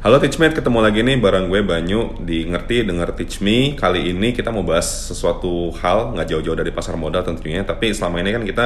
Halo 0.00 0.16
Teachmate, 0.16 0.56
ketemu 0.56 0.80
lagi 0.80 1.04
nih 1.04 1.20
bareng 1.20 1.52
gue 1.52 1.60
Banyu 1.60 2.16
di 2.24 2.48
Ngerti 2.48 2.88
Denger 2.88 3.12
Teach 3.12 3.44
Me. 3.44 3.76
Kali 3.76 4.08
ini 4.08 4.32
kita 4.32 4.48
mau 4.48 4.64
bahas 4.64 4.88
sesuatu 4.88 5.68
hal, 5.76 6.16
nggak 6.16 6.24
jauh-jauh 6.24 6.56
dari 6.56 6.72
pasar 6.72 6.96
modal 6.96 7.20
tentunya, 7.20 7.60
tapi 7.68 7.92
selama 7.92 8.24
ini 8.24 8.32
kan 8.32 8.40
kita 8.48 8.64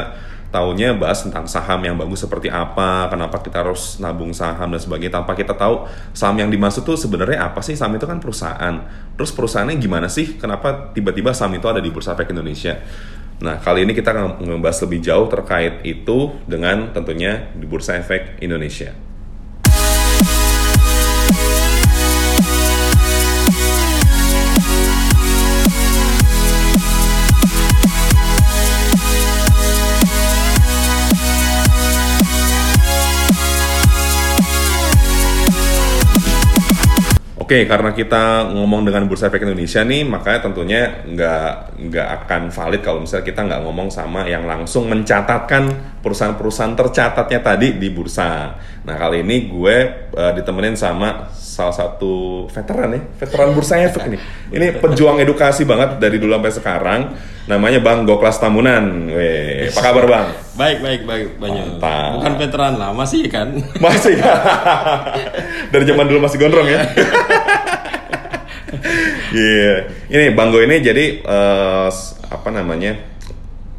taunya 0.54 0.94
bahas 0.94 1.26
tentang 1.26 1.50
saham 1.50 1.82
yang 1.82 1.98
bagus 1.98 2.22
seperti 2.22 2.54
apa, 2.54 3.10
kenapa 3.10 3.42
kita 3.42 3.66
harus 3.66 3.98
nabung 3.98 4.30
saham 4.30 4.70
dan 4.70 4.78
sebagainya, 4.78 5.18
tanpa 5.18 5.34
kita 5.34 5.58
tahu 5.58 5.90
saham 6.14 6.38
yang 6.38 6.54
dimaksud 6.54 6.86
tuh 6.86 6.94
sebenarnya 6.94 7.50
apa 7.50 7.66
sih? 7.66 7.74
Saham 7.74 7.98
itu 7.98 8.06
kan 8.06 8.22
perusahaan. 8.22 8.86
Terus 9.18 9.34
perusahaannya 9.34 9.74
gimana 9.82 10.06
sih? 10.06 10.38
Kenapa 10.38 10.94
tiba-tiba 10.94 11.34
saham 11.34 11.58
itu 11.58 11.66
ada 11.66 11.82
di 11.82 11.90
Bursa 11.90 12.14
Efek 12.14 12.30
Indonesia? 12.30 12.78
Nah, 13.42 13.58
kali 13.58 13.82
ini 13.82 13.90
kita 13.90 14.14
akan 14.14 14.38
membahas 14.38 14.78
lebih 14.86 15.02
jauh 15.02 15.26
terkait 15.26 15.82
itu 15.82 16.30
dengan 16.46 16.94
tentunya 16.94 17.50
di 17.58 17.66
Bursa 17.66 17.98
Efek 17.98 18.38
Indonesia. 18.38 18.94
Oke, 37.44 37.68
karena 37.68 37.92
kita 37.92 38.56
ngomong 38.56 38.88
dengan 38.88 39.04
Bursa 39.04 39.28
Efek 39.28 39.44
Indonesia 39.44 39.84
nih, 39.84 40.00
makanya 40.08 40.48
tentunya 40.48 41.04
nggak 41.04 41.76
nggak 41.76 42.08
akan 42.24 42.48
valid 42.48 42.80
kalau 42.80 43.04
misalnya 43.04 43.28
kita 43.28 43.44
nggak 43.44 43.60
ngomong 43.68 43.92
sama 43.92 44.24
yang 44.24 44.48
langsung 44.48 44.88
mencatatkan 44.88 45.68
perusahaan-perusahaan 46.04 46.76
tercatatnya 46.76 47.40
tadi 47.40 47.80
di 47.80 47.88
bursa. 47.88 48.52
Nah 48.84 48.94
kali 49.00 49.24
ini 49.24 49.48
gue 49.48 49.76
uh, 50.12 50.32
ditemenin 50.36 50.76
sama 50.76 51.32
salah 51.32 51.72
satu 51.72 52.44
veteran 52.52 52.92
ya, 52.92 53.00
veteran 53.24 53.56
Bursa 53.56 53.80
Efek 53.80 54.10
nih. 54.12 54.20
Ini 54.52 54.66
pejuang 54.82 55.16
edukasi 55.22 55.64
banget 55.64 55.96
dari 55.96 56.20
dulu 56.20 56.36
sampai 56.36 56.52
sekarang. 56.52 57.00
Namanya 57.48 57.80
Bang 57.80 58.04
Goklas 58.04 58.36
Tamunan. 58.36 59.08
Weh, 59.08 59.70
apa 59.72 59.80
kabar 59.80 60.04
Bang? 60.04 60.26
Baik, 60.58 60.78
baik, 60.84 61.00
baik, 61.08 61.28
Banyu. 61.40 61.78
Mantap. 61.78 62.10
Bukan 62.20 62.34
veteran 62.36 62.74
lah, 62.76 62.90
masih 62.92 63.24
kan? 63.30 63.54
Masih. 63.80 64.18
dari 65.72 65.84
zaman 65.88 66.04
dulu 66.10 66.18
masih 66.28 66.38
gondrong 66.42 66.68
ya. 66.68 66.80
Iya. 69.34 69.90
Ini 70.10 70.30
Bang 70.38 70.54
Go 70.54 70.62
ini 70.62 70.78
jadi 70.78 71.18
eh, 71.22 71.88
apa 72.30 72.48
namanya? 72.54 73.13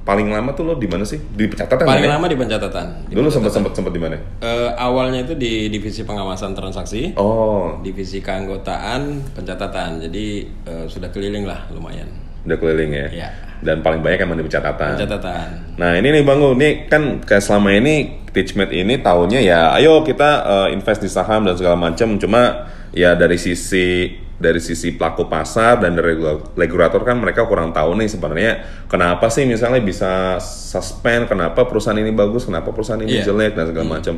Paling 0.06 0.30
lama 0.30 0.54
tuh 0.54 0.70
lo 0.70 0.78
di 0.78 0.86
mana 0.86 1.02
sih? 1.02 1.18
Di 1.18 1.50
pencatatan 1.50 1.82
Paling 1.82 2.06
kan 2.06 2.12
ya? 2.14 2.16
lama 2.22 2.26
di 2.30 2.38
pencatatan. 2.38 2.86
Di 3.10 3.14
Dulu 3.18 3.26
sempat 3.34 3.50
sempat 3.50 3.74
sempat 3.74 3.90
di 3.90 3.98
mana? 3.98 4.22
Eh, 4.38 4.70
awalnya 4.78 5.26
itu 5.26 5.34
di 5.34 5.66
divisi 5.74 6.06
pengawasan 6.06 6.54
transaksi, 6.54 7.18
Oh, 7.18 7.82
divisi 7.82 8.22
keanggotaan, 8.22 9.34
pencatatan. 9.34 10.06
Jadi 10.06 10.46
eh, 10.46 10.86
sudah 10.86 11.10
keliling 11.10 11.50
lah 11.50 11.66
lumayan. 11.74 12.06
udah 12.46 12.58
keliling 12.62 12.94
ya. 12.94 13.08
Iya. 13.10 13.30
Dan 13.66 13.82
paling 13.82 14.06
banyak 14.06 14.22
emang 14.22 14.38
di 14.38 14.46
pencatatan. 14.46 14.94
Pencatatan. 14.94 15.48
Nah 15.82 15.98
ini 15.98 16.14
nih 16.14 16.22
Bang 16.22 16.38
ini 16.54 16.86
kan 16.86 17.26
kayak 17.26 17.42
selama 17.42 17.74
ini 17.74 18.22
Teachmate 18.30 18.76
ini 18.76 19.00
tahunya 19.00 19.40
ya, 19.42 19.72
ayo 19.74 20.04
kita 20.04 20.44
eh, 20.46 20.68
invest 20.78 21.02
di 21.02 21.10
saham 21.10 21.48
dan 21.50 21.58
segala 21.58 21.74
macam. 21.80 22.20
Cuma 22.22 22.68
ya 22.94 23.18
dari 23.18 23.40
sisi 23.42 24.12
dari 24.36 24.60
sisi 24.60 25.00
pelaku 25.00 25.32
pasar 25.32 25.80
dan 25.80 25.96
dari 25.96 26.12
regula- 26.12 26.44
regulator 26.60 27.02
kan 27.02 27.16
mereka 27.16 27.48
kurang 27.48 27.72
tahu 27.72 27.96
nih 27.96 28.12
sebenarnya 28.12 28.52
kenapa 28.86 29.32
sih 29.32 29.48
misalnya 29.48 29.80
bisa 29.80 30.36
suspend, 30.44 31.32
kenapa 31.32 31.64
perusahaan 31.64 31.96
ini 31.96 32.12
bagus, 32.12 32.44
kenapa 32.44 32.76
perusahaan 32.76 33.00
ini 33.00 33.24
Iya. 33.24 33.32
jelek 33.32 33.56
dan 33.56 33.72
segala 33.72 33.88
macam. 33.88 34.16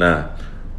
Nah 0.00 0.16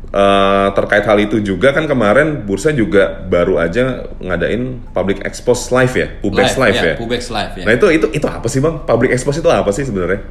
eh, 0.09 0.67
terkait 0.73 1.05
hal 1.05 1.21
itu 1.21 1.37
juga 1.37 1.69
kan 1.69 1.85
kemarin 1.85 2.41
bursa 2.41 2.73
juga 2.73 3.21
baru 3.29 3.61
aja 3.61 4.09
ngadain 4.17 4.81
public 4.89 5.21
expose 5.21 5.69
live 5.69 5.93
ya, 5.93 6.07
Pubex 6.17 6.57
live, 6.57 6.73
ya. 6.73 6.93
Pubex 6.97 7.29
live 7.29 7.53
ya. 7.61 7.65
Nah 7.69 7.73
itu 7.77 7.87
itu 7.93 8.07
itu 8.09 8.25
apa 8.25 8.49
sih 8.49 8.57
bang? 8.57 8.81
Public 8.89 9.13
expose 9.13 9.37
itu 9.37 9.49
apa 9.53 9.69
sih 9.69 9.85
sebenarnya? 9.85 10.25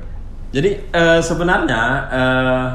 Jadi 0.51 0.71
eh, 0.83 1.21
sebenarnya 1.23 1.83
eh, 2.11 2.67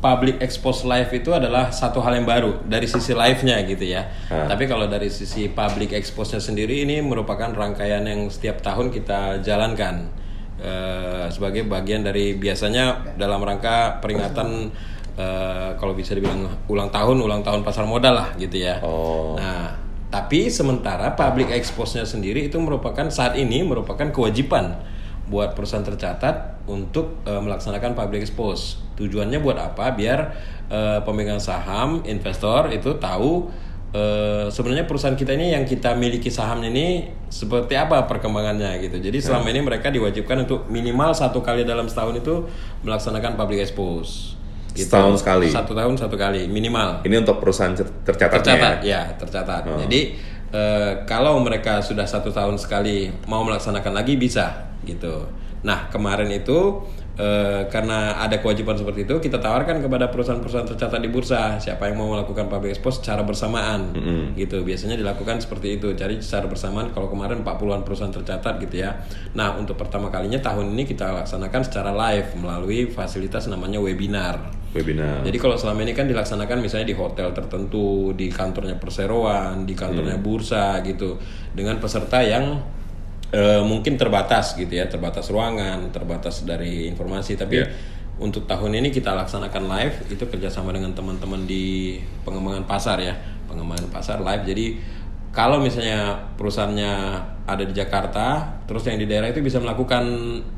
public 0.00 0.40
expose 0.40 0.82
live 0.88 1.12
itu 1.12 1.30
adalah 1.30 1.68
satu 1.68 2.00
hal 2.00 2.16
yang 2.16 2.24
baru 2.24 2.64
dari 2.64 2.88
sisi 2.88 3.12
live-nya 3.12 3.60
gitu 3.68 3.84
ya. 3.84 4.08
Ah. 4.32 4.48
Tapi 4.48 4.64
kalau 4.64 4.88
dari 4.88 5.12
sisi 5.12 5.52
public 5.52 5.92
expose-nya 5.92 6.40
sendiri 6.40 6.82
ini 6.88 7.04
merupakan 7.04 7.52
rangkaian 7.52 8.02
yang 8.08 8.26
setiap 8.32 8.64
tahun 8.64 8.88
kita 8.88 9.44
jalankan 9.44 10.08
eh, 10.56 11.28
sebagai 11.28 11.68
bagian 11.68 12.00
dari 12.00 12.34
biasanya 12.34 13.14
dalam 13.20 13.44
rangka 13.44 14.00
peringatan 14.00 14.72
eh, 15.20 15.70
kalau 15.76 15.92
bisa 15.92 16.16
dibilang 16.16 16.48
ulang 16.72 16.88
tahun 16.88 17.20
ulang 17.20 17.44
tahun 17.44 17.60
pasar 17.60 17.84
modal 17.84 18.16
lah 18.16 18.28
gitu 18.40 18.56
ya. 18.56 18.80
Oh. 18.80 19.36
Nah, 19.36 19.76
tapi 20.10 20.50
sementara 20.50 21.12
public 21.14 21.52
expose-nya 21.52 22.08
sendiri 22.08 22.48
itu 22.48 22.56
merupakan 22.56 23.06
saat 23.12 23.36
ini 23.36 23.62
merupakan 23.62 24.08
kewajiban 24.10 24.80
buat 25.30 25.54
perusahaan 25.54 25.86
tercatat 25.86 26.66
untuk 26.66 27.22
eh, 27.24 27.38
melaksanakan 27.38 27.94
public 27.94 28.26
expose. 28.26 28.82
Tujuannya 28.98 29.38
buat 29.38 29.56
apa? 29.56 29.94
Biar 29.94 30.18
eh, 30.66 30.98
pemegang 31.06 31.38
saham, 31.38 32.02
investor 32.04 32.74
itu 32.74 32.98
tahu 32.98 33.46
eh, 33.94 34.50
sebenarnya 34.50 34.90
perusahaan 34.90 35.14
kita 35.14 35.38
ini 35.38 35.54
yang 35.54 35.62
kita 35.62 35.94
miliki 35.94 36.28
sahamnya 36.28 36.68
ini 36.74 37.14
seperti 37.30 37.78
apa 37.78 38.10
perkembangannya 38.10 38.82
gitu. 38.82 38.98
Jadi 38.98 39.18
selama 39.22 39.48
ini 39.54 39.62
mereka 39.62 39.94
diwajibkan 39.94 40.50
untuk 40.50 40.66
minimal 40.66 41.14
satu 41.14 41.40
kali 41.40 41.62
dalam 41.62 41.86
setahun 41.86 42.18
itu 42.18 42.34
melaksanakan 42.82 43.38
public 43.38 43.62
expose. 43.62 44.34
Gitu. 44.70 44.86
Setahun 44.86 45.18
sekali? 45.18 45.50
Satu 45.50 45.74
tahun 45.74 45.98
satu 45.98 46.14
kali 46.14 46.46
minimal 46.46 47.02
Ini 47.02 47.26
untuk 47.26 47.42
perusahaan 47.42 47.74
tercatatnya 47.74 48.38
tercatat 48.38 48.76
ya? 48.86 49.02
ya 49.10 49.18
tercatat 49.18 49.66
jadi 49.66 50.14
eh, 50.50 50.92
kalau 51.06 51.38
mereka 51.42 51.82
sudah 51.82 52.06
satu 52.06 52.30
tahun 52.34 52.58
sekali 52.58 53.10
mau 53.26 53.42
melaksanakan 53.46 53.92
lagi 53.94 54.18
bisa 54.18 54.70
gitu. 54.86 55.26
Nah 55.60 55.92
kemarin 55.92 56.28
itu 56.32 56.82
eh, 57.20 57.68
karena 57.68 58.16
ada 58.18 58.40
kewajiban 58.40 58.74
seperti 58.74 59.04
itu 59.04 59.20
kita 59.20 59.38
tawarkan 59.38 59.84
kepada 59.84 60.08
perusahaan-perusahaan 60.08 60.68
tercatat 60.74 61.00
di 61.02 61.10
bursa 61.12 61.60
siapa 61.60 61.86
yang 61.86 62.00
mau 62.00 62.08
melakukan 62.12 62.48
public 62.48 62.74
expose 62.78 63.04
secara 63.04 63.22
bersamaan 63.22 63.92
gitu. 64.34 64.64
Biasanya 64.66 64.96
dilakukan 64.96 65.38
seperti 65.40 65.78
itu 65.78 65.92
cari 65.94 66.18
secara 66.18 66.48
bersamaan 66.48 66.90
kalau 66.90 67.12
kemarin 67.12 67.46
40-an 67.46 67.82
perusahaan 67.86 68.12
tercatat 68.12 68.58
gitu 68.62 68.82
ya. 68.82 69.00
Nah 69.36 69.54
untuk 69.54 69.76
pertama 69.76 70.08
kalinya 70.08 70.40
tahun 70.40 70.74
ini 70.74 70.88
kita 70.88 71.24
laksanakan 71.24 71.60
secara 71.62 71.90
live 71.92 72.36
melalui 72.40 72.88
fasilitas 72.90 73.46
namanya 73.46 73.78
webinar 73.78 74.59
Webinar. 74.70 75.26
jadi 75.26 75.34
kalau 75.34 75.58
selama 75.58 75.82
ini 75.82 75.98
kan 75.98 76.06
dilaksanakan 76.06 76.62
misalnya 76.62 76.86
di 76.86 76.96
hotel 76.96 77.34
tertentu, 77.34 78.14
di 78.14 78.30
kantornya 78.30 78.78
perseroan, 78.78 79.66
di 79.66 79.74
kantornya 79.74 80.14
bursa 80.22 80.78
gitu, 80.86 81.18
dengan 81.50 81.82
peserta 81.82 82.22
yang 82.22 82.62
eh, 83.30 83.62
mungkin 83.62 83.94
terbatas 83.94 84.58
gitu 84.58 84.70
ya, 84.74 84.90
terbatas 84.90 85.30
ruangan, 85.30 85.90
terbatas 85.94 86.42
dari 86.42 86.90
informasi. 86.90 87.38
Tapi 87.38 87.62
Iya. 87.62 87.66
untuk 88.18 88.46
tahun 88.50 88.82
ini 88.82 88.90
kita 88.90 89.14
laksanakan 89.14 89.70
live 89.70 89.96
itu 90.10 90.26
kerjasama 90.26 90.74
dengan 90.74 90.90
teman-teman 90.94 91.46
di 91.46 91.98
pengembangan 92.26 92.66
pasar 92.66 92.98
ya, 92.98 93.14
pengembangan 93.46 93.86
pasar 93.90 94.18
live. 94.18 94.42
Jadi 94.46 94.66
kalau 95.30 95.62
misalnya 95.62 96.26
perusahaannya 96.34 96.92
ada 97.46 97.62
di 97.62 97.70
Jakarta, 97.70 98.58
terus 98.66 98.82
yang 98.90 98.98
di 98.98 99.06
daerah 99.06 99.30
itu 99.30 99.38
bisa 99.42 99.62
melakukan, 99.62 100.02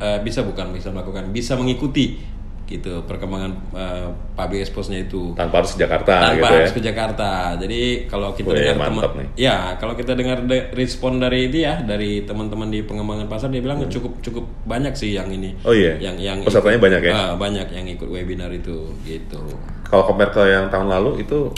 eh, 0.01 0.21
bisa 0.25 0.41
bukan 0.41 0.73
bisa 0.73 0.89
melakukan, 0.89 1.29
bisa 1.29 1.61
mengikuti 1.61 2.17
gitu 2.73 3.05
perkembangan 3.05 3.53
eh, 3.71 4.07
public 4.33 4.63
expose-nya 4.63 5.03
itu 5.03 5.33
Tanpa 5.33 5.61
harus 5.61 5.73
ke 5.73 5.81
Jakarta 5.81 6.13
tanpa 6.23 6.33
gitu 6.33 6.45
ya? 6.47 6.59
harus 6.59 6.73
ke 6.73 6.83
Jakarta. 6.83 7.31
Jadi 7.55 7.81
kalau 8.07 8.29
kita 8.33 8.49
Wih, 8.49 8.59
dengar 8.65 8.89
teman, 8.89 9.05
ya 9.35 9.57
kalau 9.77 9.93
kita 9.93 10.13
dengar 10.13 10.39
de- 10.43 10.73
respon 10.73 11.17
dari 11.17 11.47
itu 11.47 11.61
ya 11.61 11.79
dari 11.79 12.23
teman-teman 12.23 12.69
di 12.69 12.81
pengembangan 12.81 13.27
pasar 13.27 13.49
dia 13.49 13.61
bilang 13.61 13.85
cukup 13.87 14.19
cukup 14.21 14.45
banyak 14.65 14.93
sih 14.93 15.13
yang 15.13 15.29
ini. 15.29 15.53
Hmm. 15.55 15.69
Oh 15.69 15.75
iya? 15.75 16.01
Yang 16.01 16.17
yang 16.21 16.39
Pesertanya 16.41 16.75
ikut- 16.75 16.87
banyak 16.89 17.01
ya? 17.03 17.13
Ah, 17.13 17.33
banyak 17.35 17.69
yang 17.69 17.87
ikut 17.87 18.09
webinar 18.09 18.49
itu 18.49 18.77
gitu. 19.03 19.41
Kalau 19.85 20.03
compare 20.05 20.31
ke 20.31 20.43
yang 20.43 20.67
tahun 20.67 20.89
lalu 20.89 21.21
itu 21.21 21.53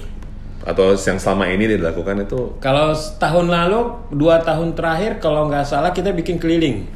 atau 0.64 0.96
yang 0.96 1.20
selama 1.20 1.44
ini 1.46 1.68
dilakukan 1.70 2.24
itu 2.24 2.56
Kalau 2.56 2.90
tahun 3.20 3.46
lalu 3.46 3.80
dua 4.10 4.40
tahun 4.40 4.72
terakhir 4.72 5.20
kalau 5.20 5.46
nggak 5.46 5.62
salah 5.62 5.92
kita 5.92 6.10
bikin 6.10 6.40
keliling. 6.40 6.88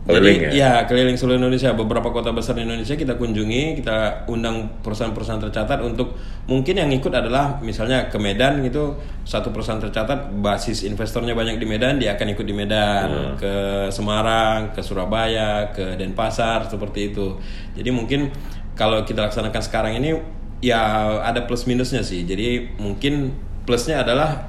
Keliling 0.00 0.48
Jadi, 0.48 0.56
ya? 0.56 0.88
keliling 0.88 1.12
seluruh 1.12 1.36
Indonesia. 1.36 1.76
Beberapa 1.76 2.08
kota 2.08 2.32
besar 2.32 2.56
di 2.56 2.64
Indonesia 2.64 2.96
kita 2.96 3.20
kunjungi, 3.20 3.84
kita 3.84 4.24
undang 4.32 4.80
perusahaan-perusahaan 4.80 5.44
tercatat 5.44 5.76
untuk 5.84 6.16
mungkin 6.48 6.80
yang 6.80 6.88
ikut 6.88 7.12
adalah 7.12 7.60
misalnya 7.60 8.08
ke 8.08 8.16
Medan 8.16 8.64
gitu, 8.64 8.96
satu 9.28 9.52
perusahaan 9.52 9.76
tercatat 9.76 10.32
basis 10.40 10.88
investornya 10.88 11.36
banyak 11.36 11.60
di 11.60 11.66
Medan, 11.68 12.00
dia 12.00 12.16
akan 12.16 12.32
ikut 12.32 12.46
di 12.48 12.54
Medan, 12.56 13.36
ke 13.36 13.52
Semarang, 13.92 14.72
ke 14.72 14.80
Surabaya, 14.80 15.68
ke 15.76 16.00
Denpasar 16.00 16.64
seperti 16.64 17.12
itu. 17.12 17.36
Jadi 17.76 17.92
mungkin 17.92 18.32
kalau 18.80 19.04
kita 19.04 19.28
laksanakan 19.28 19.60
sekarang 19.60 19.92
ini 20.00 20.16
ya 20.64 21.20
ada 21.20 21.44
plus 21.44 21.68
minusnya 21.68 22.00
sih. 22.00 22.24
Jadi 22.24 22.72
mungkin 22.80 23.36
plusnya 23.68 24.00
adalah 24.00 24.48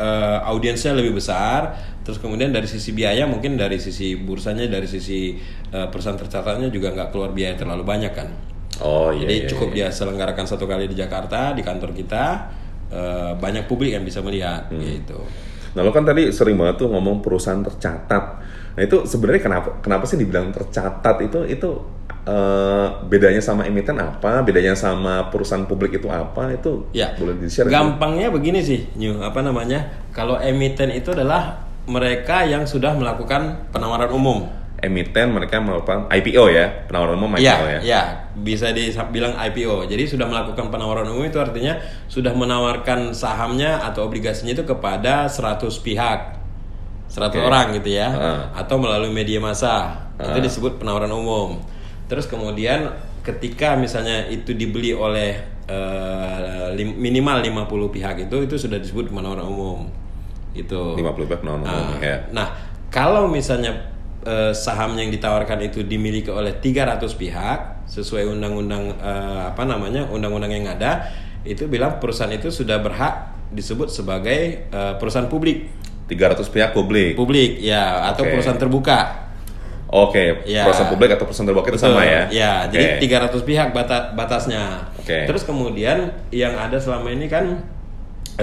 eh, 0.00 0.38
audiensnya 0.48 0.96
lebih 0.96 1.20
besar 1.20 1.89
terus 2.00 2.16
kemudian 2.16 2.48
dari 2.50 2.64
sisi 2.64 2.90
biaya 2.90 3.24
mungkin 3.24 3.54
dari 3.54 3.76
sisi 3.76 4.16
bursanya 4.16 4.64
dari 4.66 4.88
sisi 4.88 5.36
eh, 5.70 5.86
perusahaan 5.88 6.16
tercatatnya 6.16 6.68
juga 6.68 6.90
nggak 6.90 7.08
keluar 7.10 7.30
biaya 7.30 7.54
terlalu 7.54 7.84
banyak 7.84 8.12
kan 8.12 8.28
Oh 8.80 9.12
iya. 9.12 9.28
jadi 9.28 9.34
iya, 9.36 9.48
cukup 9.48 9.68
iya. 9.76 9.86
dia 9.86 9.88
selenggarakan 9.92 10.46
satu 10.46 10.64
kali 10.64 10.88
di 10.88 10.96
Jakarta 10.96 11.52
di 11.52 11.60
kantor 11.60 11.92
kita 11.92 12.24
eh, 12.88 13.32
banyak 13.36 13.68
publik 13.68 13.92
yang 13.92 14.02
bisa 14.02 14.20
melihat 14.20 14.66
Hmm. 14.68 14.80
gitu. 14.80 15.20
Nah 15.70 15.84
lo 15.84 15.92
kan 15.92 16.02
tadi 16.02 16.34
sering 16.34 16.58
banget 16.58 16.82
tuh 16.82 16.88
ngomong 16.88 17.20
perusahaan 17.20 17.60
tercatat. 17.60 18.24
Nah 18.74 18.82
itu 18.82 19.06
sebenarnya 19.06 19.42
kenapa 19.44 19.68
kenapa 19.78 20.02
sih 20.02 20.16
dibilang 20.16 20.50
tercatat 20.50 21.22
itu 21.22 21.46
itu 21.46 21.70
eh, 22.26 22.86
bedanya 23.06 23.38
sama 23.38 23.62
emiten 23.64 23.94
apa? 23.94 24.42
Bedanya 24.42 24.74
sama 24.74 25.30
perusahaan 25.30 25.62
publik 25.64 26.00
itu 26.00 26.10
apa? 26.10 26.50
Itu 26.50 26.90
Ya, 26.90 27.14
boleh 27.14 27.38
di 27.38 27.46
share? 27.46 27.70
gampangnya 27.70 28.28
begini 28.28 28.60
sih, 28.60 28.90
New, 28.96 29.20
apa 29.20 29.40
namanya? 29.40 29.86
Kalau 30.10 30.36
emiten 30.36 30.90
itu 30.90 31.14
adalah 31.14 31.69
mereka 31.88 32.44
yang 32.44 32.64
sudah 32.64 32.92
melakukan 32.92 33.70
penawaran 33.70 34.10
umum. 34.10 34.48
Emiten 34.80 35.36
mereka 35.36 35.60
melakukan 35.60 36.08
IPO 36.08 36.44
ya, 36.48 36.88
penawaran 36.88 37.20
umum 37.20 37.36
IPO 37.36 37.44
Iya, 37.44 37.56
ya. 37.60 37.80
ya, 37.84 38.02
bisa 38.32 38.72
dibilang 38.72 39.36
IPO. 39.36 39.84
Jadi 39.84 40.08
sudah 40.08 40.24
melakukan 40.24 40.72
penawaran 40.72 41.04
umum 41.04 41.28
itu 41.28 41.36
artinya 41.36 41.76
sudah 42.08 42.32
menawarkan 42.32 43.12
sahamnya 43.12 43.84
atau 43.84 44.08
obligasinya 44.08 44.56
itu 44.56 44.64
kepada 44.64 45.28
100 45.28 45.76
pihak. 45.84 46.40
100 47.12 47.28
Oke. 47.28 47.44
orang 47.44 47.76
gitu 47.76 47.92
ya. 47.92 48.08
Heeh. 48.08 48.40
Atau 48.56 48.80
melalui 48.80 49.12
media 49.12 49.36
massa. 49.36 50.08
Itu 50.16 50.40
disebut 50.40 50.80
penawaran 50.80 51.12
umum. 51.12 51.60
Terus 52.08 52.24
kemudian 52.24 52.88
ketika 53.20 53.76
misalnya 53.76 54.24
itu 54.32 54.56
dibeli 54.56 54.96
oleh 54.96 55.36
eh, 55.68 56.66
lim- 56.72 56.96
minimal 56.96 57.44
50 57.44 57.68
pihak 57.92 58.16
itu 58.26 58.36
itu 58.42 58.56
sudah 58.56 58.80
disebut 58.80 59.12
penawaran 59.12 59.44
umum. 59.44 59.92
Gitu. 60.50 60.98
50 60.98 61.26
pihak 61.26 61.40
penawaran 61.40 61.62
umum 61.62 61.70
Nah, 61.70 62.00
ya. 62.00 62.16
nah, 62.30 62.46
kalau 62.88 63.26
misalnya 63.26 63.70
eh, 64.20 64.50
saham 64.50 64.92
yang 64.94 65.08
ditawarkan 65.08 65.62
itu 65.62 65.80
dimiliki 65.80 66.28
oleh 66.28 66.52
300 66.54 67.00
pihak 67.14 67.58
sesuai 67.86 68.28
undang-undang 68.28 68.92
eh, 68.94 69.42
apa 69.48 69.62
namanya 69.62 70.06
undang-undang 70.06 70.50
yang 70.50 70.66
ada 70.66 71.06
itu 71.42 71.64
bilang 71.66 71.96
perusahaan 71.96 72.30
itu 72.30 72.50
sudah 72.50 72.78
berhak 72.78 73.30
disebut 73.50 73.88
sebagai 73.88 74.38
eh, 74.66 74.94
perusahaan 74.96 75.26
publik 75.26 75.70
300 76.06 76.42
pihak 76.46 76.70
publik. 76.74 77.14
publik 77.14 77.62
ya 77.62 78.10
atau 78.10 78.26
Oke. 78.26 78.34
perusahaan 78.34 78.58
terbuka 78.58 79.30
Oke, 79.90 80.46
Ya. 80.46 80.62
perusahaan 80.62 80.86
publik 80.86 81.10
atau 81.10 81.26
perusahaan 81.26 81.50
terbuka 81.50 81.66
itu 81.66 81.82
sama 81.82 82.06
ya? 82.06 82.30
Ya, 82.30 82.52
Oke. 82.62 82.78
jadi 82.78 82.86
300 83.26 83.42
pihak 83.42 83.68
bata- 83.74 84.14
batasnya. 84.14 84.86
Oke. 84.94 85.26
Terus 85.26 85.42
kemudian 85.42 86.14
yang 86.30 86.54
ada 86.54 86.78
selama 86.78 87.10
ini 87.10 87.26
kan 87.26 87.58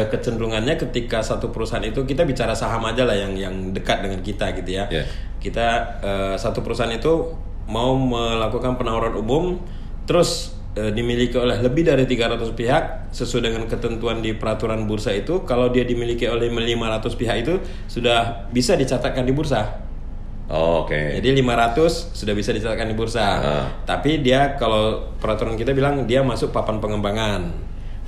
kecenderungannya 0.06 0.78
ketika 0.78 1.26
satu 1.26 1.50
perusahaan 1.50 1.82
itu 1.82 2.06
kita 2.06 2.22
bicara 2.30 2.54
saham 2.54 2.86
aja 2.86 3.02
lah 3.10 3.18
yang 3.18 3.34
yang 3.34 3.56
dekat 3.74 4.06
dengan 4.06 4.22
kita 4.22 4.54
gitu 4.62 4.70
ya. 4.78 4.86
Ya. 4.94 5.04
Kita 5.42 5.68
eh, 6.06 6.36
satu 6.38 6.62
perusahaan 6.62 6.94
itu 6.94 7.34
mau 7.68 7.98
melakukan 7.98 8.78
penawaran 8.78 9.18
umum 9.18 9.58
terus 10.06 10.54
eh, 10.78 10.94
dimiliki 10.94 11.36
oleh 11.36 11.58
lebih 11.60 11.90
dari 11.90 12.06
300 12.06 12.54
pihak 12.54 12.84
sesuai 13.12 13.42
dengan 13.50 13.64
ketentuan 13.66 14.22
di 14.22 14.38
peraturan 14.38 14.86
bursa 14.86 15.12
itu 15.12 15.44
kalau 15.44 15.74
dia 15.74 15.84
dimiliki 15.84 16.30
oleh 16.30 16.48
500 16.54 17.20
pihak 17.20 17.36
itu 17.42 17.58
sudah 17.90 18.48
bisa 18.54 18.78
dicatatkan 18.78 19.26
di 19.26 19.34
bursa. 19.34 19.88
Oh, 20.48 20.88
Oke. 20.88 21.20
Jadi 21.20 21.44
500 21.44 22.16
sudah 22.16 22.32
bisa 22.32 22.56
dicatatkan 22.56 22.88
di 22.88 22.96
bursa. 22.96 23.20
Ah. 23.20 23.66
Tapi 23.84 24.24
dia 24.24 24.56
kalau 24.56 25.12
peraturan 25.20 25.60
kita 25.60 25.76
bilang 25.76 26.08
dia 26.08 26.24
masuk 26.24 26.56
papan 26.56 26.80
pengembangan. 26.80 27.52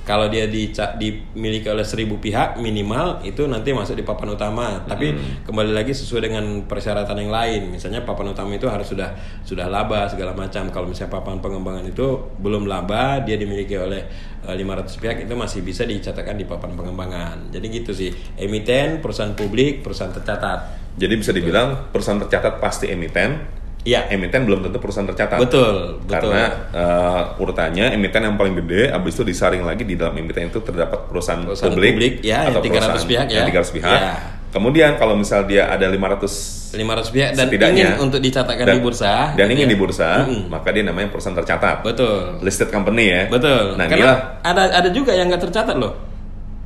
Kalau 0.00 0.26
dia 0.26 0.48
dica- 0.48 0.96
dimiliki 0.96 1.68
oleh 1.68 1.84
1000 1.84 2.18
pihak 2.18 2.56
minimal 2.56 3.20
itu 3.22 3.44
nanti 3.44 3.70
masuk 3.70 3.94
di 3.94 4.02
papan 4.02 4.32
utama. 4.32 4.82
Tapi 4.82 5.12
Hmm. 5.12 5.44
kembali 5.44 5.70
lagi 5.70 5.92
sesuai 5.92 6.22
dengan 6.26 6.44
persyaratan 6.64 7.14
yang 7.14 7.30
lain. 7.30 7.70
Misalnya 7.70 8.02
papan 8.02 8.32
utama 8.32 8.56
itu 8.56 8.66
harus 8.66 8.88
sudah 8.88 9.12
sudah 9.44 9.68
laba 9.68 10.08
segala 10.08 10.32
macam. 10.32 10.72
Kalau 10.72 10.88
misalnya 10.88 11.12
papan 11.12 11.38
pengembangan 11.38 11.84
itu 11.84 12.06
belum 12.40 12.64
laba, 12.64 13.22
dia 13.22 13.36
dimiliki 13.36 13.76
oleh 13.76 14.02
eh, 14.40 14.56
500 14.56 14.96
pihak 14.96 15.16
itu 15.20 15.34
masih 15.36 15.60
bisa 15.60 15.84
dicatatkan 15.84 16.34
di 16.34 16.48
papan 16.48 16.72
pengembangan. 16.72 17.52
Jadi 17.52 17.66
gitu 17.68 17.92
sih. 17.92 18.08
Emiten, 18.34 19.04
perusahaan 19.04 19.36
publik, 19.36 19.84
perusahaan 19.84 20.10
tercatat. 20.10 20.80
Jadi 20.96 21.14
bisa 21.14 21.30
dibilang 21.30 21.92
perusahaan 21.92 22.18
tercatat 22.18 22.56
pasti 22.56 22.88
emiten. 22.88 23.59
Iya. 23.80 24.06
Emiten 24.08 24.44
belum 24.44 24.60
tentu 24.60 24.76
perusahaan 24.76 25.06
tercatat. 25.06 25.40
Betul, 25.40 26.00
betul. 26.00 26.28
Karena 26.28 26.42
eh, 26.70 27.22
urutannya 27.36 27.86
emiten 27.90 28.20
yang 28.22 28.36
paling 28.36 28.52
gede, 28.58 28.88
habis 28.88 29.12
itu 29.12 29.24
disaring 29.24 29.62
lagi 29.62 29.82
di 29.82 29.94
dalam 29.94 30.12
emiten 30.12 30.46
itu 30.46 30.60
terdapat 30.60 31.08
perusahaan, 31.08 31.40
Perusahaan 31.40 31.70
publik, 31.70 31.92
publik, 31.94 32.12
ya, 32.20 32.44
yang 32.44 32.60
300 32.60 32.60
perusahaan 32.60 33.08
pihak 33.08 33.26
ya. 33.26 33.36
yang 33.36 33.48
300 33.50 33.72
pihak. 33.72 33.98
Ya. 33.98 34.12
Kemudian 34.50 34.98
kalau 34.98 35.14
misal 35.14 35.46
dia 35.46 35.64
ada 35.66 35.86
500 35.86 36.74
500 36.74 37.08
pihak 37.08 37.30
dan 37.32 37.46
ingin 37.70 37.88
untuk 37.96 38.18
dicatatkan 38.18 38.62
dan- 38.64 38.76
di 38.76 38.82
bursa 38.82 39.14
dan 39.32 39.46
ingin 39.48 39.64
ya. 39.64 39.70
di 39.70 39.76
bursa, 39.76 40.08
Mm-mm. 40.20 40.42
maka 40.48 40.68
dia 40.70 40.82
namanya 40.82 41.08
perusahaan 41.08 41.34
tercatat. 41.34 41.80
betul 41.80 42.36
Listed 42.40 42.68
company 42.68 43.04
ya. 43.08 43.22
betul 43.26 43.74
Nah, 43.74 43.86
karena 43.86 43.96
inilah 43.96 44.16
ada 44.42 44.62
ada 44.76 44.88
juga 44.90 45.10
yang 45.10 45.26
nggak 45.26 45.40
tercatat 45.40 45.74
loh 45.74 45.94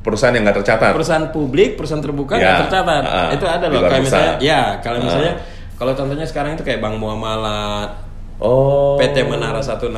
perusahaan 0.01 0.29
yang 0.31 0.43
nggak 0.43 0.57
tercatat. 0.59 0.91
perusahaan 0.91 1.29
publik 1.29 1.73
perusahaan 1.73 1.97
terbuka 1.99 2.35
Ya, 2.35 2.41
nggak 2.43 2.57
tercatat 2.67 3.01
ah, 3.03 3.29
itu 3.31 3.45
ada 3.47 3.65
loh 3.67 3.81
bursa. 3.83 3.97
misalnya 3.99 4.33
ya 4.39 4.61
kalau 4.79 4.97
Ah. 4.97 5.03
misalnya 5.03 5.33
kalau 5.75 5.91
contohnya 5.91 6.23
sekarang 6.23 6.55
itu 6.55 6.63
kayak 6.63 6.79
Bank 6.79 6.95
Muamalat 6.95 8.05
Oh. 8.35 8.99
PT 8.99 9.23
Menara 9.23 9.63
165 9.63 9.95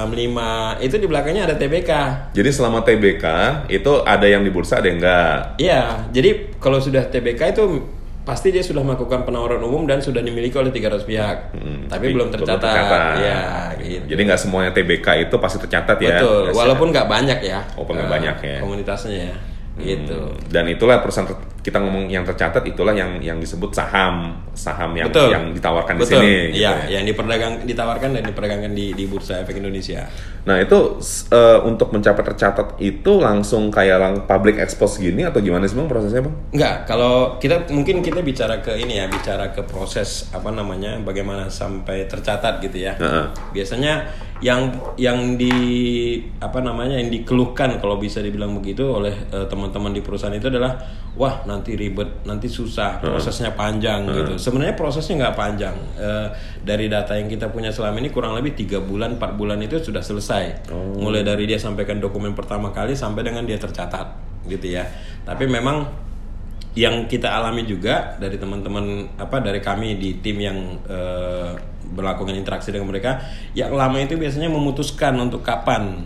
itu 0.78 0.96
di 0.96 1.08
belakangnya 1.10 1.50
ada 1.50 1.58
TBK 1.58 1.90
Jadi 2.38 2.50
selama 2.54 2.86
TBK 2.86 3.26
itu 3.66 4.06
ada 4.06 4.30
yang 4.30 4.46
di 4.46 4.54
bursa, 4.54 4.78
ada 4.78 4.86
yang 4.86 5.02
enggak. 5.02 5.58
Iya, 5.58 6.06
jadi 6.14 6.54
kalau 6.62 6.78
sudah 6.78 7.10
TBK 7.10 7.58
itu 7.58 7.82
pasti 8.22 8.54
dia 8.54 8.62
sudah 8.62 8.86
melakukan 8.86 9.26
penawaran 9.26 9.58
umum 9.58 9.90
dan 9.90 10.06
sudah 10.06 10.22
dimiliki 10.22 10.54
oleh 10.54 10.70
300 10.70 11.02
pihak, 11.02 11.38
Hmm, 11.56 11.90
tapi 11.90 12.14
belum 12.14 12.30
tercatat. 12.30 13.18
Ya, 13.18 13.72
gitu. 13.80 14.06
Jadi 14.06 14.22
nggak 14.22 14.38
semuanya 14.38 14.70
TBK 14.70 15.08
itu 15.26 15.36
pasti 15.40 15.58
tercatat 15.58 15.98
ya. 15.98 16.22
Betul, 16.22 16.52
Biasanya. 16.52 16.60
walaupun 16.62 16.88
nggak 16.94 17.08
banyak 17.10 17.40
ya. 17.42 17.60
Walaupun 17.74 17.94
nggak 17.98 18.06
eh, 18.06 18.14
banyak 18.14 18.38
ya. 18.44 18.58
Komunitasnya 18.62 19.18
ya, 19.32 19.36
gitu. 19.80 20.20
Hmm, 20.30 20.46
Dan 20.52 20.70
itulah 20.70 21.02
perusahaan 21.02 21.26
kita 21.68 21.84
ngomong 21.84 22.08
yang 22.08 22.24
tercatat 22.24 22.64
itulah 22.64 22.96
yang 22.96 23.20
yang 23.20 23.44
disebut 23.44 23.76
saham, 23.76 24.40
saham 24.56 24.96
yang 24.96 25.12
Betul. 25.12 25.36
yang 25.36 25.52
ditawarkan 25.52 26.00
Betul. 26.00 26.24
di 26.24 26.24
sini. 26.24 26.32
gitu 26.56 26.64
Iya, 26.64 26.72
ya. 26.88 26.96
yang 26.96 27.04
diperdagang 27.04 27.54
ditawarkan 27.68 28.10
dan 28.16 28.24
diperdagangkan 28.24 28.72
di 28.72 28.96
di 28.96 29.04
Bursa 29.04 29.44
Efek 29.44 29.60
Indonesia. 29.60 30.08
Nah 30.48 30.64
itu 30.64 31.04
eh, 31.28 31.60
untuk 31.68 31.92
mencapai 31.92 32.24
tercatat 32.24 32.80
itu 32.80 33.20
langsung 33.20 33.68
kayak 33.68 33.98
lang 34.00 34.16
public 34.24 34.64
expose 34.64 35.04
gini 35.04 35.28
atau 35.28 35.44
gimana 35.44 35.68
sih 35.68 35.76
bang 35.76 35.92
prosesnya 35.92 36.24
bang? 36.24 36.36
Enggak, 36.56 36.76
kalau 36.88 37.36
kita 37.36 37.68
mungkin 37.68 38.00
kita 38.00 38.24
bicara 38.24 38.64
ke 38.64 38.72
ini 38.80 39.04
ya, 39.04 39.12
bicara 39.12 39.52
ke 39.52 39.60
proses 39.68 40.32
apa 40.32 40.48
namanya, 40.56 40.96
bagaimana 41.04 41.52
sampai 41.52 42.08
tercatat 42.08 42.64
gitu 42.64 42.80
ya. 42.80 42.96
Heeh. 42.96 43.28
Biasanya 43.52 44.08
yang 44.40 44.70
yang 44.96 45.36
di 45.36 45.52
apa 46.38 46.62
namanya 46.62 46.96
yang 47.02 47.10
dikeluhkan 47.10 47.82
kalau 47.82 47.98
bisa 47.98 48.22
dibilang 48.22 48.54
begitu 48.56 48.86
oleh 48.86 49.14
eh, 49.34 49.46
teman-teman 49.50 49.92
di 49.92 50.00
perusahaan 50.00 50.32
itu 50.32 50.48
adalah 50.48 50.78
wah 51.18 51.42
nanti 51.58 51.74
ribet, 51.74 52.22
nanti 52.24 52.46
susah, 52.46 53.02
prosesnya 53.02 53.58
panjang 53.58 54.06
gitu. 54.06 54.34
Sebenarnya 54.38 54.78
prosesnya 54.78 55.26
nggak 55.26 55.36
panjang. 55.36 55.76
Eh, 55.98 56.28
dari 56.62 56.86
data 56.86 57.18
yang 57.18 57.26
kita 57.26 57.50
punya 57.50 57.74
selama 57.74 57.98
ini 57.98 58.14
kurang 58.14 58.38
lebih 58.38 58.54
tiga 58.54 58.78
bulan, 58.78 59.18
4 59.18 59.34
bulan 59.34 59.58
itu 59.66 59.82
sudah 59.82 60.06
selesai. 60.06 60.70
Mulai 61.02 61.26
dari 61.26 61.50
dia 61.50 61.58
sampaikan 61.58 61.98
dokumen 61.98 62.38
pertama 62.38 62.70
kali 62.70 62.94
sampai 62.94 63.26
dengan 63.26 63.44
dia 63.44 63.58
tercatat 63.58 64.14
gitu 64.46 64.68
ya. 64.70 64.86
Tapi 65.26 65.50
memang 65.50 66.06
yang 66.78 67.10
kita 67.10 67.34
alami 67.34 67.66
juga 67.66 68.14
dari 68.22 68.38
teman-teman 68.38 69.18
apa 69.18 69.42
dari 69.42 69.58
kami 69.58 69.98
di 69.98 70.22
tim 70.22 70.38
yang 70.38 70.78
eh, 70.86 71.52
berlakukan 71.88 72.36
interaksi 72.36 72.70
dengan 72.70 72.92
mereka 72.92 73.24
yang 73.56 73.74
lama 73.74 73.98
itu 73.98 74.20
biasanya 74.20 74.52
memutuskan 74.52 75.18
untuk 75.18 75.42
kapan 75.42 76.06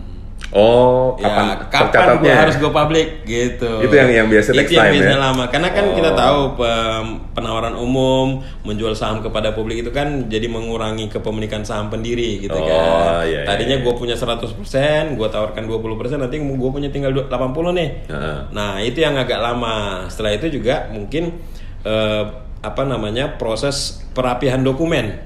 Oh, 0.52 1.16
ya 1.16 1.32
kapan 1.72 2.20
kapan 2.20 2.44
harus 2.44 2.60
go 2.60 2.68
public 2.68 3.24
gitu 3.24 3.80
Itu 3.80 3.94
yang- 3.96 4.12
yang 4.12 4.28
biasa 4.28 4.52
itu 4.52 4.58
next 4.60 4.68
yang 4.70 4.84
time, 4.84 4.92
biasanya 4.92 5.16
ya? 5.16 5.24
lama 5.24 5.44
karena 5.48 5.68
kan 5.70 5.84
kita 5.90 6.10
Oh. 6.12 6.14
tahu 6.14 6.40
pem- 6.54 7.16
penawaran 7.32 7.72
umum 7.72 8.26
menjual 8.60 8.92
saham 8.92 9.18
kepada 9.18 9.56
publik 9.56 9.80
itu 9.80 9.88
kan 9.88 10.28
jadi 10.28 10.44
mengurangi 10.46 11.08
kepemilikan 11.08 11.64
saham 11.64 11.88
pendiri 11.88 12.36
gitu 12.38 12.52
Oh, 12.52 12.62
kan 12.62 13.24
iya, 13.24 13.24
iya, 13.24 13.40
tadinya 13.44 13.80
iya. 13.80 13.82
gue 13.82 13.94
punya 13.94 14.12
100% 14.12 15.16
gue 15.16 15.24
tawarkan 15.26 15.64
20% 15.64 16.20
nanti 16.20 16.36
gue 16.36 16.70
punya 16.70 16.92
tinggal 16.92 17.16
80 17.16 17.72
nih 17.72 17.88
Heeh. 18.06 18.38
Nah, 18.52 18.76
itu 18.78 19.00
yang 19.00 19.16
agak 19.16 19.40
lama. 19.40 20.04
Setelah 20.06 20.36
itu 20.36 20.52
juga 20.52 20.92
mungkin 20.92 21.32
eh, 21.80 22.24
apa 22.60 22.82
namanya 22.84 23.34
proses 23.34 24.04
perapihan 24.12 24.60
dokumen, 24.60 25.16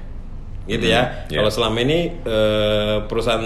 gitu 0.65 0.87
ya. 0.87 1.27
ya. 1.27 1.37
Kalau 1.37 1.51
selama 1.51 1.77
ini 1.79 2.15
eh, 2.17 2.97
perusahaan 3.05 3.43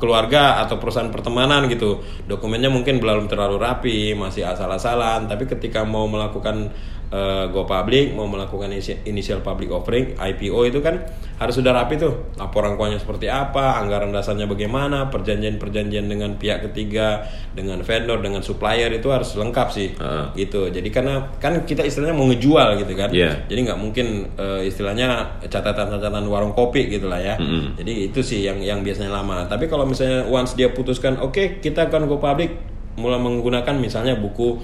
keluarga 0.00 0.64
atau 0.64 0.80
perusahaan 0.80 1.12
pertemanan 1.12 1.68
gitu, 1.68 2.00
dokumennya 2.24 2.72
mungkin 2.72 2.98
belum 2.98 3.28
terlalu 3.28 3.60
rapi, 3.60 4.16
masih 4.16 4.48
asal-asalan. 4.48 5.28
Tapi 5.28 5.44
ketika 5.44 5.84
mau 5.84 6.08
melakukan 6.08 6.72
eh, 7.10 7.44
go 7.50 7.66
public, 7.66 8.14
mau 8.14 8.30
melakukan 8.30 8.70
isi- 8.70 9.02
initial 9.04 9.42
public 9.42 9.70
offering 9.74 10.14
(IPO) 10.14 10.70
itu 10.70 10.78
kan 10.78 11.02
harus 11.36 11.54
sudah 11.58 11.74
rapi 11.74 11.98
tuh. 11.98 12.32
Laporan 12.38 12.78
keuangannya 12.78 13.02
seperti 13.02 13.26
apa, 13.26 13.82
anggaran 13.82 14.14
dasarnya 14.14 14.46
bagaimana, 14.46 15.10
perjanjian-perjanjian 15.10 16.06
dengan 16.06 16.38
pihak 16.38 16.70
ketiga, 16.70 17.26
dengan 17.52 17.82
vendor, 17.82 18.22
dengan 18.22 18.40
supplier 18.40 18.92
itu 18.94 19.10
harus 19.10 19.34
lengkap 19.34 19.68
sih. 19.74 19.88
Heeh. 19.98 20.26
Gitu. 20.46 20.70
Jadi 20.70 20.88
karena 20.94 21.34
kan 21.42 21.66
kita 21.66 21.82
istilahnya 21.82 22.14
mau 22.14 22.30
ngejual 22.30 22.78
gitu 22.80 22.92
kan. 22.94 23.10
Iya. 23.10 23.50
Jadi 23.50 23.60
nggak 23.66 23.78
mungkin 23.80 24.06
eh, 24.38 24.70
istilahnya 24.70 25.40
catatan-catatan 25.50 26.24
warung 26.30 26.54
kopi 26.54 26.86
gitu 26.92 27.10
lah 27.10 27.18
ya. 27.18 27.34
Mm-mm. 27.40 27.74
Jadi 27.74 28.12
itu 28.12 28.20
sih 28.22 28.46
yang 28.46 28.62
yang 28.62 28.86
biasanya 28.86 29.10
lama. 29.10 29.48
Tapi 29.50 29.66
kalau 29.66 29.88
misalnya 29.88 30.28
once 30.28 30.54
dia 30.54 30.70
putuskan, 30.70 31.18
oke 31.18 31.58
kita 31.64 31.90
akan 31.90 32.06
go 32.06 32.22
public, 32.22 32.54
mulai 33.00 33.16
menggunakan 33.16 33.74
misalnya 33.80 34.14
buku 34.18 34.60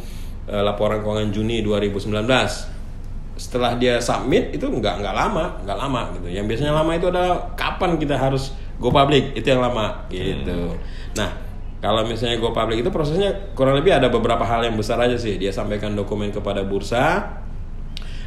eh, 0.47 0.62
laporan 0.62 1.03
keuangan 1.03 1.31
Juni 1.35 1.61
2019 1.62 2.15
setelah 3.37 3.76
dia 3.76 4.00
submit 4.00 4.57
itu 4.57 4.65
nggak 4.65 5.05
nggak 5.05 5.15
lama 5.15 5.61
nggak 5.62 5.79
lama 5.79 6.00
gitu. 6.17 6.26
Yang 6.33 6.45
biasanya 6.55 6.73
lama 6.73 6.93
itu 6.97 7.07
adalah 7.12 7.53
kapan 7.53 8.00
kita 8.00 8.17
harus 8.17 8.57
go 8.81 8.88
public. 8.88 9.37
Itu 9.37 9.53
yang 9.53 9.61
lama 9.61 10.09
gitu. 10.09 10.73
Nah 11.19 11.31
kalau 11.85 12.09
misalnya 12.09 12.41
go 12.41 12.57
public 12.57 12.81
itu 12.81 12.88
prosesnya 12.88 13.53
kurang 13.53 13.76
lebih 13.76 13.93
ada 13.93 14.09
beberapa 14.09 14.43
hal 14.43 14.65
yang 14.65 14.76
besar 14.81 14.97
aja 15.05 15.21
sih. 15.21 15.37
Dia 15.37 15.53
sampaikan 15.53 15.93
dokumen 15.93 16.33
kepada 16.33 16.65
bursa 16.65 17.29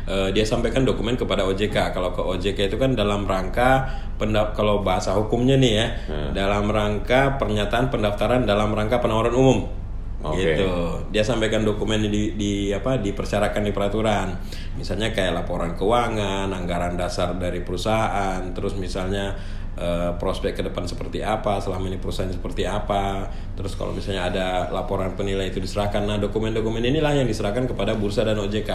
eh, 0.05 0.29
dia 0.29 0.45
sampaikan 0.45 0.85
dokumen 0.85 1.17
kepada 1.17 1.41
OJK 1.49 1.89
kalau 1.89 2.13
ke 2.13 2.21
OJK 2.21 2.69
itu 2.69 2.77
kan 2.77 2.93
dalam 2.93 3.25
rangka 3.25 3.89
pendap 4.21 4.53
kalau 4.53 4.85
bahasa 4.85 5.15
hukumnya 5.17 5.57
nih 5.57 5.73
ya 5.73 5.87
dalam 6.35 6.67
rangka 6.67 7.39
pernyataan 7.39 7.87
pendaftaran 7.87 8.43
dalam 8.43 8.75
rangka 8.75 8.99
penawaran 8.99 9.31
umum 9.31 9.78
Oke. 10.19 10.35
gitu. 10.35 10.67
Dia 11.15 11.23
sampaikan 11.23 11.63
dokumen 11.63 12.03
di, 12.11 12.35
di 12.35 12.75
apa 12.75 12.99
dipersyaratkan 12.99 13.63
di 13.63 13.71
peraturan. 13.71 14.35
Misalnya 14.75 15.15
kayak 15.15 15.43
laporan 15.43 15.79
keuangan 15.79 16.51
anggaran 16.51 16.99
dasar 16.99 17.39
dari 17.39 17.63
perusahaan 17.63 18.43
terus 18.51 18.75
misalnya 18.75 19.31
eh, 19.79 20.11
prospek 20.19 20.59
ke 20.59 20.63
depan 20.67 20.83
seperti 20.83 21.23
apa 21.23 21.63
selama 21.63 21.87
ini 21.87 22.03
perusahaan 22.03 22.27
seperti 22.27 22.67
apa. 22.67 23.31
Terus 23.55 23.79
kalau 23.79 23.95
misalnya 23.95 24.27
ada 24.27 24.47
laporan 24.75 25.15
penilai 25.15 25.47
itu 25.47 25.63
diserahkan. 25.63 26.03
Nah 26.03 26.19
dokumen-dokumen 26.19 26.83
inilah 26.83 27.15
yang 27.15 27.27
diserahkan 27.27 27.63
kepada 27.71 27.95
bursa 27.95 28.27
dan 28.27 28.35
OJK 28.43 28.71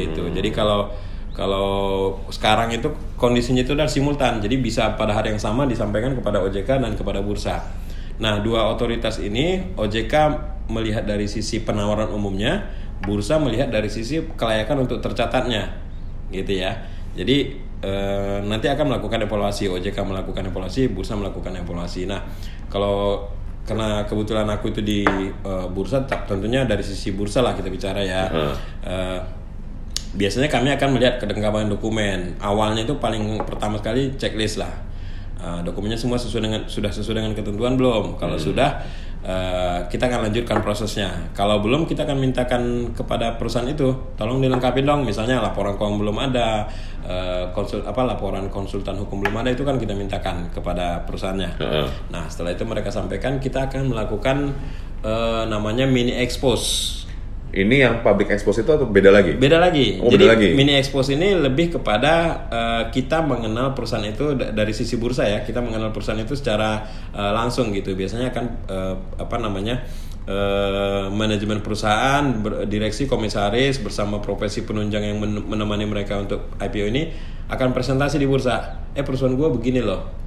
gitu. 0.00 0.32
Jadi 0.32 0.48
kalau 0.48 0.88
kalau 1.34 2.14
sekarang 2.30 2.70
itu 2.70 2.88
kondisinya 3.20 3.66
itu 3.66 3.76
udah 3.76 3.90
simultan. 3.90 4.40
Jadi 4.40 4.56
bisa 4.56 4.94
pada 4.96 5.12
hari 5.12 5.34
yang 5.34 5.42
sama 5.42 5.68
disampaikan 5.68 6.14
kepada 6.16 6.40
OJK 6.40 6.80
dan 6.80 6.94
kepada 6.94 7.20
bursa. 7.20 7.60
Nah, 8.14 8.38
dua 8.38 8.70
otoritas 8.70 9.18
ini 9.18 9.74
OJK 9.74 10.14
melihat 10.70 11.04
dari 11.04 11.28
sisi 11.28 11.62
penawaran 11.62 12.08
umumnya, 12.12 12.70
bursa 13.04 13.36
melihat 13.36 13.68
dari 13.68 13.90
sisi 13.92 14.24
kelayakan 14.36 14.88
untuk 14.88 15.00
tercatatnya, 15.04 15.72
gitu 16.32 16.60
ya. 16.60 16.72
Jadi 17.14 17.56
eh, 17.84 18.38
nanti 18.42 18.66
akan 18.66 18.96
melakukan 18.96 19.22
evaluasi, 19.24 19.70
OJK 19.70 19.98
melakukan 20.02 20.48
evaluasi, 20.48 20.90
bursa 20.90 21.14
melakukan 21.14 21.54
evaluasi. 21.60 22.08
Nah, 22.08 22.24
kalau 22.72 23.28
karena 23.64 24.04
kebetulan 24.04 24.44
aku 24.50 24.72
itu 24.72 24.80
di 24.80 25.04
eh, 25.28 25.66
bursa, 25.70 26.04
tentunya 26.06 26.64
dari 26.64 26.82
sisi 26.82 27.12
bursa 27.12 27.44
lah 27.44 27.52
kita 27.54 27.68
bicara 27.68 28.00
ya. 28.00 28.22
Eh, 28.84 29.20
biasanya 30.14 30.46
kami 30.46 30.70
akan 30.74 30.88
melihat 30.94 31.18
kelengkapan 31.18 31.66
dokumen. 31.66 32.38
Awalnya 32.38 32.86
itu 32.86 32.94
paling 33.02 33.42
pertama 33.42 33.78
sekali 33.78 34.14
checklist 34.14 34.62
lah. 34.62 34.70
Uh, 35.44 35.60
dokumennya 35.60 35.98
semua 35.98 36.16
sesuai 36.16 36.40
dengan 36.40 36.60
sudah 36.64 36.88
sesuai 36.88 37.20
dengan 37.20 37.34
ketentuan 37.36 37.76
belum? 37.76 38.16
Kalau 38.16 38.38
sudah 38.38 38.80
uh, 39.24 39.80
kita 39.88 40.06
akan 40.06 40.30
lanjutkan 40.30 40.60
prosesnya. 40.60 41.10
Kalau 41.32 41.64
belum 41.64 41.88
kita 41.88 42.04
akan 42.04 42.20
mintakan 42.20 42.92
kepada 42.92 43.40
perusahaan 43.40 43.66
itu, 43.66 43.90
tolong 44.14 44.38
dilengkapi 44.44 44.84
dong. 44.84 45.08
Misalnya 45.08 45.40
laporan 45.40 45.74
keuangan 45.80 45.98
belum 45.98 46.16
ada, 46.20 46.68
uh, 47.04 47.44
konsul 47.56 47.84
apa 47.84 48.04
laporan 48.04 48.48
konsultan 48.52 49.00
hukum 49.00 49.24
belum 49.24 49.44
ada 49.44 49.52
itu 49.52 49.64
kan 49.64 49.80
kita 49.80 49.96
mintakan 49.96 50.48
kepada 50.52 51.04
perusahaannya. 51.08 51.50
Heeh. 51.60 51.86
Nah 52.12 52.28
setelah 52.28 52.52
itu 52.52 52.64
mereka 52.68 52.92
sampaikan 52.92 53.40
kita 53.40 53.68
akan 53.72 53.92
melakukan 53.92 54.52
uh, 55.04 55.44
namanya 55.48 55.88
mini 55.88 56.16
expose. 56.16 57.03
Ini 57.54 57.76
yang 57.86 57.94
public 58.02 58.34
expose 58.34 58.60
itu 58.60 58.70
atau 58.70 58.84
beda 58.84 59.08
lagi? 59.08 59.38
Beda 59.38 59.62
lagi. 59.62 60.02
Oh, 60.02 60.10
Jadi 60.10 60.26
beda 60.26 60.32
lagi. 60.34 60.48
mini 60.52 60.74
expose 60.74 61.14
ini 61.14 61.32
lebih 61.32 61.78
kepada 61.78 62.12
eh, 62.50 62.82
kita 62.90 63.22
mengenal 63.22 63.72
perusahaan 63.72 64.02
itu 64.02 64.34
da- 64.34 64.50
dari 64.50 64.74
sisi 64.74 64.98
bursa 64.98 65.22
ya. 65.22 65.40
Kita 65.40 65.62
mengenal 65.62 65.94
perusahaan 65.94 66.18
itu 66.18 66.34
secara 66.34 66.82
eh, 67.10 67.32
langsung 67.32 67.70
gitu. 67.70 67.94
Biasanya 67.94 68.34
kan 68.34 68.66
eh, 68.66 68.94
apa 69.16 69.36
namanya? 69.38 69.86
eh, 70.24 71.04
manajemen 71.12 71.60
perusahaan, 71.60 72.24
ber- 72.40 72.64
direksi 72.64 73.04
komisaris 73.04 73.78
bersama 73.78 74.18
profesi 74.18 74.64
penunjang 74.64 75.04
yang 75.04 75.20
men- 75.20 75.44
menemani 75.46 75.84
mereka 75.84 76.16
untuk 76.16 76.48
IPO 76.58 76.86
ini 76.88 77.02
akan 77.46 77.70
presentasi 77.70 78.16
di 78.16 78.24
bursa. 78.24 78.88
Eh 78.92 79.04
perusahaan 79.04 79.36
gua 79.36 79.52
begini 79.52 79.78
loh. 79.78 80.23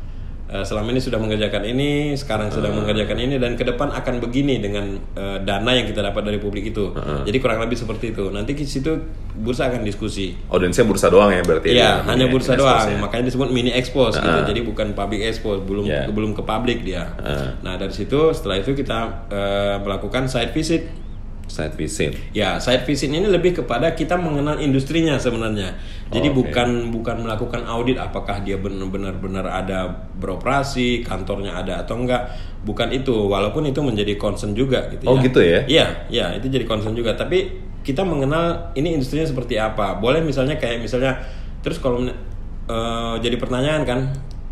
Eh, 0.48 0.64
selama 0.64 0.96
ini 0.96 1.04
sudah 1.04 1.20
mengerjakan 1.20 1.60
ini, 1.68 2.16
sekarang 2.16 2.48
sedang 2.48 2.72
mengerjakan 2.72 3.20
ini 3.20 3.36
dan 3.36 3.60
ke 3.60 3.68
depan 3.68 3.92
akan 3.92 4.24
begini 4.24 4.64
dengan 4.64 4.96
eh, 5.12 5.44
dana 5.44 5.72
yang 5.76 5.84
kita 5.84 6.00
dapat 6.00 6.24
dari 6.24 6.40
publik 6.40 6.72
itu. 6.72 6.96
Jadi 7.28 7.38
kurang 7.44 7.60
lebih 7.60 7.76
seperti 7.76 8.16
itu. 8.16 8.32
Nanti 8.32 8.56
di 8.56 8.64
situ 8.64 8.96
bursa 9.36 9.68
akan 9.68 9.84
diskusi. 9.84 10.40
Audiensnya 10.48 10.88
bursa 10.88 11.12
doang 11.12 11.36
ya 11.36 11.44
berarti? 11.44 11.76
Iya, 11.76 11.84
ya, 11.84 11.92
hanya 12.08 12.26
mini 12.26 12.34
bursa 12.34 12.56
doang. 12.56 12.88
ya? 12.88 12.96
Makanya 12.96 13.28
disebut 13.28 13.52
mini 13.52 13.76
expose 13.76 14.16
gitu. 14.18 14.40
Jadi 14.48 14.60
bukan 14.64 14.96
public 14.96 15.20
expose, 15.28 15.60
belum 15.68 15.84
Iya. 15.84 16.08
belum 16.16 16.32
ke 16.32 16.42
publik 16.42 16.88
dia. 16.88 17.12
Nah, 17.60 17.76
dari 17.76 17.92
situ 17.92 18.32
setelah 18.32 18.56
itu 18.56 18.72
kita 18.72 19.28
eh, 19.28 19.76
melakukan 19.84 20.32
site 20.32 20.56
visit. 20.56 21.07
Site 21.48 21.80
visit. 21.80 22.12
Ya, 22.36 22.60
site 22.60 22.84
visit 22.84 23.08
ini 23.08 23.24
lebih 23.24 23.56
kepada 23.56 23.96
kita 23.96 24.20
mengenal 24.20 24.60
industrinya 24.60 25.16
sebenarnya. 25.16 25.80
Jadi 26.12 26.28
Oh, 26.28 26.36
oke. 26.36 26.52
bukan 26.52 26.70
bukan 26.92 27.24
melakukan 27.24 27.64
audit 27.64 27.96
apakah 27.96 28.44
dia 28.44 28.60
benar-benar 28.60 29.16
benar 29.16 29.48
ada 29.48 29.88
beroperasi, 30.20 31.08
kantornya 31.08 31.56
ada 31.56 31.80
atau 31.88 31.96
enggak. 31.98 32.28
Bukan 32.68 32.92
itu, 32.92 33.16
walaupun 33.32 33.64
itu 33.64 33.80
menjadi 33.80 34.20
concern 34.20 34.52
juga 34.52 34.92
gitu 34.92 35.08
Oh, 35.08 35.16
ya. 35.16 35.24
gitu 35.24 35.40
ya? 35.40 35.60
Iya, 35.66 35.86
iya, 36.12 36.26
itu 36.36 36.52
jadi 36.52 36.68
concern 36.68 36.92
juga. 36.92 37.16
Tapi 37.16 37.48
kita 37.80 38.04
mengenal 38.04 38.76
ini 38.76 39.00
industrinya 39.00 39.24
seperti 39.24 39.56
apa. 39.56 39.96
Boleh 39.98 40.20
misalnya 40.20 40.60
kayak 40.60 40.84
misalnya 40.84 41.16
terus 41.64 41.80
kalau 41.80 42.04
eh, 42.04 43.16
jadi 43.24 43.40
pertanyaan 43.40 43.88
kan, 43.88 44.00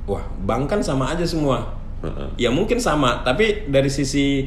wah, 0.07 0.23
bank 0.47 0.71
kan 0.71 0.79
sama 0.79 1.11
aja 1.11 1.27
semua. 1.27 1.75
Ya 2.37 2.53
mungkin 2.53 2.77
sama, 2.77 3.25
tapi 3.25 3.65
dari 3.65 3.89
sisi 3.89 4.45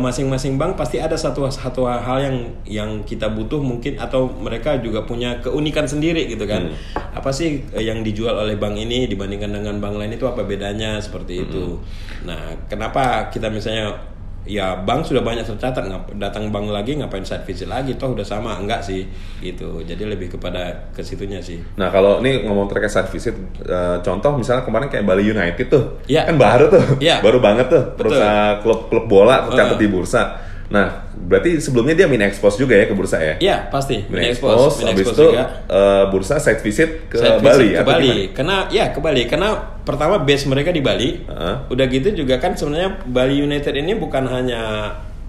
masing-masing 0.00 0.56
bank 0.56 0.80
pasti 0.80 0.96
ada 0.96 1.12
satu 1.12 1.44
satu 1.52 1.84
hal 1.84 2.18
yang 2.24 2.36
yang 2.64 2.90
kita 3.04 3.28
butuh 3.28 3.60
mungkin 3.60 4.00
atau 4.00 4.32
mereka 4.40 4.80
juga 4.80 5.04
punya 5.04 5.36
keunikan 5.44 5.84
sendiri 5.84 6.32
gitu 6.32 6.48
kan. 6.48 6.72
Apa 7.12 7.28
sih 7.28 7.68
eh, 7.76 7.84
yang 7.84 8.00
dijual 8.00 8.32
oleh 8.40 8.56
bank 8.56 8.80
ini 8.80 9.04
dibandingkan 9.04 9.52
dengan 9.52 9.76
bank 9.76 10.00
lain 10.00 10.16
itu 10.16 10.24
apa 10.24 10.48
bedanya 10.48 10.96
seperti 10.96 11.44
itu. 11.44 11.76
Nah, 12.24 12.56
kenapa 12.72 13.28
kita 13.28 13.52
misalnya 13.52 14.00
ya 14.42 14.72
bank 14.78 15.04
sudah 15.04 15.20
banyak 15.20 15.44
tercatat 15.44 15.84
ngap- 15.84 16.16
datang 16.16 16.48
bank 16.48 16.68
lagi 16.68 16.96
ngapain 16.96 17.20
site 17.20 17.44
visit 17.44 17.66
lagi 17.66 17.94
toh 17.94 18.12
udah 18.12 18.22
sama 18.22 18.56
enggak 18.56 18.80
sih 18.80 19.04
gitu. 19.38 19.80
Jadi 19.80 20.02
lebih 20.02 20.32
kepada 20.32 20.90
ke 20.90 21.00
situnya 21.00 21.38
sih. 21.38 21.60
Nah 21.74 21.88
kalau 21.88 22.18
ini 22.18 22.42
ngomong 22.42 22.66
terkait 22.66 22.88
site 22.88 23.08
visit, 23.08 23.36
eh, 23.60 23.96
contoh 24.00 24.34
misalnya 24.34 24.62
kemarin 24.62 24.88
kayak 24.88 25.04
Bali 25.04 25.24
United 25.24 25.66
tuh, 25.66 25.84
Iya. 26.04 26.24
kan 26.24 26.36
baru 26.36 26.66
tuh, 26.68 26.84
Iya. 26.98 27.20
baru 27.20 27.38
banget 27.38 27.66
tuh, 27.68 27.82
perusahaan 27.94 28.58
klub-klub 28.58 29.04
bola 29.04 29.46
tercatat 29.46 29.76
Heeh. 29.76 29.82
di 29.82 29.88
bursa. 29.88 30.22
Nah 30.70 30.86
berarti 31.12 31.58
sebelumnya 31.58 31.92
dia 31.92 32.06
mini 32.06 32.22
expose 32.22 32.54
juga 32.54 32.78
ya 32.78 32.86
ke 32.86 32.94
bursa 32.94 33.18
ya? 33.18 33.34
Iya, 33.36 33.56
pasti. 33.68 34.06
Mini 34.06 34.22
Mini 34.22 34.26
expose, 34.30 34.78
mini 34.78 34.90
habis 34.94 35.02
expose 35.04 35.18
itu 35.18 35.26
juga. 35.28 35.44
eh, 35.66 36.04
bursa 36.08 36.34
site 36.38 36.62
visit 36.62 36.90
ke 37.06 37.18
visit 37.18 37.42
Bali 37.42 37.68
ke 37.68 37.82
Bali. 37.82 38.06
gimana? 38.06 38.32
Karena 38.32 38.56
ya 38.70 38.84
ke 38.88 38.98
Bali 38.98 39.22
karena 39.26 39.48
pertama 39.82 40.16
base 40.18 40.46
mereka 40.46 40.70
di 40.70 40.78
Bali. 40.78 41.10
Heeh. 41.20 41.54
Udah 41.68 41.86
gitu 41.86 42.14
juga 42.16 42.38
kan 42.38 42.54
sebenarnya 42.54 43.02
Bali 43.04 43.36
United 43.36 43.74
ini 43.74 43.92
bukan 43.94 44.24
hanya 44.24 44.62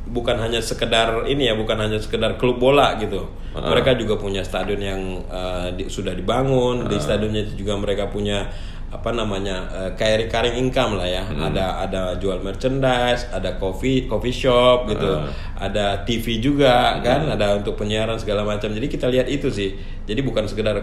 bukan 0.06 0.38
hanya 0.38 0.60
sekedar 0.60 1.24
ini 1.26 1.48
ya, 1.48 1.56
bukan 1.56 1.78
hanya 1.80 1.98
sekedar 1.98 2.36
klub 2.36 2.58
bola 2.58 2.94
gitu. 2.98 3.26
Mereka 3.52 3.98
juga 3.98 4.16
punya 4.16 4.46
stadion 4.46 4.78
yang 4.78 5.02
eh, 5.26 5.68
di- 5.76 5.90
sudah 5.90 6.14
dibangun. 6.14 6.86
Di 6.86 6.98
stadionnya 6.98 7.50
juga 7.52 7.76
mereka 7.76 8.08
punya 8.08 8.46
apa 8.92 9.10
namanya 9.16 9.72
eh, 9.72 9.92
kayak 9.96 10.28
recurring 10.28 10.68
income 10.68 11.00
lah 11.00 11.08
ya. 11.08 11.24
Ada 11.24 11.66
ada 11.88 12.02
jual 12.20 12.44
merchandise, 12.44 13.32
ada 13.32 13.56
coffee 13.56 14.06
coffee 14.06 14.36
shop 14.36 14.92
gitu. 14.92 15.08
Ada 15.56 16.04
TV 16.04 16.44
juga 16.44 17.00
kan, 17.00 17.24
ada 17.32 17.56
untuk 17.56 17.80
penyiaran 17.80 18.20
segala 18.20 18.44
macam. 18.44 18.68
Jadi 18.68 18.88
kita 18.92 19.08
lihat 19.08 19.32
itu 19.32 19.48
sih. 19.48 19.80
Jadi 20.04 20.20
bukan 20.22 20.44
sekedar 20.46 20.76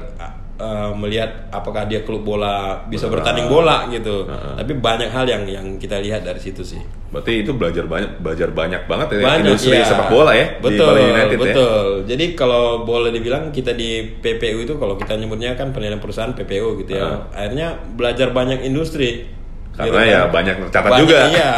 uh, 0.58 0.90
melihat 0.92 1.48
apakah 1.54 1.86
dia 1.86 2.02
klub 2.04 2.26
bola 2.26 2.82
bisa 2.90 3.06
bertanding 3.08 3.46
bola 3.48 3.86
gitu. 3.88 4.26
Tapi 4.28 4.72
banyak 4.76 5.08
hal 5.08 5.24
yang 5.24 5.42
yang 5.48 5.66
kita 5.78 6.02
lihat 6.02 6.26
dari 6.26 6.38
situ 6.42 6.60
sih. 6.66 6.82
Berarti 7.08 7.40
itu 7.40 7.56
belajar 7.56 7.88
banyak, 7.88 8.20
belajar 8.20 8.52
banyak 8.52 8.82
banget 8.84 9.16
ya 9.16 9.18
Banyak 9.24 9.40
industri 9.48 9.80
ya. 9.80 9.88
sepak 9.88 10.12
bola 10.12 10.36
ya 10.36 10.60
di 10.60 10.60
betul, 10.60 10.92
Bali 10.92 11.02
United 11.08 11.38
ya. 11.38 11.44
betul. 11.48 11.86
Jadi 12.04 12.24
kalau 12.36 12.84
boleh 12.84 13.08
dibilang 13.08 13.48
kita 13.48 13.72
di 13.72 14.04
PPU 14.20 14.68
itu 14.68 14.76
kalau 14.76 15.00
kita 15.00 15.16
nyebutnya 15.16 15.56
kan 15.56 15.72
penilaian 15.72 16.02
perusahaan 16.04 16.36
PPU 16.36 16.76
gitu 16.84 17.00
ya. 17.00 17.32
Akhirnya 17.32 17.80
belajar 17.96 18.28
banyak 18.36 18.60
industri. 18.66 19.37
Karena 19.78 20.02
Gitu 20.02 20.10
ya 20.10 20.20
kan. 20.26 20.34
banyak 20.34 20.54
tercatat 20.66 20.90
Banyak, 20.90 21.02
juga. 21.06 21.18
Iya, 21.30 21.52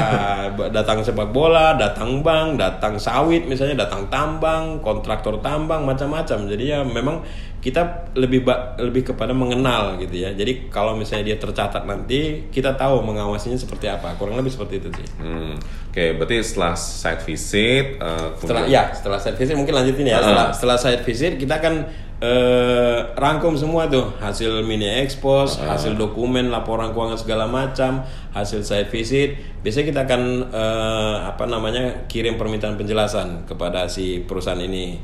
datang 0.77 1.01
sepak 1.01 1.33
bola, 1.33 1.73
datang 1.81 2.21
bank, 2.21 2.61
datang 2.61 3.01
sawit 3.01 3.49
misalnya, 3.49 3.89
datang 3.89 4.05
tambang, 4.13 4.77
kontraktor 4.85 5.41
tambang 5.41 5.89
macam-macam. 5.89 6.45
Jadi 6.45 6.65
ya 6.69 6.85
memang 6.85 7.25
kita 7.61 8.13
lebih 8.17 8.45
lebih 8.77 9.13
kepada 9.13 9.33
mengenal 9.33 9.97
gitu 9.97 10.13
ya. 10.13 10.37
Jadi 10.37 10.69
kalau 10.69 10.97
misalnya 10.97 11.33
dia 11.33 11.37
tercatat 11.41 11.85
nanti 11.89 12.49
kita 12.53 12.77
tahu 12.77 13.01
mengawasinya 13.01 13.57
seperti 13.57 13.89
apa. 13.89 14.13
Kurang 14.21 14.37
lebih 14.37 14.53
seperti 14.53 14.85
itu 14.85 14.89
sih. 14.97 15.09
Hmm, 15.17 15.57
Oke, 15.89 16.17
berarti 16.17 16.45
setelah 16.45 16.77
site 16.77 17.25
visit, 17.25 17.97
eh, 18.01 18.29
Setelah 18.37 18.65
ya, 18.69 18.93
setelah 18.93 19.17
site 19.17 19.37
visit 19.41 19.57
mungkin 19.57 19.77
lanjutin 19.81 20.05
ya. 20.09 20.21
Setelah 20.21 20.47
setelah 20.53 20.77
site 20.77 21.05
visit 21.09 21.33
kita 21.41 21.57
akan 21.57 21.75
eh, 22.21 22.99
rangkum 23.17 23.57
semua 23.57 23.89
tuh. 23.89 24.13
Hasil 24.21 24.63
mini 24.69 24.87
expose, 24.87 25.59
hasil 25.59 25.97
dokumen, 25.97 26.53
laporan 26.53 26.93
keuangan 26.93 27.17
segala 27.17 27.49
macam, 27.49 28.05
hasil 28.37 28.61
site 28.61 28.93
visit. 28.93 29.41
Biasanya 29.65 29.87
kita 29.89 30.01
akan 30.05 30.23
eh, 30.53 31.17
apa 31.27 31.45
namanya 31.49 32.07
kirim 32.07 32.37
permintaan 32.37 32.77
penjelasan 32.77 33.49
kepada 33.49 33.89
si 33.89 34.23
perusahaan 34.23 34.61
ini. 34.61 35.01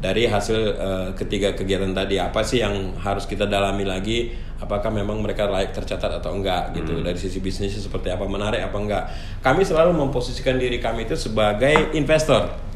Dari 0.00 0.24
hasil 0.24 0.58
eh, 0.80 1.08
ketiga 1.18 1.52
kegiatan 1.52 1.92
tadi 1.92 2.16
apa 2.16 2.40
sih 2.40 2.62
yang 2.62 2.96
harus 3.02 3.26
kita 3.26 3.44
dalami 3.44 3.84
lagi? 3.84 4.32
Apakah 4.60 4.92
memang 4.92 5.24
mereka 5.24 5.48
layak 5.48 5.72
tercatat 5.76 6.20
atau 6.22 6.36
enggak 6.36 6.72
gitu. 6.76 7.02
Dari 7.02 7.16
sisi 7.18 7.42
bisnisnya 7.42 7.80
seperti 7.82 8.08
apa 8.08 8.24
menarik 8.24 8.64
apa 8.64 8.76
enggak. 8.78 9.04
Kami 9.44 9.66
selalu 9.66 9.92
memposisikan 9.96 10.56
diri 10.56 10.80
kami 10.80 11.04
itu 11.04 11.16
sebagai 11.16 11.92
investor 11.96 12.70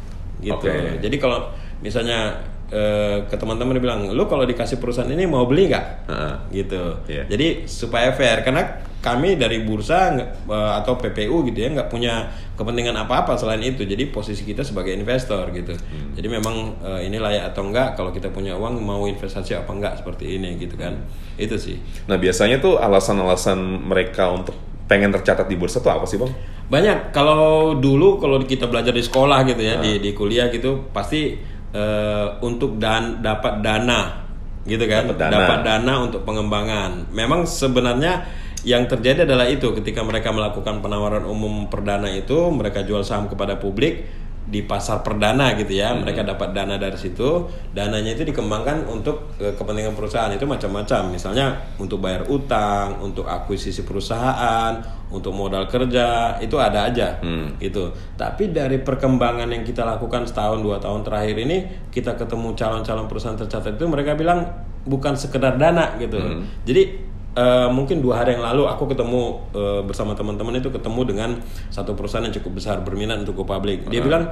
gitu. 0.45 0.61
Oke. 0.69 1.01
jadi 1.01 1.17
kalau 1.17 1.49
misalnya 1.81 2.37
eh, 2.69 3.19
ke 3.25 3.35
teman-teman 3.35 3.75
dia 3.75 3.83
bilang 3.83 4.01
lu 4.09 4.25
kalau 4.25 4.43
dikasih 4.43 4.77
perusahaan 4.77 5.07
ini 5.07 5.25
mau 5.25 5.45
beli 5.45 5.69
nggak 5.69 5.87
Heeh. 6.07 6.35
gitu 6.55 6.83
Iya. 7.05 7.23
jadi 7.27 7.47
supaya 7.65 8.11
fair 8.11 8.41
karena 8.41 8.65
kami 8.99 9.37
dari 9.37 9.61
bursa 9.61 10.17
eh, 10.17 10.73
atau 10.75 10.97
PPU 10.97 11.45
gitu 11.45 11.59
ya 11.59 11.69
nggak 11.71 11.89
punya 11.89 12.25
kepentingan 12.55 12.97
apa-apa 12.97 13.35
selain 13.35 13.61
itu 13.61 13.83
jadi 13.83 14.09
posisi 14.09 14.43
kita 14.43 14.63
sebagai 14.63 14.91
investor 14.91 15.51
gitu 15.51 15.77
Hmm. 15.77 16.17
jadi 16.17 16.29
memang 16.31 16.55
eh, 16.81 17.01
ini 17.05 17.19
layak 17.19 17.53
atau 17.53 17.65
enggak 17.65 17.95
kalau 17.95 18.11
kita 18.11 18.29
punya 18.29 18.55
uang 18.55 18.79
mau 18.79 19.05
investasi 19.05 19.53
apa 19.55 19.71
enggak 19.71 20.01
seperti 20.01 20.35
ini 20.35 20.57
gitu 20.57 20.75
kan 20.75 20.97
itu 21.37 21.57
sih 21.57 21.77
Nah 22.07 22.17
biasanya 22.17 22.59
tuh 22.59 22.79
alasan-alasan 22.79 23.59
mereka 23.83 24.31
untuk 24.31 24.55
pengen 24.85 25.09
tercatat 25.11 25.45
di 25.45 25.57
bursa 25.57 25.81
tuh 25.81 25.91
apa 25.91 26.05
sih 26.05 26.17
bang? 26.17 26.29
banyak 26.65 27.13
kalau 27.13 27.77
dulu 27.77 28.17
kalau 28.17 28.41
kita 28.41 28.65
belajar 28.65 28.89
di 28.91 29.01
sekolah 29.01 29.45
gitu 29.45 29.61
ya 29.61 29.77
di 29.79 30.01
di 30.01 30.17
kuliah 30.17 30.49
gitu 30.49 30.89
pasti 30.93 31.37
eh, 31.75 32.27
untuk 32.41 32.79
dan 32.79 33.19
dapat 33.21 33.61
dana 33.61 34.25
gitu 34.65 34.85
kan? 34.89 35.11
Dapat 35.11 35.19
dana. 35.19 35.35
dapat 35.35 35.59
dana 35.67 35.95
untuk 36.07 36.21
pengembangan. 36.25 37.13
Memang 37.13 37.45
sebenarnya 37.45 38.25
yang 38.65 38.89
terjadi 38.89 39.29
adalah 39.29 39.45
itu. 39.45 39.75
Ketika 39.77 40.01
mereka 40.01 40.33
melakukan 40.33 40.81
penawaran 40.81 41.29
umum 41.29 41.69
perdana 41.69 42.09
itu 42.09 42.49
mereka 42.49 42.81
jual 42.87 43.05
saham 43.05 43.29
kepada 43.29 43.61
publik 43.61 44.24
di 44.45 44.65
pasar 44.65 45.01
perdana 45.01 45.57
gitu 45.57 45.73
ya. 45.77 45.97
Mereka 45.97 46.25
dapat 46.25 46.53
dana 46.53 46.77
dari 46.77 46.97
situ. 46.97 47.49
Dananya 47.73 48.13
itu 48.13 48.29
dikembangkan 48.29 48.89
untuk 48.89 49.37
eh, 49.41 49.53
kepentingan 49.57 49.97
perusahaan. 49.97 50.33
Itu 50.33 50.45
macam-macam. 50.45 51.13
Misalnya 51.13 51.57
untuk 51.81 52.01
bayar 52.01 52.29
utang 52.29 53.01
untuk 53.01 53.25
akuisisi 53.25 53.85
perusahaan 53.85 55.05
untuk 55.15 55.31
modal 55.31 55.71
kerja 55.71 56.37
itu 56.43 56.59
ada 56.59 56.91
aja 56.91 57.23
gitu. 57.63 57.95
Tapi 58.19 58.51
dari 58.51 58.83
perkembangan 58.83 59.47
yang 59.47 59.63
kita 59.63 59.87
lakukan 59.87 60.27
setahun 60.27 60.59
dua 60.65 60.83
tahun 60.83 61.07
terakhir 61.07 61.37
ini 61.39 61.57
kita 61.95 62.19
ketemu 62.19 62.57
calon-calon 62.59 63.07
perusahaan 63.07 63.39
tercatat 63.39 63.79
itu 63.79 63.87
mereka 63.87 64.19
bilang 64.19 64.43
bukan 64.85 65.15
sekedar 65.15 65.55
dana 65.55 65.95
gitu. 66.03 66.19
Jadi 66.67 67.04
Eh, 67.35 67.69
mungkin 67.75 67.99
dua 67.99 68.23
hari 68.23 68.39
yang 68.39 68.47
lalu 68.47 68.71
aku 68.71 68.87
ketemu 68.87 69.43
eh, 69.59 69.81
bersama 69.83 70.15
teman-teman 70.15 70.55
itu 70.55 70.71
ketemu 70.71 71.01
dengan 71.03 71.31
satu 71.67 71.99
perusahaan 71.99 72.23
yang 72.23 72.35
cukup 72.39 72.63
besar 72.63 72.79
berminat 72.87 73.27
untuk 73.27 73.43
go 73.43 73.45
public. 73.45 73.91
Dia 73.91 74.07
bilang 74.07 74.31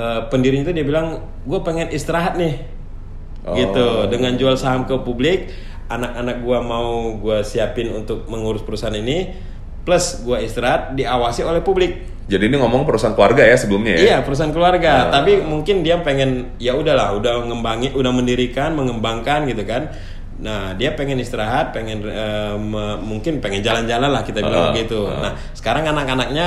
eh, 0.00 0.20
pendirinya 0.32 0.64
itu 0.64 0.72
dia 0.72 0.86
bilang 0.88 1.20
gue 1.44 1.60
pengen 1.60 1.92
istirahat 1.92 2.40
nih, 2.40 2.64
gitu 3.52 4.08
dengan 4.08 4.32
jual 4.40 4.56
saham 4.56 4.88
ke 4.88 4.96
publik. 5.04 5.52
Anak-anak 5.88 6.44
gua 6.44 6.60
mau 6.60 7.16
gua 7.16 7.40
siapin 7.40 7.88
untuk 7.88 8.28
mengurus 8.28 8.60
perusahaan 8.60 8.92
ini, 8.92 9.32
plus 9.88 10.20
gua 10.20 10.36
istirahat 10.36 10.92
diawasi 10.96 11.44
oleh 11.44 11.64
publik. 11.64 12.04
Jadi 12.28 12.44
ini 12.44 12.60
ngomong 12.60 12.84
perusahaan 12.84 13.16
keluarga 13.16 13.40
ya 13.40 13.56
sebelumnya 13.56 13.96
ya? 13.96 14.00
Iya 14.04 14.16
perusahaan 14.20 14.52
keluarga, 14.52 15.08
tapi 15.08 15.40
mungkin 15.40 15.80
dia 15.80 15.96
pengen 16.04 16.52
ya 16.60 16.76
udahlah, 16.76 17.16
udah 17.16 17.40
ngembangin, 17.48 17.96
udah 17.96 18.12
mendirikan, 18.12 18.76
mengembangkan 18.76 19.48
gitu 19.48 19.64
kan. 19.64 19.88
Nah 20.38 20.72
dia 20.72 20.94
pengen 20.94 21.18
istirahat, 21.18 21.70
pengen 21.70 22.02
me- 22.56 22.98
mungkin 22.98 23.38
pengen 23.38 23.58
jalan-jalan 23.58 24.10
lah 24.10 24.22
kita 24.22 24.38
bilang 24.38 24.62
Ah, 24.62 24.70
begitu. 24.70 25.02
Nah 25.04 25.34
sekarang 25.50 25.82
anak-anaknya 25.84 26.46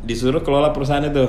disuruh 0.00 0.42
kelola 0.42 0.70
perusahaan 0.70 1.02
itu, 1.02 1.26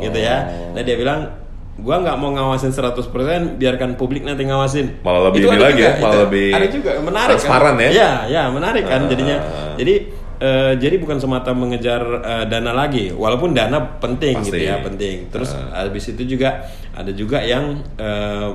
gitu 0.00 0.18
ya. 0.18 0.42
Nah 0.70 0.82
dia 0.82 0.94
bilang, 0.94 1.30
gua 1.74 1.98
nggak 1.98 2.14
mau 2.14 2.30
ngawasin 2.30 2.70
100%, 2.70 3.54
biarkan 3.54 3.94
publik 3.94 4.22
nanti 4.22 4.46
ngawasin. 4.46 5.02
Malah 5.02 5.30
lebih 5.30 5.38
Itu 5.42 5.48
ini 5.48 5.58
lagi 5.58 5.74
juga, 5.74 5.82
ya, 5.84 5.92
malah 5.94 6.10
itu 6.10 6.18
lebih 6.22 6.48
ada 6.50 6.66
juga 6.70 6.90
menarik 7.00 7.34
transparan 7.34 7.74
kan? 7.74 7.82
ya? 7.82 7.90
Iya, 7.90 8.10
ya 8.28 8.42
menarik 8.50 8.84
kan 8.84 9.00
jadinya. 9.06 9.36
Ah. 9.38 9.74
Jadi 9.74 9.94
eh, 10.34 10.72
jadi 10.78 10.94
bukan 10.98 11.18
semata 11.18 11.50
mengejar 11.54 12.02
eh, 12.22 12.44
dana 12.46 12.70
lagi, 12.70 13.10
walaupun 13.10 13.50
dana 13.50 13.78
penting 13.98 14.42
gitu 14.42 14.58
Pasti. 14.58 14.70
ya, 14.70 14.82
penting. 14.82 15.16
Terus 15.30 15.50
habis 15.54 16.04
itu 16.08 16.22
juga 16.28 16.66
ada 16.90 17.10
juga 17.10 17.42
yang 17.42 17.78
eh, 17.94 18.48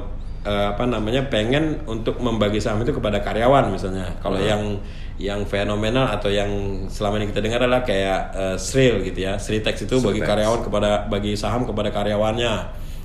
eh, 0.45 0.65
apa 0.75 0.83
namanya 0.87 1.27
pengen 1.27 1.83
untuk 1.87 2.19
membagi 2.19 2.59
saham 2.61 2.83
itu 2.83 2.95
kepada 2.95 3.19
karyawan 3.23 3.71
misalnya. 3.73 4.15
Kalau 4.23 4.39
yang 4.39 4.79
yang 5.19 5.43
fenomenal 5.43 6.07
atau 6.07 6.31
yang 6.31 6.47
selama 6.87 7.19
ini 7.19 7.27
kita 7.35 7.43
dengar 7.43 7.59
adalah 7.59 7.83
kayak 7.83 8.19
eh, 8.35 8.57
Sril 8.59 9.03
gitu 9.03 9.19
ya. 9.27 9.35
Sritex 9.35 9.87
itu 9.87 9.99
bagi 9.99 10.23
karyawan 10.23 10.63
kepada 10.63 11.07
bagi 11.11 11.35
saham 11.35 11.67
kepada 11.67 11.91
karyawannya 11.91 12.53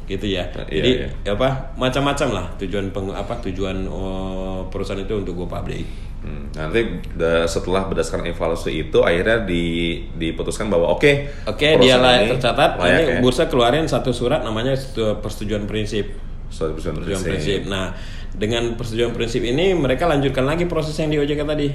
gitu 0.05 0.27
ya. 0.29 0.45
Nah, 0.53 0.69
iya, 0.69 0.77
Jadi 0.79 0.91
iya. 1.01 1.33
apa 1.33 1.75
macam-macam 1.81 2.29
lah 2.37 2.47
tujuan 2.61 2.93
peng, 2.93 3.09
apa 3.11 3.41
tujuan 3.49 3.89
oh, 3.89 4.69
perusahaan 4.69 5.01
itu 5.01 5.17
untuk 5.17 5.33
go 5.35 5.47
public. 5.49 5.85
Hmm, 6.25 6.49
nanti 6.57 7.05
setelah 7.45 7.85
berdasarkan 7.85 8.25
evaluasi 8.33 8.89
itu 8.89 9.05
akhirnya 9.05 9.45
di, 9.45 10.01
diputuskan 10.17 10.73
bahwa 10.73 10.97
oke 10.97 11.45
Oke, 11.45 11.77
dia 11.77 12.01
perusahaan 12.01 12.01
layak 12.01 12.41
tercatat. 12.41 12.71
layak 12.81 12.97
ini 12.97 13.13
ya. 13.13 13.21
bursa 13.21 13.45
keluarin 13.45 13.85
satu 13.85 14.09
surat 14.09 14.41
namanya 14.41 14.73
setu- 14.73 15.21
persetujuan 15.21 15.69
prinsip. 15.69 16.17
Persetujuan 16.55 17.03
prinsip. 17.03 17.27
prinsip. 17.27 17.61
Nah, 17.67 17.91
dengan 18.35 18.75
persetujuan 18.75 19.15
prinsip 19.15 19.43
ini 19.47 19.75
mereka 19.79 20.11
lanjutkan 20.11 20.43
lagi 20.43 20.67
proses 20.67 20.95
yang 20.99 21.11
di 21.11 21.19
OJK 21.19 21.41
tadi, 21.47 21.69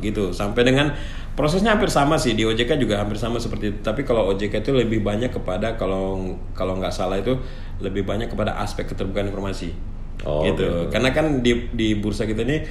gitu. 0.00 0.32
Sampai 0.32 0.64
dengan 0.64 0.92
prosesnya 1.36 1.76
hampir 1.76 1.92
sama 1.92 2.16
sih 2.16 2.32
di 2.32 2.44
OJK 2.48 2.80
juga 2.80 3.00
hampir 3.04 3.20
sama 3.20 3.36
seperti 3.36 3.72
itu. 3.72 3.78
Tapi 3.84 4.04
kalau 4.04 4.32
OJK 4.32 4.64
itu 4.64 4.72
lebih 4.72 5.04
banyak 5.04 5.28
kepada 5.28 5.76
kalau 5.76 6.36
kalau 6.56 6.80
nggak 6.80 6.92
salah 6.92 7.20
itu 7.20 7.36
lebih 7.84 8.08
banyak 8.08 8.32
kepada 8.32 8.56
aspek 8.60 8.88
keterbukaan 8.88 9.28
informasi, 9.28 9.76
Oh, 10.24 10.40
gitu. 10.48 10.64
gitu. 10.64 10.68
Karena 10.88 11.12
kan 11.12 11.44
di 11.44 11.68
di 11.76 11.92
bursa 12.00 12.24
kita 12.24 12.40
ini 12.48 12.64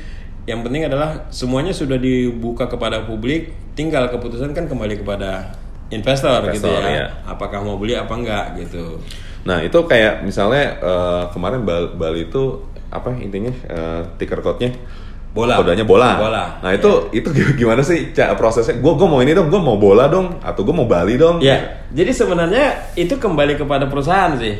yang 0.50 0.66
penting 0.66 0.86
adalah 0.90 1.30
semuanya 1.30 1.74
sudah 1.74 1.98
dibuka 2.02 2.66
kepada 2.66 3.06
publik, 3.06 3.54
tinggal 3.78 4.10
keputusan 4.10 4.54
kan 4.54 4.66
kembali 4.66 5.02
kepada 5.06 5.54
investor, 5.94 6.50
gitu 6.50 6.66
Investor, 6.66 6.82
ya. 6.82 7.06
ya. 7.06 7.08
Apakah 7.30 7.62
mau 7.62 7.78
beli 7.78 7.94
apa 7.94 8.14
enggak 8.18 8.46
gitu. 8.58 8.98
Nah 9.46 9.62
itu 9.62 9.78
kayak 9.86 10.26
misalnya 10.26 10.82
eh, 10.82 11.24
kemarin 11.32 11.62
Bal- 11.62 11.94
Bali 11.94 12.28
itu 12.28 12.60
apa 12.90 13.14
intinya 13.14 13.54
eh, 13.70 14.02
ticker 14.18 14.42
code-nya 14.42 14.74
Bola. 15.36 15.60
kodenya 15.60 15.84
bola. 15.84 16.16
Bola. 16.16 16.46
Nah 16.64 16.72
itu 16.72 17.12
itu 17.12 17.28
gimana 17.60 17.84
sih 17.84 18.16
ca- 18.16 18.32
prosesnya? 18.40 18.80
Gue 18.80 18.96
gue 18.96 19.04
mau 19.04 19.20
ini 19.20 19.36
dong, 19.36 19.52
gue 19.52 19.60
mau 19.60 19.76
bola 19.76 20.08
dong, 20.08 20.40
atau 20.40 20.64
gue 20.64 20.72
mau 20.72 20.88
Bali 20.88 21.20
dong. 21.20 21.44
Ya, 21.44 21.84
jadi 21.92 22.08
sebenarnya 22.16 22.96
itu 22.96 23.20
kembali 23.20 23.60
kepada 23.60 23.92
perusahaan 23.92 24.32
sih. 24.40 24.56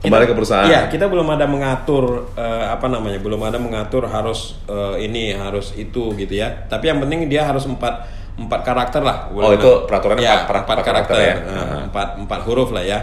Kembali 0.00 0.24
ke 0.24 0.32
perusahaan. 0.32 0.64
Iya, 0.64 0.88
kita 0.88 1.12
belum 1.12 1.28
ada 1.28 1.44
mengatur 1.44 2.32
eh, 2.40 2.66
apa 2.72 2.88
namanya, 2.88 3.20
belum 3.20 3.40
ada 3.44 3.60
mengatur 3.60 4.08
harus 4.08 4.56
eh, 4.64 5.04
ini, 5.04 5.36
harus 5.36 5.76
itu 5.76 6.16
gitu 6.16 6.32
ya. 6.32 6.68
Tapi 6.72 6.88
yang 6.88 7.04
penting 7.04 7.28
dia 7.28 7.44
harus 7.44 7.68
empat 7.68 8.23
empat 8.34 8.60
karakter 8.66 9.02
lah. 9.06 9.30
Oh, 9.30 9.54
itu 9.54 9.86
peraturannya 9.86 10.26
ya, 10.26 10.42
empat- 10.42 10.66
empat, 10.66 10.76
empat 10.76 10.78
karakter 10.82 11.16
karakter, 11.16 11.18
ya? 11.22 11.34
Aha. 11.54 11.76
empat 11.86 12.08
empat 12.18 12.40
huruf 12.50 12.74
lah 12.74 12.82
ya. 12.82 12.98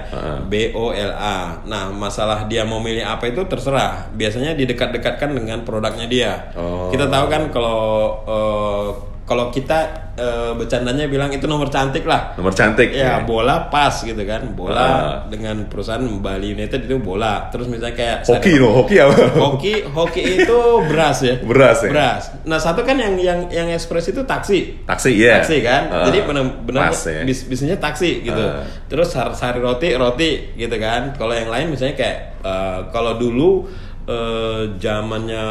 B 0.48 0.76
O 0.76 0.92
L 0.92 1.12
A. 1.16 1.56
Nah, 1.64 1.88
masalah 1.92 2.52
dia 2.52 2.68
mau 2.68 2.84
milih 2.84 3.04
apa 3.04 3.32
itu 3.32 3.40
terserah. 3.48 4.12
Biasanya 4.12 4.60
didekat-dekatkan 4.60 5.32
dengan 5.32 5.64
produknya 5.64 6.08
dia. 6.12 6.32
Oh. 6.56 6.92
Kita 6.92 7.08
tahu 7.08 7.26
kan 7.32 7.48
kalau 7.48 7.80
eh, 8.28 8.88
kalau 9.32 9.48
kita 9.48 9.80
eh, 10.12 10.52
bercandanya 10.52 11.08
bilang 11.08 11.32
itu 11.32 11.48
nomor 11.48 11.72
cantik 11.72 12.04
lah. 12.04 12.36
Nomor 12.36 12.52
cantik. 12.52 12.92
Ya 12.92 13.24
bola 13.24 13.72
pas 13.72 13.96
gitu 13.98 14.20
kan 14.22 14.44
bola 14.52 14.76
Ah. 14.76 15.12
dengan 15.26 15.64
perusahaan 15.66 16.04
Bali 16.20 16.52
United 16.52 16.84
itu 16.84 17.00
bola 17.00 17.48
terus 17.48 17.66
misalnya 17.66 17.96
kayak 17.96 18.18
Hoki 18.28 18.60
loh, 18.60 18.84
hoki 18.84 19.00
apa? 19.00 19.16
hoki 19.34 19.74
hoki 19.88 20.22
itu 20.38 20.60
beras 20.86 21.24
ya 21.24 21.40
Beras 21.48 21.80
ya? 21.80 21.90
beras 21.90 22.24
nah 22.44 22.58
satu 22.58 22.84
kan 22.84 22.94
yang 22.96 23.16
yang 23.16 23.40
yang 23.48 23.68
ekspres 23.70 24.10
itu 24.10 24.20
taksi 24.22 24.84
Taksi 24.84 25.16
ya. 25.16 25.40
taksi 25.40 25.58
kan 25.62 25.84
Ah, 25.90 26.04
jadi 26.04 26.28
benar-benar 26.28 26.92
ya. 26.92 27.24
bis 27.24 27.48
bisnisnya 27.48 27.80
taksi 27.80 28.20
gitu 28.22 28.36
Ah. 28.38 28.68
terus 28.86 29.08
sar- 29.08 29.32
sari 29.32 29.58
roti 29.58 29.96
roti 29.96 30.52
gitu 30.54 30.76
kan 30.76 31.16
kalau 31.16 31.32
yang 31.32 31.48
lain 31.48 31.72
misalnya 31.72 31.96
kayak 31.96 32.18
eh, 32.42 32.80
kalau 32.90 33.16
dulu 33.16 33.64
eh, 34.12 34.62
zamannya 34.76 35.46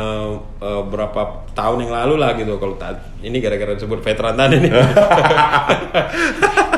eh, 0.60 0.82
berapa 0.84 1.20
tahun 1.56 1.88
yang 1.88 1.92
lalu 1.96 2.14
lah 2.20 2.36
gitu 2.36 2.60
kalau 2.60 2.76
ini 3.20 3.40
gara-gara 3.40 3.72
disebut 3.74 4.04
veteran 4.04 4.36
tadi 4.36 4.56
nih 4.60 4.72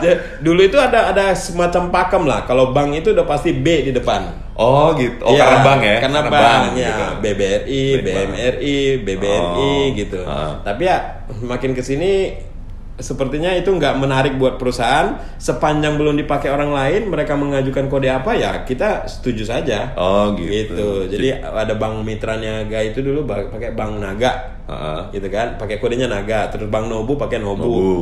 Ya, 0.03 0.19
dulu 0.43 0.67
itu 0.67 0.75
ada 0.75 1.15
ada 1.15 1.31
semacam 1.31 1.95
pakem 1.95 2.23
lah 2.27 2.43
kalau 2.43 2.75
bank 2.75 2.91
itu 2.99 3.15
udah 3.15 3.23
pasti 3.23 3.55
B 3.55 3.87
di 3.87 3.93
depan 3.95 4.43
Oh 4.53 4.93
gitu. 5.01 5.25
Oh 5.25 5.33
Iya, 5.33 5.49
karena 5.49 5.61
bank 5.65 5.81
ya? 5.81 5.97
Karena, 5.97 6.21
bank, 6.29 6.63
ya. 6.77 6.89
gitu. 6.93 7.05
BBRI, 7.25 7.83
Bank. 8.05 8.05
BMRI, 8.05 8.77
BBRI 9.01 9.41
Oh, 9.49 9.83
gitu. 9.97 10.21
ah. 10.29 10.61
Tapi 10.61 10.83
ya 10.85 11.25
makin 11.41 11.73
ke 11.73 11.81
sini 11.81 12.37
sepertinya 13.01 13.53
itu 13.57 13.73
nggak 13.73 13.97
menarik 13.97 14.37
buat 14.37 14.61
perusahaan. 14.61 15.17
Sepanjang 15.41 15.97
belum 15.97 16.19
dipakai 16.21 16.53
orang 16.53 16.73
lain 16.73 17.09
mereka 17.09 17.39
mengajukan 17.39 17.89
kode 17.89 18.09
apa 18.13 18.37
ya 18.37 18.67
kita 18.69 19.09
setuju 19.09 19.49
saja. 19.49 19.97
Oh 19.97 20.37
gitu. 20.37 20.51
gitu. 20.51 20.89
Jadi 21.09 21.41
ada 21.41 21.75
bank 21.77 22.05
mitra 22.05 22.37
niaga 22.37 22.81
itu 22.85 23.01
dulu 23.01 23.25
pakai 23.25 23.73
bank 23.73 23.93
naga. 24.01 24.33
Heeh. 24.63 25.19
gitu 25.19 25.29
kan? 25.29 25.59
Pakai 25.59 25.83
kodenya 25.83 26.07
naga. 26.07 26.49
Terus 26.49 26.71
bank 26.71 26.87
nobu 26.87 27.19
pakai 27.19 27.43
nobu, 27.43 27.67
Nobu. 27.67 27.93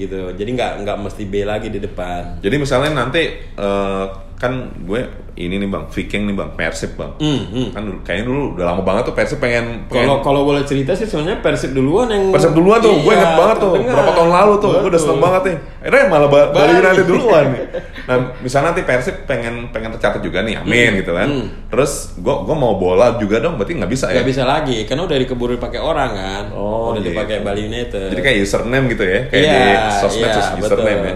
Gitu 0.00 0.32
jadi 0.32 0.50
nggak 0.50 0.72
nggak 0.80 0.96
mesti 0.98 1.22
b 1.24 1.34
lagi 1.42 1.68
di 1.68 1.78
depan 1.78 2.40
Jadi 2.40 2.56
misalnya 2.56 2.90
nanti 2.96 3.22
eh, 3.36 4.04
kan 4.34 4.52
gue 4.80 5.00
ini 5.36 5.56
nih 5.56 5.68
bang, 5.68 5.84
Viking 5.86 6.26
nih 6.26 6.34
bang, 6.34 6.50
Persib 6.52 6.96
bang. 6.96 7.12
Hmm, 7.16 7.42
hmm. 7.46 7.68
Kan 7.72 7.80
dulu, 7.82 7.98
kayaknya 8.02 8.24
dulu 8.24 8.42
udah 8.56 8.64
lama 8.66 8.82
banget 8.82 9.08
tuh 9.08 9.14
Persib 9.14 9.36
pengen, 9.36 9.84
kalau 9.86 10.20
kalau 10.20 10.44
boleh 10.44 10.64
cerita 10.64 10.92
sih 10.92 11.04
sebenarnya 11.04 11.40
persib 11.40 11.72
duluan 11.72 12.08
yang 12.08 12.28
Persib 12.28 12.52
duluan 12.52 12.76
tuh, 12.78 12.92
gue 12.94 13.08
Iya, 13.08 13.16
inget 13.16 13.32
banget 13.38 13.56
tuh, 13.58 13.72
terdengar. 13.72 13.94
berapa 13.94 14.12
tahun 14.12 14.30
lalu 14.30 14.52
tuh, 14.54 14.70
gue 14.70 14.80
udah 14.80 14.90
Betul. 14.90 15.00
seneng 15.06 15.20
banget 15.20 15.42
nih. 15.42 15.56
Akhirnya 15.80 16.04
malah 16.08 16.28
ba 16.28 16.40
Bali. 16.52 16.72
United 16.74 17.06
duluan 17.06 17.44
nih. 17.52 17.62
Nah, 18.10 18.16
misalnya 18.42 18.74
nanti 18.74 18.82
Persib 18.82 19.16
pengen 19.22 19.70
pengen 19.70 19.94
tercatat 19.94 20.18
juga 20.18 20.42
nih, 20.42 20.58
amin 20.58 20.98
gitu 20.98 21.14
kan. 21.14 21.28
hmm. 21.30 21.70
Terus 21.70 21.92
gue 22.18 22.34
gue 22.42 22.56
mau 22.58 22.74
bola 22.74 23.14
juga 23.16 23.38
dong, 23.38 23.54
berarti 23.54 23.78
nggak 23.78 23.86
bisa 23.88 24.10
ya? 24.10 24.18
nggak 24.18 24.28
bisa 24.28 24.42
lagi 24.42 24.82
karena 24.82 25.06
udah 25.06 25.16
dikeburu 25.16 25.54
pakai 25.56 25.78
orang 25.78 26.10
kan 26.10 26.44
Oh, 26.50 26.90
udah 26.90 26.98
gitu. 26.98 27.14
dipakai 27.14 27.36
Bali 27.40 27.70
United 27.70 28.10
Jadi 28.10 28.20
kayak 28.20 28.38
username 28.40 28.84
gitu 28.90 29.04
ya, 29.06 29.20
kayak 29.30 29.44
Iya, 29.46 29.52
di 29.54 29.89
sosmed 29.98 30.22
iya, 30.22 30.32
terus 30.32 30.48
username 30.58 30.94
betul. 30.94 31.06
ya. 31.06 31.14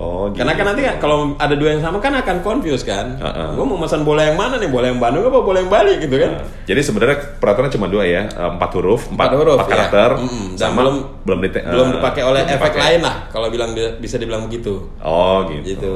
Oh, 0.00 0.32
gitu. 0.32 0.40
Karena 0.40 0.56
kan 0.56 0.64
nanti 0.72 0.82
kalau 0.96 1.36
ada 1.36 1.52
dua 1.52 1.76
yang 1.76 1.84
sama 1.84 2.00
kan 2.00 2.16
akan 2.16 2.40
confuse 2.40 2.88
kan. 2.88 3.20
Heeh. 3.20 3.48
Gue 3.52 3.68
mau 3.68 3.76
pesan 3.76 4.00
bola 4.00 4.24
yang 4.24 4.32
mana 4.32 4.56
nih? 4.56 4.72
Bola 4.72 4.88
yang 4.88 4.96
Bandung 4.96 5.28
apa 5.28 5.44
bola 5.44 5.60
yang 5.60 5.68
Bali 5.68 6.00
gitu 6.00 6.16
kan? 6.16 6.40
Jadi 6.64 6.80
sebenarnya 6.80 7.36
peraturannya 7.36 7.74
cuma 7.76 7.84
dua 7.84 8.08
ya, 8.08 8.24
eh, 8.24 8.50
empat 8.50 8.70
huruf, 8.80 9.12
empat, 9.12 9.28
Empat 9.28 9.36
huruf, 9.36 9.58
empat 9.60 9.68
ya. 9.68 9.72
karakter, 9.76 10.10
Mm-mm. 10.16 10.46
Dan 10.56 10.68
sama 10.72 10.78
belum 10.80 10.96
belum 11.20 11.38
dite- 11.44 11.64
belum 11.68 11.86
eh, 11.86 11.92
dipakai 12.00 12.22
oleh 12.24 12.40
belum 12.40 12.54
efek 12.56 12.70
dipakai. 12.72 12.80
lain 12.80 13.00
lah 13.04 13.16
kalau 13.28 13.46
bilang 13.52 13.70
bisa 14.00 14.16
dibilang 14.16 14.42
begitu. 14.48 14.72
Oh 15.04 15.44
gitu. 15.52 15.64
Gitu. 15.68 15.92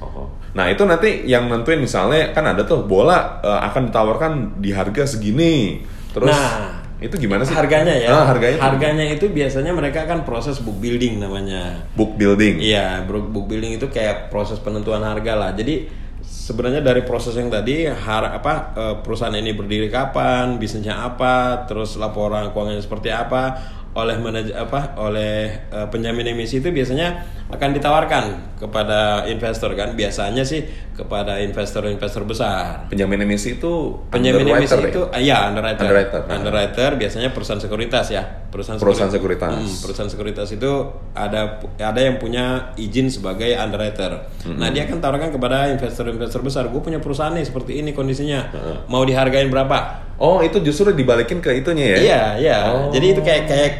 Oh. 0.00 0.24
Nah 0.54 0.70
itu 0.70 0.82
nanti 0.84 1.26
yang 1.26 1.44
nentuin 1.44 1.82
misalnya 1.82 2.32
kan 2.32 2.46
ada 2.46 2.64
tuh 2.64 2.88
bola 2.88 3.36
eh, 3.44 3.60
akan 3.68 3.92
ditawarkan 3.92 4.32
di 4.56 4.72
harga 4.72 5.04
segini, 5.04 5.76
terus 6.08 6.32
Nah, 6.32 6.83
itu 7.04 7.14
gimana 7.20 7.44
sih? 7.44 7.52
Harganya 7.52 7.92
ya. 7.92 8.08
Ah, 8.08 8.24
harganya. 8.32 8.58
Harganya 8.64 9.04
itu 9.12 9.28
biasanya 9.28 9.76
mereka 9.76 10.08
kan 10.08 10.24
proses 10.24 10.56
book 10.64 10.80
building 10.80 11.20
namanya. 11.20 11.84
book 11.92 12.16
building. 12.16 12.64
Iya, 12.64 13.04
book 13.04 13.46
building 13.46 13.76
itu 13.76 13.92
kayak 13.92 14.32
proses 14.32 14.56
penentuan 14.56 15.04
harga 15.04 15.32
lah. 15.36 15.50
Jadi 15.52 15.86
sebenarnya 16.24 16.80
dari 16.80 17.04
proses 17.04 17.36
yang 17.36 17.52
tadi 17.52 17.84
har 17.84 18.24
apa 18.40 18.52
eh, 18.72 18.94
perusahaan 19.04 19.36
ini 19.36 19.52
berdiri 19.52 19.92
kapan, 19.92 20.56
bisnisnya 20.56 21.04
apa, 21.04 21.68
terus 21.68 22.00
laporan 22.00 22.48
keuangannya 22.52 22.80
seperti 22.80 23.12
apa, 23.12 23.60
oleh 23.94 24.16
manajer 24.18 24.58
apa 24.58 24.98
oleh 24.98 25.70
eh, 25.70 25.86
penjamin 25.88 26.34
emisi 26.34 26.58
itu 26.58 26.74
biasanya 26.74 27.22
akan 27.44 27.70
ditawarkan 27.72 28.24
kepada 28.56 29.28
investor 29.28 29.72
kan. 29.72 29.92
Biasanya 29.92 30.42
sih 30.42 30.64
kepada 30.92 31.38
investor-investor 31.38 32.22
besar. 32.22 32.86
Penjamin 32.86 33.20
emisi 33.20 33.58
itu 33.58 33.98
Penjamin 34.08 34.46
emisi 34.46 34.72
ya? 34.72 34.88
itu 34.88 35.02
iya 35.18 35.38
underwriter. 35.46 35.84
Underwriter. 35.84 36.20
Underwriter 36.24 36.90
biasanya 36.94 37.30
perusahaan 37.30 37.58
sekuritas 37.58 38.08
ya. 38.08 38.22
Perusahaan, 38.48 38.78
Perusahaan 38.78 39.10
sekuri- 39.10 39.34
sekuritas. 39.36 39.58
Hmm, 39.60 39.74
perusahaan 39.82 40.10
sekuritas 40.10 40.48
itu 40.50 40.70
ada 41.12 41.40
ada 41.76 42.00
yang 42.00 42.16
punya 42.16 42.44
izin 42.74 43.10
sebagai 43.10 43.50
underwriter. 43.52 44.30
Nah, 44.46 44.70
dia 44.70 44.86
akan 44.86 44.98
tawarkan 44.98 45.30
kepada 45.30 45.66
investor-investor 45.68 46.40
besar, 46.40 46.70
gue 46.70 46.78
punya 46.78 46.98
perusahaan 46.98 47.34
nih 47.34 47.42
seperti 47.42 47.76
ini 47.76 47.90
kondisinya. 47.90 48.54
Mau 48.86 49.02
dihargain 49.02 49.50
berapa? 49.50 50.06
Oh 50.14 50.38
itu 50.38 50.62
justru 50.62 50.94
dibalikin 50.94 51.42
ke 51.42 51.50
itunya 51.52 51.86
ya? 51.90 51.98
Iya, 51.98 52.22
iya. 52.38 52.58
Oh. 52.70 52.86
Jadi 52.88 53.06
itu 53.10 53.20
kayak 53.20 53.42
kayak 53.44 53.72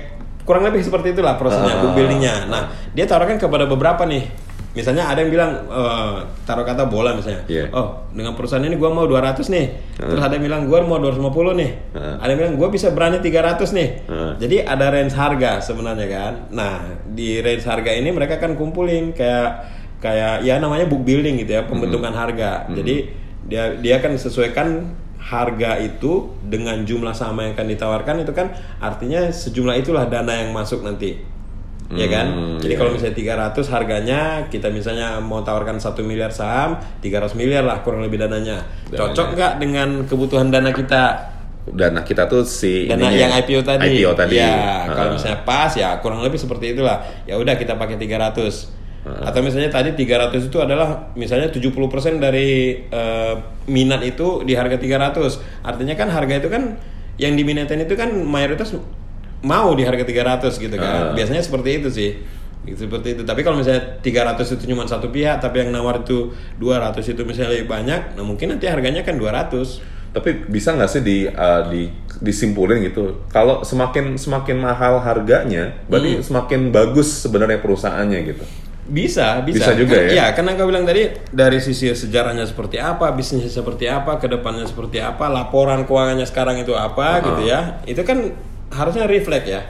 kurang 0.45 0.63
lebih 0.69 0.85
seperti 0.85 1.17
itulah 1.17 1.41
prosesnya 1.41 1.81
book 1.81 1.97
buildingnya. 1.97 2.47
Nah, 2.49 2.63
dia 2.93 3.09
tawarkan 3.09 3.41
kepada 3.41 3.65
beberapa 3.65 4.05
nih. 4.05 4.29
Misalnya 4.75 5.07
ada 5.07 5.23
yang 5.23 5.31
bilang 5.31 5.71
eh, 5.71 6.17
taruh 6.43 6.67
kata 6.67 6.91
bola 6.91 7.15
misalnya. 7.15 7.47
Iya. 7.47 7.71
Oh, 7.71 8.11
dengan 8.11 8.35
perusahaan 8.35 8.63
ini 8.63 8.75
gua 8.75 8.91
mau 8.91 9.07
200 9.07 9.47
nih. 9.47 9.67
Terus 9.95 10.19
ada 10.19 10.35
yang 10.35 10.45
bilang 10.51 10.63
gua 10.67 10.83
mau 10.83 10.99
250 10.99 11.55
nih. 11.63 11.71
Heeh. 11.95 12.15
Ada 12.19 12.29
yang 12.35 12.41
bilang 12.43 12.55
gua 12.59 12.69
bisa 12.75 12.91
berani 12.91 13.23
300 13.23 13.71
nih. 13.71 13.89
Heeh. 14.03 14.33
Jadi 14.43 14.57
ada 14.67 14.87
range 14.91 15.15
harga 15.15 15.63
sebenarnya 15.63 16.07
kan. 16.11 16.33
Nah, 16.51 16.75
di 17.07 17.39
range 17.39 17.65
harga 17.71 17.91
ini 17.95 18.11
mereka 18.11 18.43
kan 18.43 18.59
kumpulin 18.59 19.15
kayak 19.15 19.49
kayak 20.03 20.43
ya 20.43 20.59
namanya 20.59 20.91
book 20.91 21.07
building 21.07 21.39
gitu 21.47 21.55
ya, 21.55 21.63
pembentukan 21.65 22.11
harga. 22.13 22.67
Jadi 22.75 22.95
dia 23.47 23.79
dia 23.79 24.03
kan 24.03 24.11
sesuaikan 24.19 24.91
harga 25.25 25.81
itu 25.81 26.37
dengan 26.45 26.85
jumlah 26.85 27.17
sama 27.17 27.49
yang 27.49 27.57
akan 27.57 27.69
ditawarkan 27.73 28.21
itu 28.21 28.33
kan 28.37 28.53
artinya 28.77 29.25
sejumlah 29.33 29.81
itulah 29.81 30.05
dana 30.05 30.45
yang 30.45 30.53
masuk 30.53 30.85
nanti. 30.85 31.17
Ya 31.93 32.09
kan? 32.09 32.27
Hmm, 32.33 32.57
Jadi 32.65 32.75
iya, 32.75 32.81
kalau 32.81 32.91
misalnya 32.97 33.17
300 33.53 33.69
harganya 33.69 34.21
kita 34.49 34.73
misalnya 34.73 35.21
mau 35.21 35.45
tawarkan 35.45 35.77
1 35.77 36.01
miliar 36.01 36.33
saham, 36.33 36.81
300 37.05 37.37
miliar 37.37 37.61
lah 37.61 37.85
kurang 37.85 38.01
lebih 38.01 38.25
dananya. 38.25 38.65
Dananya. 38.89 38.99
Cocok 38.99 39.27
nggak 39.37 39.53
dengan 39.61 39.89
kebutuhan 40.09 40.49
dana 40.49 40.73
kita? 40.73 41.33
Dana 41.65 42.01
kita 42.05 42.29
tuh 42.29 42.45
si 42.45 42.89
Dana 42.89 43.13
yang 43.13 43.33
IPO 43.37 43.65
tadi. 43.65 44.01
IPO 44.01 44.13
tadi. 44.17 44.37
Ya, 44.37 44.89
kalau 44.89 45.17
misalnya 45.17 45.41
pas 45.45 45.73
ya 45.77 46.01
kurang 46.01 46.25
lebih 46.25 46.41
seperti 46.41 46.73
itulah. 46.73 47.05
Ya 47.29 47.37
udah 47.37 47.57
kita 47.57 47.77
pakai 47.77 48.01
300. 48.01 48.74
Atau 49.05 49.45
misalnya 49.45 49.69
tadi 49.69 49.93
300 49.93 50.49
itu 50.49 50.59
adalah 50.65 51.13
misalnya 51.13 51.53
70% 51.53 52.25
dari 52.25 52.81
eh, 52.89 53.35
minat 53.69 54.01
itu 54.01 54.41
di 54.49 54.57
harga 54.57 54.81
300. 54.81 55.61
Artinya 55.61 55.93
kan 55.93 56.09
harga 56.09 56.35
itu 56.41 56.49
kan 56.49 56.81
yang 57.21 57.37
diminatin 57.37 57.85
itu 57.85 57.95
kan 57.95 58.11
mayoritas 58.11 58.73
mau 59.45 59.77
di 59.77 59.85
harga 59.85 60.09
300 60.09 60.57
gitu 60.57 60.77
kan. 60.81 60.91
Ah. 60.91 61.13
Biasanya 61.13 61.45
seperti 61.45 61.85
itu 61.85 61.89
sih. 61.93 62.11
Gitu, 62.65 62.89
seperti 62.89 63.13
itu. 63.13 63.23
Tapi 63.29 63.45
kalau 63.45 63.61
misalnya 63.61 64.01
300 64.01 64.57
itu 64.57 64.73
cuma 64.73 64.89
satu 64.89 65.13
pihak, 65.13 65.37
tapi 65.37 65.61
yang 65.61 65.69
nawar 65.69 66.01
itu 66.01 66.33
200 66.57 67.05
itu 67.05 67.21
misalnya 67.29 67.53
lebih 67.61 67.69
banyak, 67.69 68.17
nah 68.17 68.25
mungkin 68.25 68.57
nanti 68.57 68.65
harganya 68.65 69.05
kan 69.05 69.21
200. 69.21 69.85
Tapi 70.17 70.49
bisa 70.49 70.73
nggak 70.73 70.89
sih 70.89 71.03
di, 71.05 71.29
uh, 71.29 71.69
di 71.69 71.93
disimpulin 72.25 72.81
gitu? 72.89 73.29
Kalau 73.29 73.61
semakin 73.67 74.17
semakin 74.17 74.65
mahal 74.65 74.97
harganya, 75.03 75.77
berarti 75.93 76.17
Hmm. 76.17 76.25
semakin 76.25 76.61
bagus 76.73 77.29
sebenarnya 77.29 77.61
perusahaannya 77.61 78.19
gitu. 78.33 78.45
Bisa, 78.85 79.41
bisa. 79.41 79.65
Bisa 79.65 79.73
juga 79.73 79.97
Kan- 79.97 80.05
ya? 80.05 80.13
Iya, 80.13 80.27
karena 80.37 80.51
kau 80.61 80.69
bilang 80.69 80.85
tadi 80.85 81.09
dari 81.33 81.57
sisi 81.57 81.89
sejarahnya 81.89 82.45
seperti 82.45 82.77
apa, 82.77 83.17
bisnisnya 83.17 83.49
seperti 83.49 83.89
apa, 83.89 84.21
ke 84.21 84.29
depannya 84.29 84.69
seperti 84.69 85.01
apa, 85.01 85.33
laporan 85.33 85.89
keuangannya 85.89 86.29
sekarang 86.29 86.61
itu 86.61 86.77
apa, 86.77 87.25
gitu 87.25 87.43
ya. 87.49 87.81
Itu 87.89 88.05
kan 88.05 88.37
harusnya 88.75 89.07
reflect 89.07 89.47
ya, 89.47 89.63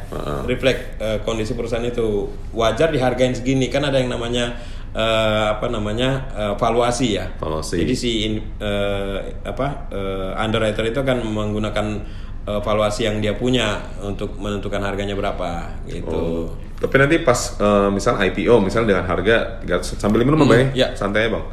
reflect 0.49 0.99
eh, 0.99 1.19
kondisi 1.23 1.55
perusahaan 1.55 1.85
itu 1.85 2.27
wajar 2.51 2.91
dihargain 2.91 3.37
segini. 3.37 3.71
Kan 3.71 3.87
ada 3.87 4.03
yang 4.03 4.11
namanya 4.11 4.59
eh, 4.91 5.47
apa 5.55 5.71
namanya 5.71 6.11
eh, 6.35 6.55
valuasi 6.59 7.15
ya. 7.15 7.31
Valuasi. 7.39 7.87
Jadi 7.87 7.95
si 7.95 8.11
in- 8.27 8.45
eh, 8.59 9.19
apa 9.45 9.95
eh, 9.95 10.43
underwriter 10.43 10.83
itu 10.89 10.99
akan 10.99 11.23
menggunakan 11.23 11.87
eh, 12.51 12.61
valuasi 12.65 13.07
yang 13.07 13.23
dia 13.23 13.39
punya 13.39 13.79
untuk 14.03 14.35
menentukan 14.43 14.83
harganya 14.83 15.15
berapa, 15.15 15.71
gitu. 15.87 16.51
Tapi 16.75 16.95
nanti 16.99 17.17
pas 17.21 17.39
uh, 17.57 17.89
misal 17.89 18.19
IPO, 18.19 18.61
misal 18.61 18.85
dengan 18.85 19.05
harga 19.05 19.63
300 19.63 19.97
sambil 19.97 20.21
minum 20.23 20.41
Bang 20.41 20.71
ya. 20.73 20.93
Santai 20.93 21.27
ya, 21.27 21.31
Bang. 21.33 21.45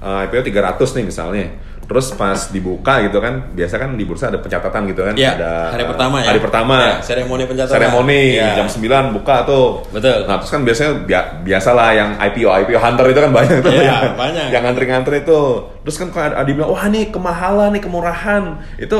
Uh, 0.00 0.24
IPO 0.24 0.40
300 0.44 0.96
nih 0.96 1.04
misalnya. 1.06 1.46
Terus 1.90 2.14
pas 2.14 2.38
dibuka 2.54 3.02
gitu 3.02 3.18
kan, 3.18 3.50
biasa 3.50 3.74
kan 3.74 3.98
di 3.98 4.06
bursa 4.06 4.30
ada 4.30 4.38
pencatatan 4.38 4.86
gitu 4.86 5.02
kan, 5.02 5.10
Ya, 5.18 5.34
ada 5.34 5.74
hari 5.74 5.82
pertama 5.82 6.22
ya. 6.22 6.30
Hari 6.30 6.38
pertama. 6.38 6.74
Ya, 6.78 6.94
seremoni 7.02 7.44
pencatatan. 7.50 7.74
Seremoni 7.74 8.20
Ya. 8.38 8.54
jam 8.54 8.70
9 8.70 9.10
buka 9.10 9.42
tuh. 9.42 9.82
Betul. 9.90 10.22
Nah, 10.22 10.38
terus 10.38 10.54
kan 10.54 10.62
biasanya 10.62 11.02
bia- 11.02 11.42
biasalah 11.42 11.88
yang 11.90 12.10
IPO 12.14 12.46
IPO 12.62 12.78
hunter 12.78 13.10
itu 13.10 13.18
kan 13.18 13.30
banyak 13.34 13.58
tuh. 13.58 13.74
Iya, 13.74 14.14
banyak. 14.14 14.46
Yang 14.54 14.62
ngantri-ngantri 14.62 15.16
itu. 15.26 15.40
Terus 15.82 15.96
kan 15.98 16.08
kalau 16.14 16.24
ada, 16.30 16.36
ada 16.38 16.46
bilang, 16.46 16.70
"Wah, 16.70 16.86
nih 16.86 17.10
kemahalan 17.10 17.68
nih, 17.74 17.82
kemurahan." 17.82 18.42
Itu 18.78 18.98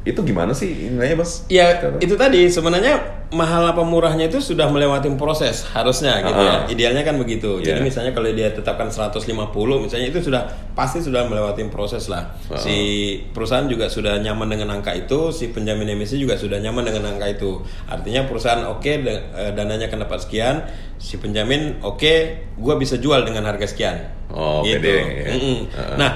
itu 0.00 0.16
gimana 0.24 0.56
sih 0.56 0.88
nilainya, 0.88 1.20
Bos? 1.20 1.44
Ya 1.52 1.76
itu 2.00 2.16
tadi 2.16 2.48
sebenarnya 2.48 3.20
mahal 3.30 3.62
apa 3.68 3.84
murahnya 3.84 4.32
itu 4.32 4.40
sudah 4.40 4.66
melewati 4.72 5.12
proses 5.14 5.68
harusnya 5.70 6.24
gitu 6.24 6.40
ya. 6.40 6.56
Ah. 6.56 6.60
Idealnya 6.66 7.04
kan 7.04 7.20
begitu. 7.20 7.60
Jadi 7.60 7.78
Iya. 7.78 7.84
misalnya 7.84 8.12
kalau 8.16 8.32
dia 8.32 8.48
tetapkan 8.48 8.88
150 8.88 9.76
misalnya 9.76 10.08
itu 10.08 10.24
sudah 10.24 10.48
pasti 10.72 11.04
sudah 11.04 11.28
melewati 11.28 11.68
proses 11.68 12.08
lah. 12.08 12.32
Ah. 12.48 12.56
Si 12.56 12.74
perusahaan 13.30 13.68
juga 13.68 13.92
sudah 13.92 14.16
nyaman 14.18 14.48
dengan 14.48 14.80
angka 14.80 14.96
itu, 14.96 15.36
si 15.36 15.52
penjamin 15.52 15.92
emisi 15.92 16.16
juga 16.16 16.40
sudah 16.40 16.56
nyaman 16.58 16.88
dengan 16.88 17.14
angka 17.14 17.36
itu. 17.36 17.60
Artinya 17.84 18.24
perusahaan 18.24 18.64
oke 18.72 18.90
de- 19.04 19.24
eh, 19.36 19.52
dananya 19.52 19.92
akan 19.92 20.08
dapat 20.08 20.24
sekian, 20.24 20.64
si 20.96 21.20
penjamin 21.20 21.76
oke, 21.84 22.14
gua 22.56 22.80
bisa 22.80 22.96
jual 22.96 23.20
dengan 23.28 23.44
harga 23.44 23.68
sekian. 23.68 24.00
Oh, 24.32 24.64
gitu. 24.64 24.80
pede, 24.80 24.96
ya. 24.96 25.30
Mm-mm. 25.36 25.58
Ah. 25.76 25.94
Nah, 26.00 26.10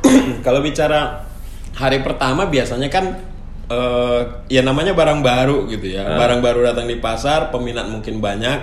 kalau 0.46 0.64
bicara 0.64 1.27
hari 1.78 2.02
pertama 2.02 2.50
biasanya 2.50 2.90
kan 2.90 3.14
eh, 3.70 4.20
ya 4.50 4.66
namanya 4.66 4.92
barang 4.98 5.22
baru 5.22 5.70
gitu 5.70 5.94
ya. 5.94 6.18
Barang 6.18 6.42
baru 6.42 6.66
datang 6.66 6.90
di 6.90 6.98
pasar, 6.98 7.54
peminat 7.54 7.86
mungkin 7.86 8.18
banyak. 8.18 8.58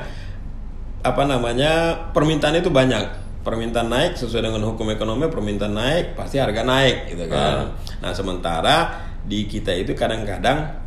Apa 1.01 1.23
namanya? 1.23 1.95
Permintaan 2.11 2.59
itu 2.59 2.67
banyak. 2.67 3.23
Permintaan 3.45 3.93
naik 3.93 4.17
sesuai 4.17 4.41
dengan 4.41 4.65
hukum 4.65 4.89
ekonomi, 4.89 5.29
permintaan 5.29 5.71
naik 5.71 6.17
pasti 6.17 6.41
harga 6.41 6.65
naik 6.65 7.13
gitu 7.13 7.29
kan. 7.29 7.77
Nah, 8.01 8.11
sementara 8.11 9.05
di 9.21 9.45
kita 9.45 9.69
itu 9.71 9.93
kadang-kadang 9.93 10.81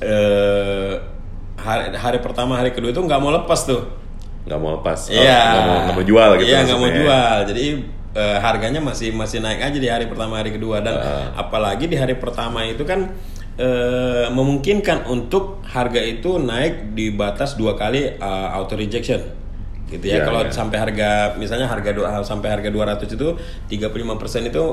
eh 0.00 0.94
hari, 1.60 1.92
hari 1.92 2.18
pertama 2.24 2.56
hari 2.56 2.72
kedua 2.72 2.88
itu 2.90 3.02
nggak 3.02 3.20
mau 3.20 3.34
lepas 3.34 3.68
tuh 3.68 3.84
nggak 4.48 4.56
mau 4.56 4.80
lepas 4.80 5.12
oh, 5.12 5.18
Iya. 5.20 5.42
nggak 5.44 5.64
mau 5.68 5.76
nggak 5.84 5.96
mau 6.00 6.06
jual 6.08 6.30
gitu 6.40 6.48
Iya 6.48 6.58
nggak 6.64 6.78
mau 6.78 6.88
maksudnya. 6.88 7.00
jual. 7.04 7.36
Jadi 7.52 7.64
eh, 8.14 8.38
harganya 8.42 8.82
masih 8.82 9.14
masih 9.14 9.38
naik 9.38 9.62
aja 9.62 9.78
di 9.78 9.86
hari 9.86 10.06
pertama 10.10 10.38
hari 10.42 10.50
kedua 10.54 10.82
dan 10.82 10.94
Ah. 10.98 11.46
apalagi 11.46 11.86
di 11.86 11.94
hari 11.94 12.18
pertama 12.18 12.66
itu 12.66 12.82
kan 12.82 13.10
eh, 13.60 14.26
memungkinkan 14.32 15.06
untuk 15.06 15.60
harga 15.68 16.00
itu 16.00 16.40
naik 16.40 16.96
di 16.96 17.12
batas 17.12 17.54
dua 17.54 17.76
kali 17.76 18.16
eh, 18.18 18.48
auto 18.56 18.74
rejection 18.74 19.20
gitu 19.90 20.06
ya. 20.06 20.22
Iya, 20.22 20.24
Kalau 20.24 20.40
iya. 20.46 20.54
sampai 20.54 20.78
harga 20.78 21.34
misalnya 21.34 21.66
harga 21.66 21.90
dua, 21.90 22.22
sampai 22.22 22.48
harga 22.54 22.70
200 22.70 23.10
itu 23.10 23.28
35% 23.66 24.46
itu 24.46 24.64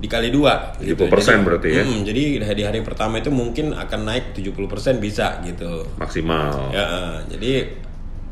dikali 0.00 0.28
dua 0.32 0.72
gitu. 0.80 1.04
70% 1.06 1.44
berarti 1.46 1.68
ya? 1.70 1.84
mm, 1.84 2.00
jadi 2.02 2.22
di 2.40 2.64
hari 2.64 2.80
pertama 2.82 3.20
itu 3.20 3.30
mungkin 3.30 3.76
akan 3.76 4.00
naik 4.08 4.34
70% 4.36 4.98
bisa 5.00 5.38
gitu. 5.46 5.86
maksimal 6.00 6.72
Ya, 6.74 7.22
jadi 7.30 7.70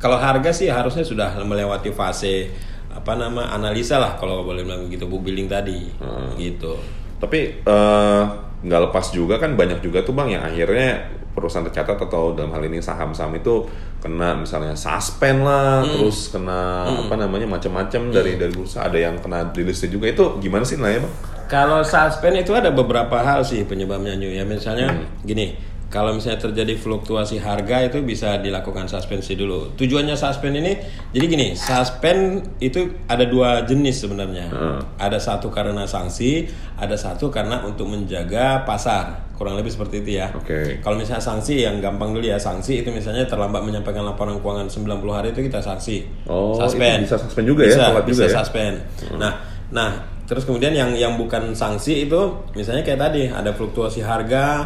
kalau 0.03 0.19
harga 0.19 0.51
sih 0.51 0.67
harusnya 0.73 1.07
sudah 1.07 1.39
melewati 1.47 1.95
fase 1.95 2.51
apa 2.93 3.13
nama 3.15 3.51
analisa 3.51 3.97
lah 3.97 4.15
kalau 4.17 4.45
boleh 4.45 4.63
bilang 4.63 4.87
begitu 4.87 5.05
book 5.05 5.25
building 5.25 5.49
tadi 5.49 5.89
Hmm. 5.99 6.37
gitu. 6.37 6.77
Tapi 7.19 7.63
eh, 7.63 8.23
nggak 8.63 8.81
lepas 8.91 9.11
juga 9.11 9.37
kan 9.37 9.55
banyak 9.55 9.81
juga 9.81 10.03
tuh 10.03 10.15
bang 10.15 10.39
yang 10.39 10.45
akhirnya 10.45 11.03
perusahaan 11.33 11.65
tercatat 11.65 11.97
atau 11.97 12.37
dalam 12.37 12.53
hal 12.53 12.61
ini 12.63 12.79
saham-saham 12.79 13.33
itu 13.35 13.65
kena 13.99 14.37
misalnya 14.37 14.77
suspend 14.77 15.41
lah, 15.41 15.81
terus 15.81 16.29
kena 16.29 16.85
apa 16.85 17.15
namanya 17.17 17.49
macam-macam 17.49 18.13
dari 18.13 18.37
dari 18.37 18.53
bursa 18.53 18.85
ada 18.85 19.01
yang 19.01 19.17
kena 19.17 19.49
delisted 19.49 19.89
juga 19.89 20.13
itu 20.13 20.37
gimana 20.39 20.61
sih 20.63 20.77
nilainya 20.77 21.09
bang? 21.09 21.15
Kalau 21.49 21.81
suspend 21.81 22.37
itu 22.37 22.53
ada 22.53 22.69
beberapa 22.69 23.17
hal 23.19 23.41
sih 23.43 23.65
penyebabnya 23.65 24.13
Nyu. 24.15 24.29
ya 24.29 24.45
misalnya 24.45 24.93
gini 25.25 25.57
kalau 25.93 26.17
misalnya 26.17 26.41
terjadi 26.41 26.81
fluktuasi 26.81 27.37
harga 27.37 27.85
itu 27.85 28.01
bisa 28.01 28.41
dilakukan 28.41 28.89
suspensi 28.89 29.37
dulu. 29.37 29.77
Tujuannya 29.77 30.17
suspend 30.17 30.57
ini, 30.57 30.73
jadi 31.13 31.25
gini, 31.29 31.47
suspend 31.53 32.49
itu 32.65 32.97
ada 33.05 33.29
dua 33.29 33.69
jenis 33.69 34.01
sebenarnya. 34.01 34.49
Ada 34.97 35.21
satu 35.21 35.53
karena 35.53 35.85
sanksi, 35.85 36.49
ada 36.81 36.97
satu 36.97 37.29
karena 37.29 37.61
untuk 37.69 37.93
menjaga 37.93 38.65
pasar. 38.65 39.37
Kurang 39.37 39.61
lebih 39.61 39.69
seperti 39.69 40.01
itu 40.01 40.17
ya. 40.17 40.33
Oke. 40.33 40.81
Kalau 40.81 40.97
misalnya 40.97 41.21
sanksi 41.21 41.61
yang 41.61 41.77
gampang 41.85 42.17
dulu 42.17 42.25
ya, 42.25 42.41
sanksi 42.41 42.81
itu 42.81 42.89
misalnya 42.89 43.29
terlambat 43.29 43.61
menyampaikan 43.61 44.09
laporan 44.09 44.41
keuangan 44.41 44.73
90 44.73 45.13
hari 45.13 45.37
itu 45.37 45.45
kita 45.45 45.61
sanksi. 45.61 46.09
Oh, 46.25 46.57
itu 46.57 47.05
bisa 47.05 47.21
suspend 47.21 47.45
juga 47.45 47.69
ya, 47.69 47.77
Bisa, 47.77 47.85
telat 47.93 48.05
bisa 48.09 48.17
juga 48.17 48.25
ya? 48.25 48.35
suspend. 48.41 48.75
Nah, 49.21 49.33
nah 49.69 49.91
terus 50.25 50.49
kemudian 50.49 50.73
yang 50.73 50.97
yang 50.97 51.21
bukan 51.21 51.53
sanksi 51.53 52.09
itu 52.09 52.49
misalnya 52.57 52.81
kayak 52.81 52.97
tadi 52.97 53.29
ada 53.29 53.53
fluktuasi 53.53 54.01
harga 54.01 54.65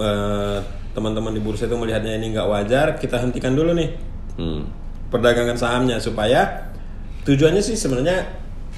eh, 0.00 0.58
teman-teman 0.90 1.30
di 1.30 1.40
bursa 1.40 1.70
itu 1.70 1.76
melihatnya 1.78 2.18
ini 2.18 2.34
nggak 2.34 2.48
wajar, 2.48 2.86
kita 2.98 3.20
hentikan 3.20 3.54
dulu 3.54 3.72
nih 3.76 3.90
Hmm. 4.40 4.64
perdagangan 5.12 5.58
sahamnya 5.58 6.00
supaya 6.00 6.72
tujuannya 7.28 7.60
sih 7.60 7.76
sebenarnya 7.76 8.24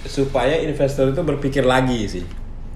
supaya 0.02 0.58
investor 0.58 1.14
itu 1.14 1.22
berpikir 1.22 1.62
lagi 1.62 2.02
sih. 2.10 2.24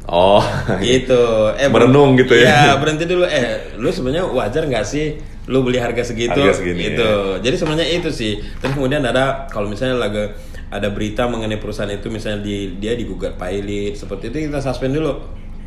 Oh, 0.07 0.39
gitu. 0.79 1.51
Eh 1.61 1.67
Merenung 1.67 2.15
gitu 2.15 2.39
ya. 2.39 2.71
Iya, 2.71 2.73
berhenti 2.79 3.11
dulu. 3.11 3.27
Eh 3.27 3.75
lu 3.75 3.91
sebenarnya 3.91 4.31
wajar 4.31 4.63
nggak 4.71 4.87
sih 4.87 5.19
lu 5.51 5.67
beli 5.67 5.83
harga 5.83 6.07
segitu? 6.07 6.35
Harga 6.39 6.59
segini, 6.59 6.95
gitu. 6.95 7.39
jadi 7.43 7.55
sebenarnya 7.59 7.87
itu 7.91 8.11
sih. 8.15 8.39
Terus 8.63 8.75
kemudian 8.79 9.03
ada 9.03 9.51
kalau 9.51 9.67
misalnya 9.67 9.99
lagi 9.99 10.31
ada 10.71 10.91
berita 10.91 11.27
mengenai 11.31 11.59
perusahaan 11.63 11.91
itu 11.91 12.11
misalnya 12.11 12.43
di, 12.43 12.75
dia 12.83 12.99
digugat 12.99 13.39
pilot 13.39 13.95
seperti 13.95 14.35
itu 14.35 14.51
kita 14.51 14.59
suspend 14.59 14.99
dulu 14.99 15.23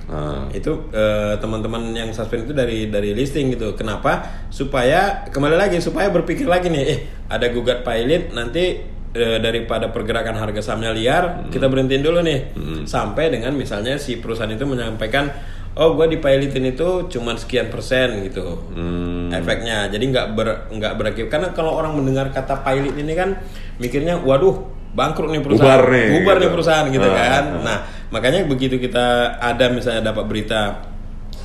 Ah. 0.09 0.49
itu 0.49 0.89
eh, 0.89 1.37
teman-teman 1.37 1.93
yang 1.93 2.09
suspend 2.09 2.49
itu 2.49 2.53
dari 2.57 2.89
dari 2.89 3.13
listing 3.13 3.53
gitu. 3.53 3.77
Kenapa? 3.77 4.25
Supaya 4.49 5.29
kembali 5.29 5.53
lagi 5.53 5.77
supaya 5.77 6.09
berpikir 6.09 6.49
lagi 6.49 6.73
nih. 6.73 6.83
Eh 6.89 6.99
ada 7.29 7.45
gugat 7.53 7.85
pilot 7.85 8.33
nanti 8.33 8.81
eh, 9.13 9.37
daripada 9.37 9.93
pergerakan 9.93 10.41
harga 10.41 10.65
sahamnya 10.65 10.97
liar 10.97 11.53
kita 11.53 11.69
berhentiin 11.69 12.01
dulu 12.01 12.25
nih. 12.25 12.57
Sampai 12.89 13.29
dengan 13.29 13.53
misalnya 13.53 14.01
si 14.01 14.17
perusahaan 14.17 14.49
itu 14.49 14.65
menyampaikan 14.65 15.29
oh 15.77 15.93
gue 15.93 16.17
dipilotin 16.17 16.65
itu 16.73 17.05
cuman 17.05 17.37
sekian 17.37 17.69
persen 17.69 18.25
gitu. 18.25 18.65
Hmm. 18.73 19.29
efeknya. 19.29 19.93
Jadi 19.93 20.09
nggak 20.09 20.27
ber 20.33 20.73
nggak 20.73 20.93
berakibat. 20.97 21.29
Karena 21.29 21.47
kalau 21.53 21.77
orang 21.77 21.93
mendengar 21.93 22.33
kata 22.33 22.65
pilot 22.65 22.97
ini 22.97 23.13
kan 23.13 23.37
mikirnya 23.77 24.17
waduh 24.25 24.78
bangkrut 24.91 25.29
nih 25.29 25.41
perusahaan. 25.41 25.79
Bubar 25.79 25.83
nih, 25.93 26.07
bubar 26.17 26.35
nih 26.37 26.45
gitu. 26.45 26.53
perusahaan 26.57 26.85
gitu 26.89 27.07
Ah, 27.07 27.15
kan. 27.15 27.43
ah. 27.45 27.61
nah 27.61 27.77
makanya 28.09 28.45
begitu 28.45 28.75
kita 28.77 29.37
ada 29.37 29.69
misalnya 29.69 30.09
dapat 30.09 30.25
berita 30.25 30.81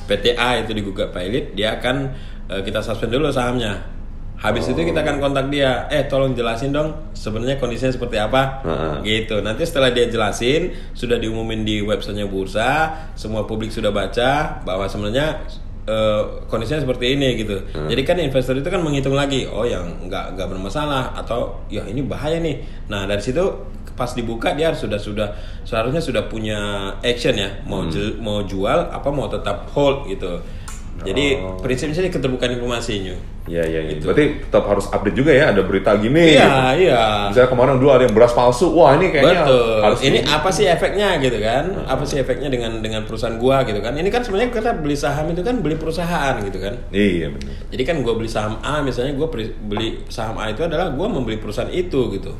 PTA 0.05 0.61
itu 0.61 0.71
digugat 0.73 1.09
pilot 1.09 1.53
dia 1.53 1.77
akan 1.77 1.95
eh, 2.49 2.61
kita 2.61 2.81
suspend 2.81 3.13
dulu 3.13 3.29
sahamnya. 3.29 3.93
Habis 4.35 4.67
itu 4.67 4.83
kita 4.83 4.99
akan 4.99 5.23
kontak 5.23 5.47
dia. 5.47 5.87
Eh 5.87 6.11
tolong 6.11 6.35
jelasin 6.35 6.69
dong 6.69 6.91
sebenarnya 7.15 7.55
kondisinya 7.55 7.89
seperti 7.89 8.19
apa. 8.19 8.61
Ah, 8.61 8.69
ah. 8.69 8.95
gitu. 9.01 9.39
Nanti 9.39 9.63
setelah 9.63 9.89
dia 9.89 10.05
jelasin 10.05 10.75
sudah 10.91 11.15
diumumin 11.15 11.63
di 11.63 11.79
websitenya 11.79 12.27
bursa 12.27 12.91
semua 13.15 13.47
publik 13.47 13.71
sudah 13.71 13.89
baca 13.89 14.59
bahwa 14.61 14.85
sebenarnya 14.85 15.39
eh, 15.85 16.21
kondisinya 16.45 16.81
seperti 16.81 17.13
ini 17.13 17.37
gitu. 17.37 17.57
Jadi 17.87 18.01
kan 18.01 18.17
investor 18.17 18.53
itu 18.53 18.67
kan 18.67 18.81
menghitung 18.81 19.13
lagi 19.13 19.45
oh 19.45 19.63
yang 19.63 19.85
nggak 20.05 20.33
nggak 20.33 20.47
bermasalah 20.49 21.13
atau 21.13 21.61
ya 21.69 21.85
ini 21.85 22.01
bahaya 22.01 22.41
nih. 22.41 22.61
Nah 22.89 23.05
dari 23.05 23.21
situ 23.21 23.41
pas 23.95 24.11
dibuka 24.11 24.51
dia 24.51 24.73
harus 24.73 24.83
sudah 24.83 24.99
sudah 24.99 25.27
seharusnya 25.63 26.03
sudah 26.03 26.27
punya 26.27 26.59
action 26.99 27.33
ya. 27.33 27.63
Mau 27.63 27.87
ju- 27.87 28.17
mau 28.19 28.43
jual 28.43 28.91
apa 28.91 29.07
mau 29.07 29.29
tetap 29.29 29.71
hold 29.71 30.09
gitu 30.09 30.41
jadi 31.03 31.25
prinsipnya 31.59 31.95
sih 31.97 32.13
keterbukaan 32.13 32.55
informasinya 32.55 33.35
Iya, 33.45 33.63
iya, 33.69 33.79
iya. 33.85 33.93
Gitu. 33.97 34.09
Berarti 34.09 34.25
tetap 34.49 34.65
harus 34.65 34.85
update 34.89 35.17
juga 35.17 35.29
ya, 35.29 35.53
ada 35.53 35.61
berita 35.61 35.93
gini. 36.01 36.33
iya 36.33 36.73
gitu. 36.73 36.89
iya 36.89 37.03
Misalnya 37.29 37.49
kemarin 37.53 37.77
dulu 37.77 37.91
ada 37.93 38.03
yang 38.09 38.15
beras 38.17 38.33
palsu, 38.33 38.73
wah 38.73 38.97
ini 38.97 39.13
kayaknya 39.13 39.45
Betul. 39.45 39.77
harus 39.85 39.99
ini 40.01 40.19
apa 40.25 40.49
sih 40.49 40.65
efeknya 40.65 41.09
gitu 41.21 41.37
kan? 41.37 41.65
Apa 41.85 42.03
sih 42.09 42.17
efeknya 42.17 42.49
dengan 42.49 42.81
dengan 42.81 43.05
perusahaan 43.05 43.37
gua 43.37 43.61
gitu 43.69 43.77
kan? 43.85 43.93
Ini 43.93 44.09
kan 44.09 44.25
sebenarnya 44.25 44.49
kita 44.49 44.71
beli 44.81 44.97
saham 44.97 45.29
itu 45.29 45.41
kan 45.45 45.61
beli 45.61 45.77
perusahaan 45.77 46.35
gitu 46.41 46.57
kan? 46.57 46.73
Iya 46.89 47.29
benar. 47.29 47.53
Jadi 47.69 47.83
kan 47.85 47.95
gua 48.01 48.13
beli 48.17 48.29
saham 48.29 48.57
A 48.65 48.81
misalnya 48.81 49.13
gua 49.13 49.29
beli, 49.29 50.01
saham 50.09 50.41
A 50.41 50.49
itu 50.49 50.65
adalah 50.65 50.89
gua 50.89 51.05
membeli 51.05 51.37
perusahaan 51.37 51.69
itu 51.69 52.17
gitu. 52.17 52.33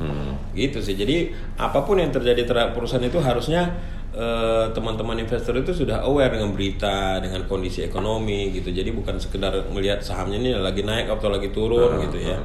Gitu 0.57 0.81
sih. 0.81 0.97
Jadi 0.97 1.29
apa 1.61 1.85
pun 1.85 2.01
yang 2.01 2.09
terjadi 2.09 2.41
terhadap 2.49 2.73
perusahaan 2.73 3.05
itu 3.05 3.21
harusnya 3.21 3.77
eh, 4.15 4.65
teman-teman 4.71 5.19
investor 5.19 5.59
itu 5.59 5.75
sudah 5.75 6.07
aware 6.07 6.31
dengan 6.31 6.55
berita, 6.55 7.19
dengan 7.19 7.43
kondisi 7.45 7.83
ekonomi 7.83 8.55
gitu. 8.55 8.71
Jadi 8.71 8.95
bukan 8.95 9.19
sekedar 9.19 9.67
melihat 9.69 9.99
sahamnya 9.99 10.39
ini 10.39 10.51
lagi 10.55 10.81
naik 10.87 11.11
atau 11.11 11.27
lagi 11.27 11.51
turun 11.51 11.99
gitu 12.07 12.23
ya. 12.23 12.39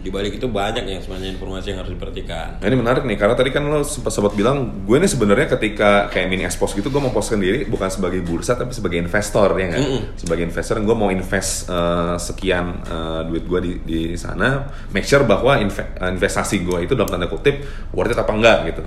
Di 0.00 0.08
balik 0.08 0.32
itu 0.34 0.46
banyak 0.46 0.82
yang 0.82 0.98
sebenarnya 0.98 1.30
informasi 1.30 1.66
yang 1.70 1.78
harus 1.78 1.92
diperhatikan. 1.92 2.56
Nah, 2.56 2.66
ini 2.66 2.74
menarik 2.74 3.02
nih 3.02 3.14
karena 3.14 3.34
tadi 3.34 3.48
kan 3.48 3.62
lo 3.62 3.80
sempat 3.80 4.08
sempat 4.10 4.32
bilang 4.32 4.56
gue 4.82 4.96
nih 4.96 5.06
sebenarnya 5.06 5.46
ketika 5.50 6.08
kayak 6.08 6.26
mini 6.26 6.42
expose 6.42 6.72
gitu 6.72 6.88
gue 6.88 6.98
mau 6.98 7.10
post 7.10 7.30
sendiri 7.30 7.64
bukan 7.64 7.86
sebagai 7.86 8.20
bursa 8.20 8.54
tapi 8.54 8.72
sebagai 8.72 8.96
investor 8.96 9.52
ya 9.54 9.66
nggak? 9.68 9.84
Sebagai 10.16 10.44
investor 10.44 10.76
gue 10.78 10.96
mau 10.96 11.08
invest 11.08 11.68
eh, 11.68 12.16
sekian 12.16 12.80
eh, 12.82 13.20
duit 13.26 13.44
gue 13.44 13.60
di 13.60 13.72
di 13.80 14.00
sana 14.14 14.64
make 14.88 15.04
sure 15.04 15.22
bahwa 15.22 15.56
inve- 15.56 15.92
investasi 16.00 16.62
gue 16.62 16.78
itu 16.82 16.96
dalam 16.96 17.06
tanda 17.06 17.26
kutip 17.26 17.60
worth 17.90 18.10
it 18.10 18.16
apa 18.16 18.32
enggak 18.32 18.58
gitu. 18.68 18.82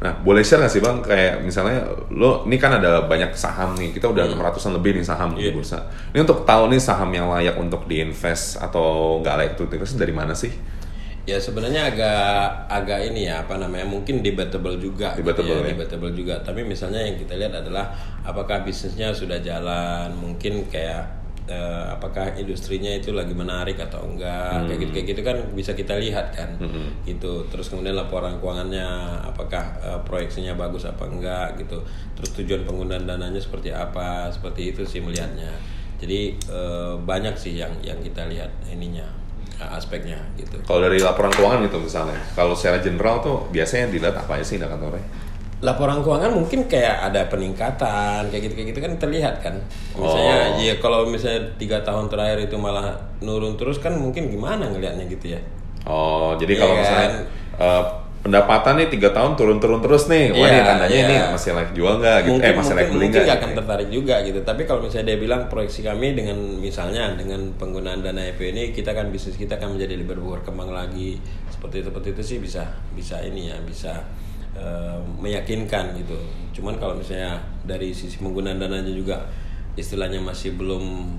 Nah 0.00 0.16
boleh 0.16 0.40
share 0.40 0.58
nggak 0.58 0.70
sih 0.70 0.80
bang? 0.80 0.96
Kayak 0.98 1.34
misalnya 1.40 1.84
lo 2.08 2.44
ini 2.44 2.56
kan 2.56 2.72
ada 2.74 3.04
banyak 3.04 3.36
saham 3.36 3.76
nih 3.76 3.92
kita 3.92 4.08
udah 4.08 4.32
600an 4.32 4.72
lebih 4.72 4.96
nih 4.96 5.04
saham 5.04 5.36
di 5.36 5.44
Iya. 5.44 5.52
bursa. 5.52 5.78
Ini 6.10 6.24
untuk 6.24 6.48
tahu 6.48 6.72
nih 6.72 6.80
saham 6.80 7.10
yang 7.10 7.28
layak 7.28 7.52
untuk 7.54 7.84
diinvest 7.84 8.56
atau 8.56 9.20
nggak 9.20 9.34
layak 9.36 9.50
untuk 9.54 9.68
diinvest 9.68 10.00
dari 10.00 10.14
mana 10.14 10.32
sih 10.32 10.53
Ya 11.24 11.40
sebenarnya 11.40 11.88
agak 11.88 12.68
agak 12.68 13.00
ini 13.08 13.32
ya 13.32 13.40
apa 13.40 13.56
namanya 13.56 13.88
mungkin 13.88 14.20
debatable 14.20 14.76
juga 14.76 15.16
gitu 15.16 15.24
Debatable 15.24 15.64
ya. 15.64 15.72
debatable 15.72 16.12
juga. 16.12 16.34
Tapi 16.44 16.60
misalnya 16.68 17.00
yang 17.00 17.16
kita 17.16 17.40
lihat 17.40 17.64
adalah 17.64 17.96
apakah 18.20 18.60
bisnisnya 18.60 19.08
sudah 19.08 19.40
jalan, 19.40 20.12
mungkin 20.20 20.68
kayak 20.68 21.00
eh, 21.48 21.84
apakah 21.96 22.36
industrinya 22.36 22.92
itu 22.92 23.16
lagi 23.16 23.32
menarik 23.32 23.80
atau 23.80 24.04
enggak, 24.04 24.68
kayak 24.68 24.78
gitu 24.84 24.90
kayak 24.92 25.06
gitu 25.16 25.20
kan 25.24 25.36
bisa 25.56 25.72
kita 25.72 25.96
lihat 25.96 26.36
kan, 26.36 26.60
gitu. 27.08 27.48
Terus 27.48 27.72
kemudian 27.72 27.96
laporan 27.96 28.36
keuangannya 28.36 28.84
apakah 29.24 29.64
eh, 29.80 30.00
proyeksinya 30.04 30.52
bagus 30.60 30.84
apa 30.84 31.08
enggak 31.08 31.56
gitu. 31.56 31.80
Terus 32.20 32.30
tujuan 32.36 32.68
penggunaan 32.68 33.08
dananya 33.08 33.40
seperti 33.40 33.72
apa, 33.72 34.28
seperti 34.28 34.76
itu 34.76 34.84
sih 34.84 35.00
melihatnya. 35.00 35.56
Jadi 36.04 36.36
eh, 36.36 36.94
banyak 37.00 37.32
sih 37.40 37.56
yang 37.56 37.72
yang 37.80 37.96
kita 38.04 38.28
lihat 38.28 38.52
ininya 38.68 39.23
aspeknya 39.60 40.18
gitu. 40.34 40.58
Kalau 40.62 40.80
dari 40.80 40.98
laporan 40.98 41.30
keuangan 41.30 41.62
gitu 41.62 41.78
misalnya, 41.78 42.18
kalau 42.32 42.52
secara 42.52 42.78
general 42.78 43.18
tuh 43.18 43.46
biasanya 43.48 43.88
dilihat 43.88 44.14
apa 44.14 44.36
aja 44.36 44.44
sih 44.44 44.56
indikatornya? 44.56 45.04
laporan 45.60 46.04
keuangan 46.04 46.28
mungkin 46.28 46.68
kayak 46.68 47.08
ada 47.08 47.24
peningkatan 47.24 48.28
kayak 48.28 48.42
gitu 48.42 48.54
kayak 48.54 48.68
gitu 48.74 48.80
kan 48.80 48.92
terlihat 49.00 49.34
kan 49.40 49.56
Oh. 49.96 50.04
misalnya 50.04 50.36
ya 50.60 50.74
kalau 50.76 51.08
misalnya 51.08 51.40
tiga 51.56 51.80
tahun 51.80 52.12
terakhir 52.12 52.44
itu 52.44 52.56
malah 52.58 52.92
nurun 53.18 53.56
terus 53.56 53.80
kan 53.80 53.96
mungkin 53.96 54.28
gimana 54.28 54.68
ngelihatnya 54.68 55.08
gitu 55.08 55.32
ya 55.32 55.40
Oh, 55.84 56.36
jadi 56.36 56.52
Iya 56.52 56.60
kalau 56.60 56.74
kan? 56.74 56.80
misalnya 56.80 57.08
eh, 57.56 57.82
pendapatan 58.24 58.80
nih 58.80 58.88
tiga 58.88 59.12
tahun 59.12 59.36
turun-turun 59.36 59.84
terus 59.84 60.08
nih. 60.08 60.32
Wah, 60.32 60.40
Iya, 60.40 60.48
ini 60.48 60.60
tandanya 60.64 60.96
iya. 60.96 61.04
ini 61.04 61.16
masih 61.36 61.50
layak 61.52 61.72
jual 61.76 61.94
nggak 62.00 62.18
gitu. 62.24 62.30
mungkin 62.32 62.48
eh, 62.48 62.56
masih 62.56 62.72
layak 62.72 62.88
mungkin, 62.88 62.96
beli 62.96 63.04
mungkin 63.04 63.20
nggak? 63.20 63.28
nggak 63.28 63.38
akan 63.44 63.50
tertarik 63.60 63.88
juga 63.92 64.14
gitu 64.24 64.40
tapi 64.40 64.62
kalau 64.64 64.80
misalnya 64.80 65.06
dia 65.12 65.18
bilang 65.20 65.42
proyeksi 65.52 65.80
kami 65.84 66.06
dengan 66.16 66.38
misalnya 66.56 67.04
dengan 67.20 67.40
penggunaan 67.60 68.00
dana 68.00 68.22
EP 68.24 68.40
ini 68.40 68.72
kita 68.72 68.96
kan 68.96 69.12
bisnis 69.12 69.36
kita 69.36 69.60
akan 69.60 69.76
menjadi 69.76 69.94
lebih 70.00 70.24
berkembang 70.24 70.72
lagi 70.72 71.20
seperti 71.52 71.84
itu 71.84 71.92
seperti 71.92 72.08
itu 72.16 72.22
sih 72.24 72.38
bisa 72.40 72.62
bisa 72.96 73.20
ini 73.20 73.52
ya 73.52 73.56
bisa 73.60 73.92
eh, 74.56 74.98
meyakinkan 75.20 75.92
gitu 76.00 76.16
cuman 76.56 76.80
kalau 76.80 76.96
misalnya 76.96 77.44
dari 77.68 77.92
sisi 77.92 78.16
penggunaan 78.24 78.56
dananya 78.56 78.90
juga 78.96 79.20
istilahnya 79.76 80.24
masih 80.24 80.56
belum 80.56 81.12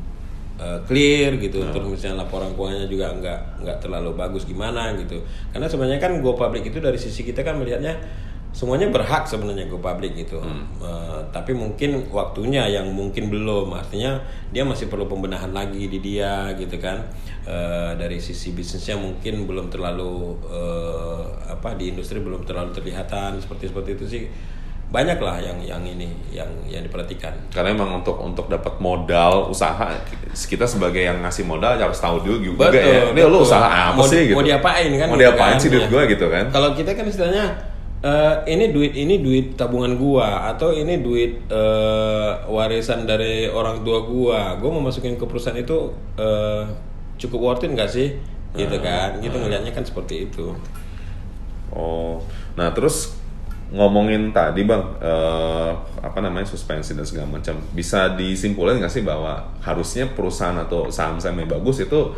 eh, 0.59 0.79
clear 0.87 1.37
gitu. 1.37 1.63
Nah. 1.63 1.71
terus 1.71 1.87
misalnya 1.87 2.23
laporan 2.23 2.51
keuangannya 2.55 2.87
juga 2.87 3.11
nggak 3.11 3.39
nggak 3.63 3.77
terlalu 3.83 4.11
bagus 4.15 4.43
gimana 4.47 4.95
gitu. 4.99 5.21
Karena 5.51 5.67
sebenarnya 5.67 5.99
kan 6.01 6.19
go 6.23 6.35
public 6.35 6.67
itu 6.67 6.79
dari 6.79 6.99
sisi 6.99 7.21
kita 7.23 7.43
kan 7.43 7.59
melihatnya 7.59 7.95
semuanya 8.55 8.87
berhak 8.87 9.27
sebenarnya 9.27 9.67
go 9.67 9.83
public 9.83 10.15
gitu. 10.15 10.39
Eh, 10.79 11.19
tapi 11.35 11.51
mungkin 11.51 12.07
waktunya 12.07 12.63
yang 12.71 12.87
mungkin 12.87 13.27
belum. 13.27 13.75
Artinya 13.75 14.23
dia 14.55 14.63
masih 14.63 14.87
perlu 14.87 15.11
pembenahan 15.11 15.51
lagi 15.51 15.91
di 15.91 15.99
dia 15.99 16.55
gitu 16.55 16.79
kan. 16.79 17.03
Eh, 17.43 17.91
dari 17.99 18.17
sisi 18.23 18.55
bisnisnya 18.55 18.95
mungkin 18.95 19.43
belum 19.43 19.67
terlalu 19.67 20.39
eh, 20.47 21.23
apa 21.51 21.75
di 21.75 21.91
industri 21.91 22.23
belum 22.23 22.47
terlalu 22.47 22.71
terlihatan. 22.71 23.43
Seperti 23.43 23.75
seperti 23.75 23.89
itu 23.99 24.05
sih 24.07 24.23
banyak 24.95 25.19
lah 25.19 25.35
yang 25.37 25.59
yang 25.59 25.83
ini 25.83 26.07
yang 26.31 26.47
yang 26.65 26.79
diperhatikan 26.79 27.35
Karena 27.51 27.75
emang 27.75 27.99
untuk 27.99 28.15
untuk 28.17 28.47
dapat 28.47 28.79
modal 28.79 29.51
usaha 29.51 29.91
kita 30.31 30.63
sebagai 30.63 31.03
yang 31.03 31.19
ngasih 31.19 31.43
modal 31.43 31.75
harus 31.75 31.99
tahu 31.99 32.23
dulu 32.23 32.39
juga 32.39 32.71
Betul, 32.71 32.87
ya. 32.87 33.01
Ini 33.11 33.21
betul. 33.27 33.43
usaha 33.43 33.67
apa 33.91 33.99
Mau- 33.99 34.07
sih 34.07 34.31
gitu? 34.31 34.39
mau 34.39 34.45
diapain 34.47 34.87
kan 34.95 35.07
Mau 35.11 35.15
gitu 35.15 35.23
diapain 35.27 35.51
kan, 35.51 35.59
sih 35.59 35.69
duit 35.69 35.83
ya. 35.83 35.89
gua 35.91 36.01
gitu 36.07 36.25
kan? 36.31 36.45
Kalau 36.47 36.69
kita 36.71 36.91
kan 36.91 37.05
istilahnya 37.05 37.45
eh, 37.99 38.33
ini 38.47 38.65
duit 38.71 38.93
ini 38.95 39.15
duit 39.19 39.45
tabungan 39.53 39.99
gua 39.99 40.47
atau 40.49 40.71
ini 40.71 41.03
duit 41.03 41.43
eh, 41.51 42.31
warisan 42.47 43.03
dari 43.03 43.51
orang 43.51 43.83
tua 43.83 43.99
gua. 44.01 44.55
Gua 44.55 44.69
mau 44.71 44.87
masukin 44.87 45.19
ke 45.19 45.25
perusahaan 45.27 45.59
itu 45.59 45.91
eh, 46.15 46.63
cukup 47.19 47.39
worth 47.43 47.67
it 47.67 47.75
nggak 47.75 47.91
sih? 47.91 48.15
Gitu 48.55 48.79
kan. 48.79 49.19
Kita 49.19 49.35
ngelihatnya 49.35 49.71
kan 49.71 49.83
seperti 49.83 50.31
itu. 50.31 50.55
Oh, 51.71 52.23
nah 52.55 52.71
terus 52.71 53.11
ngomongin 53.73 54.29
tadi 54.29 54.61
bang, 54.61 54.83
eh, 55.01 55.71
apa 56.01 56.19
namanya 56.21 56.45
suspensi 56.45 56.93
dan 56.93 57.05
segala 57.05 57.39
macam, 57.39 57.57
bisa 57.73 58.13
disimpulkan 58.13 58.77
nggak 58.77 58.93
sih 58.93 59.01
bahwa 59.01 59.57
harusnya 59.65 60.05
perusahaan 60.13 60.55
atau 60.61 60.93
saham-saham 60.93 61.41
yang 61.41 61.49
bagus 61.49 61.81
itu 61.81 62.13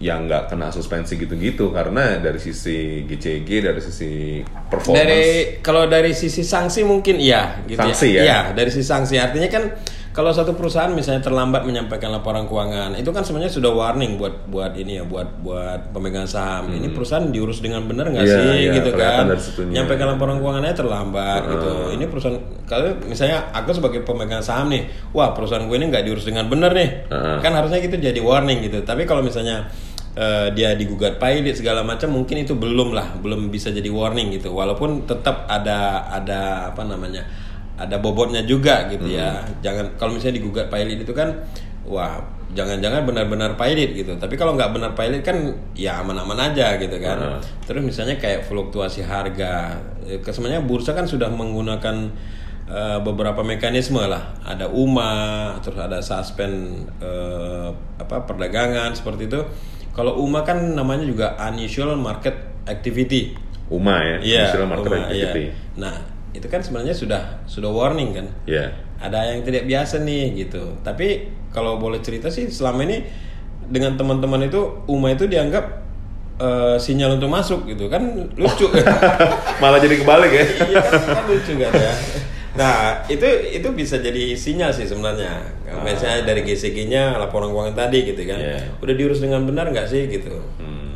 yang 0.00 0.24
nggak 0.24 0.48
kena 0.48 0.72
suspensi 0.72 1.20
gitu-gitu 1.20 1.68
karena 1.76 2.16
dari 2.24 2.40
sisi 2.40 3.04
GCG 3.04 3.48
dari 3.60 3.80
sisi 3.84 4.40
performance 4.72 4.96
Dari 5.04 5.24
kalau 5.60 5.84
dari 5.92 6.16
sisi 6.16 6.40
sanksi 6.40 6.88
mungkin 6.88 7.20
iya 7.20 7.60
gitu 7.68 7.76
Sanksi 7.76 8.16
ya. 8.16 8.16
ya? 8.16 8.24
Iya, 8.24 8.40
dari 8.56 8.72
sisi 8.72 8.88
sanksi 8.88 9.20
artinya 9.20 9.52
kan 9.52 9.76
kalau 10.10 10.34
satu 10.34 10.58
perusahaan 10.58 10.90
misalnya 10.90 11.22
terlambat 11.22 11.62
menyampaikan 11.62 12.10
laporan 12.10 12.50
keuangan, 12.50 12.98
itu 12.98 13.10
kan 13.14 13.22
sebenarnya 13.22 13.54
sudah 13.54 13.70
warning 13.70 14.18
buat 14.18 14.50
buat 14.50 14.74
ini 14.74 14.98
ya, 14.98 15.04
buat 15.06 15.38
buat 15.38 15.94
pemegang 15.94 16.26
saham. 16.26 16.66
Ini 16.66 16.90
perusahaan 16.90 17.30
diurus 17.30 17.62
dengan 17.62 17.86
benar 17.86 18.10
nggak 18.10 18.26
Iya, 18.26 18.34
sih 18.34 18.50
iya, 18.66 18.72
gitu 18.74 18.90
kan? 18.98 19.30
dari 19.30 19.38
situnya. 19.38 19.74
Nyampaikan 19.80 20.06
laporan 20.10 20.42
keuangannya 20.42 20.74
terlambat 20.74 21.42
gitu. 21.46 21.70
Ini 21.94 22.04
perusahaan 22.10 22.38
kalau 22.66 22.98
misalnya 23.06 23.54
aku 23.54 23.70
sebagai 23.70 24.02
pemegang 24.02 24.42
saham 24.42 24.74
nih, 24.74 24.90
wah 25.14 25.30
perusahaan 25.30 25.62
gue 25.62 25.76
ini 25.78 25.86
nggak 25.94 26.02
diurus 26.02 26.26
dengan 26.26 26.50
benar 26.50 26.74
nih. 26.74 27.06
Heeh. 27.06 27.36
Kan 27.38 27.54
harusnya 27.54 27.78
gitu 27.78 27.94
jadi 27.94 28.18
warning 28.18 28.66
gitu. 28.66 28.82
Tapi 28.82 29.06
kalau 29.06 29.22
misalnya 29.22 29.70
eh, 30.18 30.50
dia 30.58 30.74
digugat 30.74 31.22
pilot 31.22 31.54
segala 31.54 31.86
macam 31.86 32.10
mungkin 32.10 32.42
itu 32.42 32.58
belum 32.58 32.90
lah 32.98 33.14
belum 33.22 33.46
bisa 33.46 33.70
jadi 33.70 33.86
warning 33.86 34.34
gitu 34.34 34.50
walaupun 34.50 35.06
tetap 35.06 35.46
ada 35.46 36.02
ada 36.10 36.74
apa 36.74 36.82
namanya 36.82 37.22
ada 37.80 37.96
bobotnya 37.96 38.44
juga 38.44 38.84
gitu 38.86 39.08
ya. 39.08 39.40
Jangan 39.58 39.96
kalau 39.96 40.12
misalnya 40.12 40.36
digugat 40.36 40.68
pilot 40.68 41.00
itu 41.00 41.12
kan 41.12 41.32
wah 41.82 42.20
jangan-jangan 42.50 43.06
benar-benar 43.06 43.54
pilot 43.54 43.90
gitu. 43.94 44.12
Tapi 44.14 44.34
kalau 44.34 44.52
nggak 44.52 44.70
benar 44.70 44.92
pilot 44.92 45.22
kan 45.22 45.36
ya 45.72 45.98
aman-aman 45.98 46.52
aja 46.52 46.76
gitu 46.76 47.00
kan. 47.00 47.40
Terus 47.64 47.80
misalnya 47.80 48.16
kayak 48.16 48.44
fluktuasi 48.44 49.00
harga 49.00 49.80
Eh, 50.00 50.18
ke- 50.18 50.32
sebenarnya 50.32 50.60
bursa 50.60 50.90
kan 50.90 51.04
sudah 51.04 51.30
menggunakan 51.30 52.10
eh, 52.66 52.98
beberapa 53.00 53.40
mekanisme 53.40 54.00
lah. 54.00 54.34
Ada 54.42 54.66
UMA 54.66 55.12
terus 55.58 55.78
ada 55.78 55.98
suspend 56.00 56.56
eh, 56.98 57.68
apa 57.96 58.24
perdagangan 58.24 58.92
seperti 58.92 59.24
itu. 59.24 59.40
Kalau 59.90 60.18
UMA 60.18 60.42
kan 60.42 60.56
namanya 60.72 61.02
juga 61.02 61.26
unusual 61.40 61.94
market 61.94 62.34
activity. 62.64 63.34
UMA 63.70 63.96
ya, 63.96 64.16
Iya, 64.18 64.42
Usual 64.48 64.66
Market 64.66 64.88
UMA, 64.88 64.98
Activity. 65.04 65.44
iya. 65.46 65.52
nah 65.76 65.94
itu 66.30 66.46
kan 66.46 66.62
sebenarnya 66.62 66.94
sudah 66.94 67.42
sudah 67.46 67.70
warning 67.70 68.10
kan? 68.14 68.26
Iya. 68.46 68.70
ada 69.00 69.32
yang 69.32 69.40
tidak 69.40 69.64
biasa 69.64 70.04
nih 70.04 70.44
gitu. 70.44 70.76
Tapi 70.84 71.32
kalau 71.56 71.80
boleh 71.80 72.04
cerita 72.04 72.28
sih 72.28 72.52
selama 72.52 72.84
ini 72.84 73.00
dengan 73.64 73.96
teman-teman 73.96 74.44
itu 74.44 74.84
UMA 74.84 75.16
itu 75.16 75.24
dianggap 75.24 75.64
eh, 76.36 76.76
sinyal 76.76 77.16
untuk 77.16 77.32
masuk 77.32 77.64
gitu. 77.64 77.88
Kan 77.88 78.28
lucu. 78.36 78.68
Malah 79.62 79.80
jadi 79.80 80.04
kebalik 80.04 80.32
ya. 80.36 80.44
iya 80.68 80.80
kan, 80.84 81.00
kan 81.00 81.24
lucu 81.32 81.52
kan 81.56 81.72
ya? 81.72 81.94
Nah 82.50 82.74
itu 83.08 83.24
itu 83.56 83.68
bisa 83.72 83.96
jadi 84.04 84.36
sinyal 84.36 84.68
sih 84.68 84.84
sebenarnya. 84.84 85.40
Biasanya 85.64 86.28
dari 86.28 86.44
GCG-nya 86.44 87.16
laporan 87.16 87.48
keuangan 87.48 87.74
tadi 87.88 88.04
gitu 88.04 88.20
kan? 88.28 88.36
Iya. 88.36 88.76
udah 88.84 88.94
diurus 88.94 89.24
dengan 89.24 89.48
benar 89.48 89.72
nggak 89.72 89.88
sih 89.88 90.12
gitu? 90.12 90.36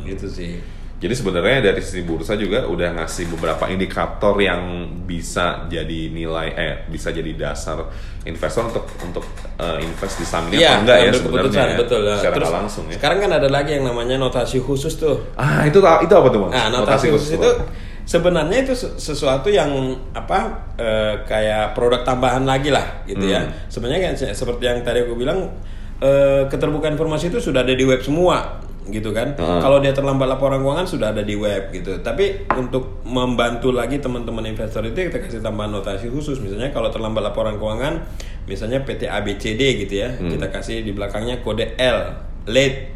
Gitu 0.05 0.27
sih 0.29 0.75
Jadi 1.05 1.13
sebenarnya 1.13 1.69
dari 1.69 1.81
sisi 1.85 2.01
bursa 2.01 2.33
juga 2.33 2.65
udah 2.65 2.97
ngasih 2.97 3.29
beberapa 3.29 3.69
indikator 3.69 4.33
yang 4.41 4.89
bisa 5.05 5.69
jadi 5.69 6.09
nilai 6.09 6.47
eh 6.57 6.73
bisa 6.89 7.13
jadi 7.13 7.29
dasar 7.37 7.77
investor 8.25 8.73
untuk 8.73 8.89
untuk 9.05 9.21
eh, 9.61 9.85
invest 9.85 10.17
di 10.17 10.25
saham 10.25 10.49
ini 10.49 10.65
Iya, 10.65 10.69
apa 10.73 10.81
enggak 10.81 10.97
ya 10.97 11.11
sebenarnya 11.13 11.61
ya, 11.61 11.77
betul 11.77 12.01
ya. 12.01 12.15
secara 12.17 12.35
Terus, 12.41 12.49
langsung 12.57 12.83
ya. 12.89 12.97
Sekarang 12.97 13.19
kan 13.21 13.31
ada 13.37 13.49
lagi 13.53 13.71
yang 13.77 13.85
namanya 13.85 14.17
notasi 14.17 14.57
khusus 14.57 14.97
tuh. 14.97 15.29
Ah 15.37 15.61
itu 15.69 15.77
itu 15.77 16.13
apa 16.17 16.27
tuh 16.33 16.39
bang? 16.49 16.51
Nah, 16.57 16.67
notasi, 16.73 17.13
khusus 17.13 17.37
itu 17.37 17.45
Bang? 17.45 17.69
sebenarnya 18.01 18.57
itu 18.65 18.73
se- 18.73 18.97
sesuatu 18.97 19.53
yang 19.53 19.69
apa 20.17 20.73
eh, 20.81 21.21
kayak 21.29 21.77
produk 21.77 22.01
tambahan 22.01 22.41
lagi 22.49 22.73
lah 22.73 23.05
gitu 23.05 23.29
ya. 23.29 23.45
Hmm. 23.45 23.53
Sebenarnya 23.69 24.09
kan 24.09 24.13
se- 24.17 24.33
seperti 24.33 24.65
yang 24.65 24.81
tadi 24.81 25.05
aku 25.05 25.13
bilang 25.13 25.53
eh, 26.01 26.49
keterbukaan 26.49 26.97
informasi 26.97 27.29
itu 27.29 27.37
sudah 27.37 27.61
ada 27.61 27.77
di 27.77 27.85
web 27.85 28.01
semua 28.01 28.57
gitu 28.85 29.09
kan. 29.11 29.33
Ah. 29.35 29.57
Kalau 29.59 29.81
dia 29.81 29.91
terlambat 29.91 30.29
laporan 30.29 30.61
keuangan 30.61 30.85
sudah 30.85 31.09
ada 31.09 31.25
di 31.25 31.33
web 31.33 31.73
gitu. 31.73 31.99
Tapi 31.99 32.45
untuk 32.53 33.01
membantu 33.01 33.73
lagi 33.73 33.97
teman-teman 33.97 34.45
investor 34.45 34.85
itu 34.85 35.09
kita 35.09 35.19
kasih 35.19 35.41
tambahan 35.41 35.73
notasi 35.73 36.07
khusus. 36.07 36.37
Misalnya 36.37 36.69
kalau 36.69 36.89
terlambat 36.89 37.25
laporan 37.25 37.57
keuangan, 37.57 38.05
misalnya 38.45 38.85
PT 38.85 39.09
ABCD 39.09 39.61
gitu 39.81 39.93
ya, 39.99 40.13
Hmm. 40.13 40.29
kita 40.29 40.49
kasih 40.49 40.85
di 40.85 40.93
belakangnya 40.93 41.41
kode 41.41 41.73
L, 41.75 41.99
late 42.45 42.93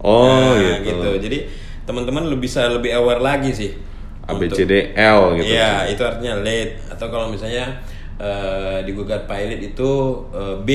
Oh 0.00 0.56
Nah, 0.56 0.80
gitu. 0.80 1.10
Jadi 1.20 1.44
teman-teman 1.84 2.24
lebih 2.24 2.48
bisa 2.48 2.64
lebih 2.66 2.96
aware 2.96 3.20
lagi 3.20 3.52
sih. 3.52 3.70
A 4.24 4.32
B 4.32 4.48
untuk- 4.48 4.56
C 4.56 4.64
D 4.64 4.96
L 4.96 5.36
gitu. 5.36 5.52
Iya, 5.52 5.86
itu 5.86 6.00
artinya 6.00 6.40
late 6.40 6.80
atau 6.88 7.06
kalau 7.08 7.28
misalnya 7.28 7.80
eh, 8.16 8.84
digugat 8.84 9.24
pilot 9.24 9.60
itu 9.60 9.90
eh, 10.32 10.56
B 10.60 10.70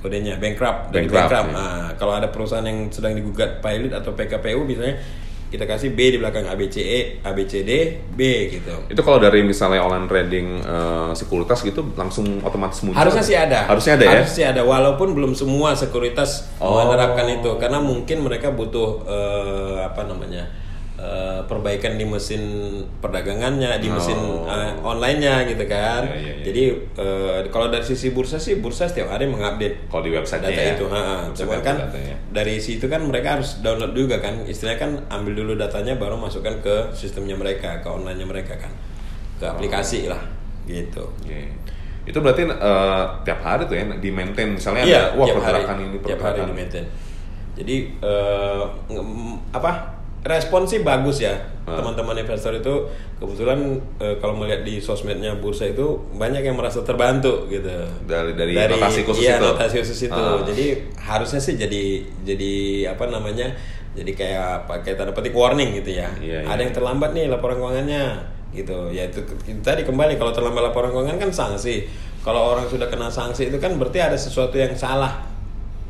kodenya 0.00 0.36
bankrupt 0.36 0.90
dari 0.90 1.04
Bankrupt, 1.06 1.28
bankrupt. 1.30 1.48
ya. 1.48 1.56
Nah, 1.56 1.88
kalau 1.94 2.12
ada 2.16 2.28
perusahaan 2.28 2.64
yang 2.64 2.88
sedang 2.88 3.12
digugat 3.12 3.60
pilot 3.60 3.92
atau 3.92 4.12
PKPU 4.12 4.64
misalnya 4.64 4.96
kita 5.50 5.66
kasih 5.66 5.90
B 5.92 6.14
di 6.14 6.18
belakang 6.22 6.46
ABCE, 6.46 7.26
ABCD, 7.26 7.70
B 8.14 8.20
gitu. 8.54 8.70
Itu 8.86 9.02
kalau 9.02 9.18
dari 9.18 9.42
misalnya 9.42 9.82
online 9.82 10.06
trading 10.06 10.46
eh, 10.62 11.10
sekuritas 11.12 11.66
gitu 11.66 11.90
langsung 11.98 12.38
otomatis 12.40 12.78
muncul. 12.80 12.94
Harusnya 12.94 13.20
sih 13.20 13.34
ada. 13.34 13.66
Harusnya 13.66 13.98
ada 13.98 14.04
ya. 14.06 14.12
Harusnya 14.22 14.46
ada 14.54 14.62
walaupun 14.62 15.10
belum 15.10 15.34
semua 15.34 15.74
sekuritas 15.74 16.46
Oh. 16.62 16.78
menerapkan 16.78 17.26
itu 17.26 17.50
karena 17.58 17.82
mungkin 17.82 18.22
mereka 18.22 18.54
butuh 18.54 19.02
eh, 19.04 19.78
apa 19.82 20.06
namanya? 20.06 20.46
Eh, 21.00 21.40
perbaikan 21.42 21.96
di 21.96 22.04
mesin 22.04 22.42
perdagangannya, 23.00 23.76
di 23.76 23.88
mesin 23.88 24.14
Oh. 24.14 24.44
eh, 24.44 24.68
online-nya 24.78 25.42
gitu 25.44 25.64
kan. 25.64 26.04
Iya, 26.04 26.12
iya, 26.14 26.32
iya. 26.36 26.44
Jadi 26.44 26.62
eh, 26.94 27.38
kalau 27.48 27.66
dari 27.66 27.80
sisi 27.80 28.10
bursa 28.10 28.36
sih 28.36 28.60
bursa 28.60 28.84
setiap 28.84 29.08
hari 29.08 29.24
mengupdate 29.24 29.88
Kalau 29.88 30.02
di 30.02 30.12
website 30.12 30.42
data 30.42 30.60
ya. 30.60 30.76
itu. 30.76 30.84
ha, 30.86 31.24
Website 31.24 31.40
Cuman 31.40 31.60
kan 31.60 31.76
datanya. 31.80 32.16
dari 32.30 32.56
situ 32.56 32.84
kan 32.84 33.00
mereka 33.02 33.34
harus 33.34 33.58
download 33.58 33.92
juga 33.92 34.20
kan. 34.20 34.44
Istilahnya 34.44 34.78
kan 34.78 34.90
ambil 35.10 35.32
dulu 35.34 35.52
datanya 35.54 35.96
baru 35.96 36.14
masukkan 36.14 36.60
ke 36.60 36.92
sistemnya 36.92 37.34
mereka, 37.34 37.80
ke 37.80 37.88
online-nya 37.88 38.24
mereka 38.24 38.54
kan. 38.54 38.72
Ke 39.36 39.48
aplikasi 39.48 40.04
lah 40.04 40.20
gitu. 40.62 41.08
Oke. 41.18 41.48
Itu 42.04 42.20
berarti 42.20 42.44
eh, 42.44 43.04
tiap 43.22 43.40
hari 43.40 43.64
tuh 43.64 43.74
ya 43.74 43.88
di 43.96 44.10
maintain 44.10 44.48
misalnya 44.50 44.82
Iya, 44.82 45.00
ada 45.06 45.16
wah 45.16 45.26
tiap 45.26 45.36
hari, 45.38 45.64
pergerakan 45.64 45.76
ini 45.78 45.96
tiap 45.98 46.20
hari 46.20 46.20
pergerakan. 46.20 46.44
di 46.44 46.54
maintain. 46.54 46.86
Jadi 47.50 47.76
nge- 48.88 49.06
apa 49.52 49.70
respon 50.22 50.64
sih 50.64 50.80
bagus 50.80 51.20
ya 51.20 51.32
Ah. 51.62 51.78
teman-teman 51.78 52.18
investor 52.18 52.50
itu 52.52 52.74
kebetulan 53.16 53.78
eh, 53.96 54.18
kalau 54.18 54.34
melihat 54.34 54.60
di 54.60 54.76
sosmednya 54.76 55.38
bursa 55.38 55.64
itu 55.64 55.86
banyak 56.12 56.42
yang 56.42 56.58
merasa 56.58 56.82
terbantu 56.82 57.46
gitu 57.46 57.70
Dari- 58.04 58.34
dari 58.34 58.58
notasi 58.58 59.06
khusus 59.06 59.22
iya, 59.22 59.38
itu. 59.38 59.46
notasi 59.46 59.74
khusus 59.78 60.00
itu 60.02 60.18
Ah. 60.18 60.42
jadi 60.42 60.66
harusnya 60.98 61.38
sih 61.38 61.54
jadi 61.54 61.82
jadi 62.22 62.52
apa 62.88 63.06
namanya 63.06 63.54
Jadi 63.90 64.14
kayak 64.14 64.70
pakai 64.70 64.94
tanda 64.94 65.10
petik 65.10 65.34
warning 65.34 65.74
gitu 65.74 65.98
ya. 65.98 66.06
Iya, 66.22 66.46
Ada 66.46 66.54
iya. 66.54 66.62
yang 66.62 66.70
terlambat 66.70 67.10
nih 67.10 67.26
laporan 67.26 67.58
keuangannya 67.58 68.22
gitu. 68.52 68.86
Ya 68.86 69.02
itu 69.02 69.18
tadi 69.66 69.82
kembali 69.82 70.14
kalau 70.14 70.30
terlambat 70.30 70.70
laporan 70.70 70.94
keuangan 70.94 71.18
kan 71.18 71.26
sanksi. 71.34 71.90
Kalau 72.22 72.54
orang 72.54 72.70
sudah 72.70 72.86
kena 72.86 73.10
sanksi 73.10 73.50
itu 73.50 73.58
kan 73.58 73.74
berarti 73.74 73.98
ada 73.98 74.14
sesuatu 74.14 74.54
yang 74.54 74.70
salah 74.78 75.26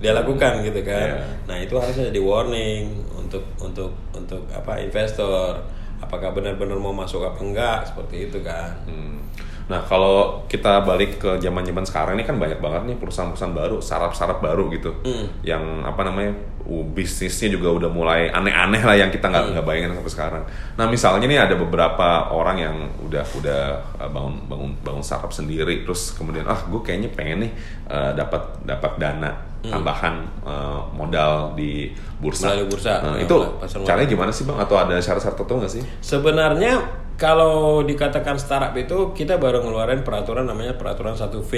dia 0.00 0.16
lakukan 0.16 0.64
gitu 0.64 0.80
kan. 0.80 1.12
Iya. 1.12 1.24
Nah, 1.44 1.56
itu 1.60 1.76
harusnya 1.76 2.08
jadi 2.08 2.20
warning 2.24 2.88
untuk 3.30 3.46
untuk 3.62 3.90
untuk 4.10 4.42
apa 4.50 4.82
investor. 4.82 5.62
Apakah 6.02 6.34
benar-benar 6.34 6.80
mau 6.80 6.90
masuk 6.90 7.22
apa 7.22 7.38
enggak 7.38 7.86
seperti 7.86 8.26
itu 8.26 8.42
kan. 8.42 8.74
Hmm. 8.90 9.22
Nah 9.70 9.78
kalau 9.86 10.42
kita 10.50 10.82
balik 10.82 11.22
ke 11.22 11.38
zaman 11.38 11.62
zaman 11.62 11.86
sekarang 11.86 12.18
ini 12.18 12.26
kan 12.26 12.34
banyak 12.42 12.58
banget 12.58 12.90
nih 12.90 12.96
perusahaan-perusahaan 12.98 13.54
baru, 13.54 13.78
startup-startup 13.78 14.42
baru 14.42 14.66
gitu, 14.74 14.90
Hmm. 15.06 15.30
yang 15.46 15.62
apa 15.86 16.02
namanya 16.02 16.34
uh, 16.66 16.82
bisnisnya 16.90 17.54
juga 17.54 17.70
udah 17.70 17.86
mulai 17.92 18.32
aneh-aneh 18.34 18.82
lah 18.82 18.96
yang 18.98 19.12
kita 19.14 19.30
Hmm. 19.30 19.38
nggak 19.38 19.44
nggak 19.54 19.66
bayangin 19.68 19.94
sampai 19.94 20.10
sekarang. 20.16 20.42
Nah 20.74 20.90
misalnya 20.90 21.26
nih 21.30 21.38
ada 21.46 21.54
beberapa 21.54 22.08
orang 22.34 22.56
yang 22.58 22.76
udah 23.06 23.22
udah 23.38 23.60
uh, 24.00 24.10
bangun 24.10 24.42
bangun 24.50 24.70
bangun 24.82 25.04
startup 25.06 25.30
sendiri, 25.30 25.86
terus 25.86 26.16
kemudian 26.18 26.48
ah 26.50 26.58
gue 26.66 26.80
kayaknya 26.82 27.12
pengen 27.14 27.46
nih 27.46 27.52
uh, 27.86 28.10
dapat 28.16 28.42
dapat 28.66 28.98
dana 28.98 29.49
tambahan 29.68 30.24
uh, 30.40 30.80
modal 30.96 31.52
di 31.52 31.92
bursa. 32.16 32.48
Hmm. 32.48 32.64
Melalui 32.64 32.68
bursa. 32.72 32.92
Nah, 33.04 33.12
Nah, 33.12 33.20
itu 33.20 33.36
caranya 33.84 34.08
gimana 34.08 34.30
sih 34.32 34.48
bang? 34.48 34.56
Atau 34.56 34.76
ada 34.80 34.96
syarat-syarat 34.96 35.36
tertentu 35.36 35.60
nggak 35.60 35.72
sih? 35.72 35.82
Sebenarnya 36.00 36.72
kalau 37.20 37.84
dikatakan 37.84 38.40
startup 38.40 38.72
itu 38.72 39.12
kita 39.12 39.36
baru 39.36 39.60
ngeluarin 39.60 40.00
peraturan 40.00 40.48
namanya 40.48 40.80
peraturan 40.80 41.12
1V. 41.12 41.52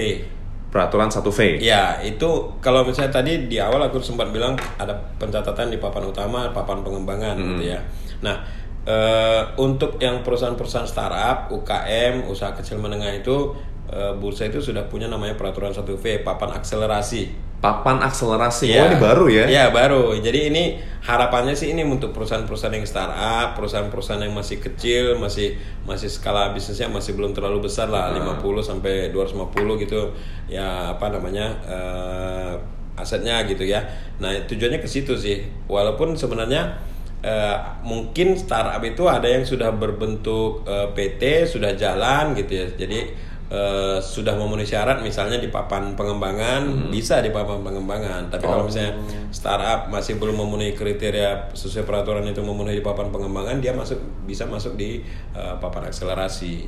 Peraturan 0.74 1.12
1V. 1.12 1.62
Ya, 1.62 2.00
itu 2.02 2.58
kalau 2.58 2.82
misalnya 2.82 3.14
tadi 3.22 3.46
di 3.46 3.62
awal 3.62 3.86
aku 3.86 4.02
sempat 4.02 4.32
bilang 4.34 4.58
ada 4.80 4.96
pencatatan 5.20 5.70
di 5.70 5.78
papan 5.78 6.10
utama, 6.10 6.50
papan 6.50 6.82
pengembangan 6.82 7.36
gitu 7.38 7.76
ya. 7.76 7.78
Nah, 8.24 8.42
eh, 8.88 9.42
untuk 9.60 10.00
yang 10.02 10.24
perusahaan-perusahaan 10.26 10.88
startup, 10.88 11.52
UKM, 11.54 12.26
usaha 12.26 12.50
kecil 12.56 12.82
menengah 12.82 13.12
itu 13.14 13.54
eh, 13.92 14.16
bursa 14.16 14.48
itu 14.48 14.64
sudah 14.64 14.88
punya 14.88 15.06
namanya 15.06 15.36
peraturan 15.36 15.70
1V, 15.76 16.24
papan 16.24 16.56
akselerasi. 16.58 17.51
Papan 17.62 18.02
akselerasi. 18.02 18.74
Iya. 18.74 18.82
Oh 18.82 18.86
ini 18.90 18.98
baru 18.98 19.24
ya? 19.30 19.44
Iya 19.46 19.64
baru. 19.70 20.18
Jadi 20.18 20.50
ini 20.50 20.82
harapannya 21.06 21.54
sih 21.54 21.70
ini 21.70 21.86
untuk 21.86 22.10
perusahaan-perusahaan 22.10 22.74
yang 22.74 22.82
startup, 22.82 23.54
perusahaan-perusahaan 23.54 24.18
yang 24.18 24.34
masih 24.34 24.58
kecil, 24.58 25.14
masih 25.22 25.54
masih 25.86 26.10
skala 26.10 26.50
bisnisnya 26.50 26.90
masih 26.90 27.14
belum 27.14 27.30
terlalu 27.30 27.70
besar 27.70 27.86
lah, 27.86 28.10
50 28.10 28.42
sampai 28.66 29.14
250 29.14 29.78
gitu. 29.78 30.10
Ya 30.50 30.98
apa 30.98 31.06
namanya 31.14 31.54
eh, 31.62 32.52
asetnya 32.98 33.46
gitu 33.46 33.62
ya. 33.62 33.86
Nah 34.18 34.34
tujuannya 34.50 34.82
ke 34.82 34.90
situ 34.90 35.14
sih. 35.14 35.46
Walaupun 35.70 36.18
sebenarnya 36.18 36.82
eh, 37.22 37.56
mungkin 37.86 38.34
startup 38.34 38.82
itu 38.82 39.06
ada 39.06 39.30
yang 39.30 39.46
sudah 39.46 39.70
berbentuk 39.70 40.66
eh, 40.66 40.90
PT, 40.98 41.46
sudah 41.46 41.78
jalan 41.78 42.34
gitu 42.34 42.58
ya. 42.58 42.66
Jadi 42.74 43.30
eh, 43.52 43.98
sudah 44.00 44.32
memenuhi 44.32 44.64
syarat 44.64 45.04
misalnya 45.04 45.36
di 45.36 45.52
papan 45.52 45.92
pengembangan 45.92 46.88
bisa 46.88 47.20
di 47.20 47.28
papan 47.28 47.60
pengembangan. 47.60 48.32
Tapi 48.32 48.44
kalau 48.48 48.64
misalnya 48.64 48.96
startup 49.28 49.92
masih 49.92 50.16
belum 50.16 50.40
memenuhi 50.40 50.72
kriteria 50.72 51.52
sesuai 51.52 51.84
peraturan 51.84 52.24
itu 52.24 52.40
memenuhi 52.40 52.80
di 52.80 52.84
papan 52.84 53.12
pengembangan 53.12 53.60
dia 53.60 53.76
masuk 53.76 54.00
bisa 54.24 54.48
masuk 54.48 54.80
di 54.80 55.04
eh, 55.36 55.54
papan 55.60 55.92
akselerasi. 55.92 56.64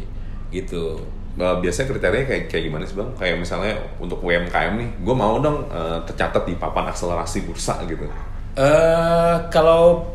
Gitu. 0.52 1.00
Bah, 1.34 1.58
biasanya 1.58 1.90
kriterianya 1.90 2.26
kayak 2.30 2.44
kayak 2.46 2.62
gimana 2.70 2.84
sih 2.86 2.94
bang? 2.94 3.10
Kayak 3.18 3.36
misalnya 3.42 3.74
untuk 3.98 4.22
UMKM 4.22 4.78
nih, 4.78 4.90
gue 5.02 5.14
mau 5.16 5.40
dong 5.42 5.66
eh, 5.72 5.98
tercatat 6.06 6.46
di 6.46 6.54
papan 6.54 6.92
akselerasi 6.92 7.48
bursa 7.48 7.80
gitu. 7.88 8.06
eh 8.54 9.34
kalau 9.50 10.14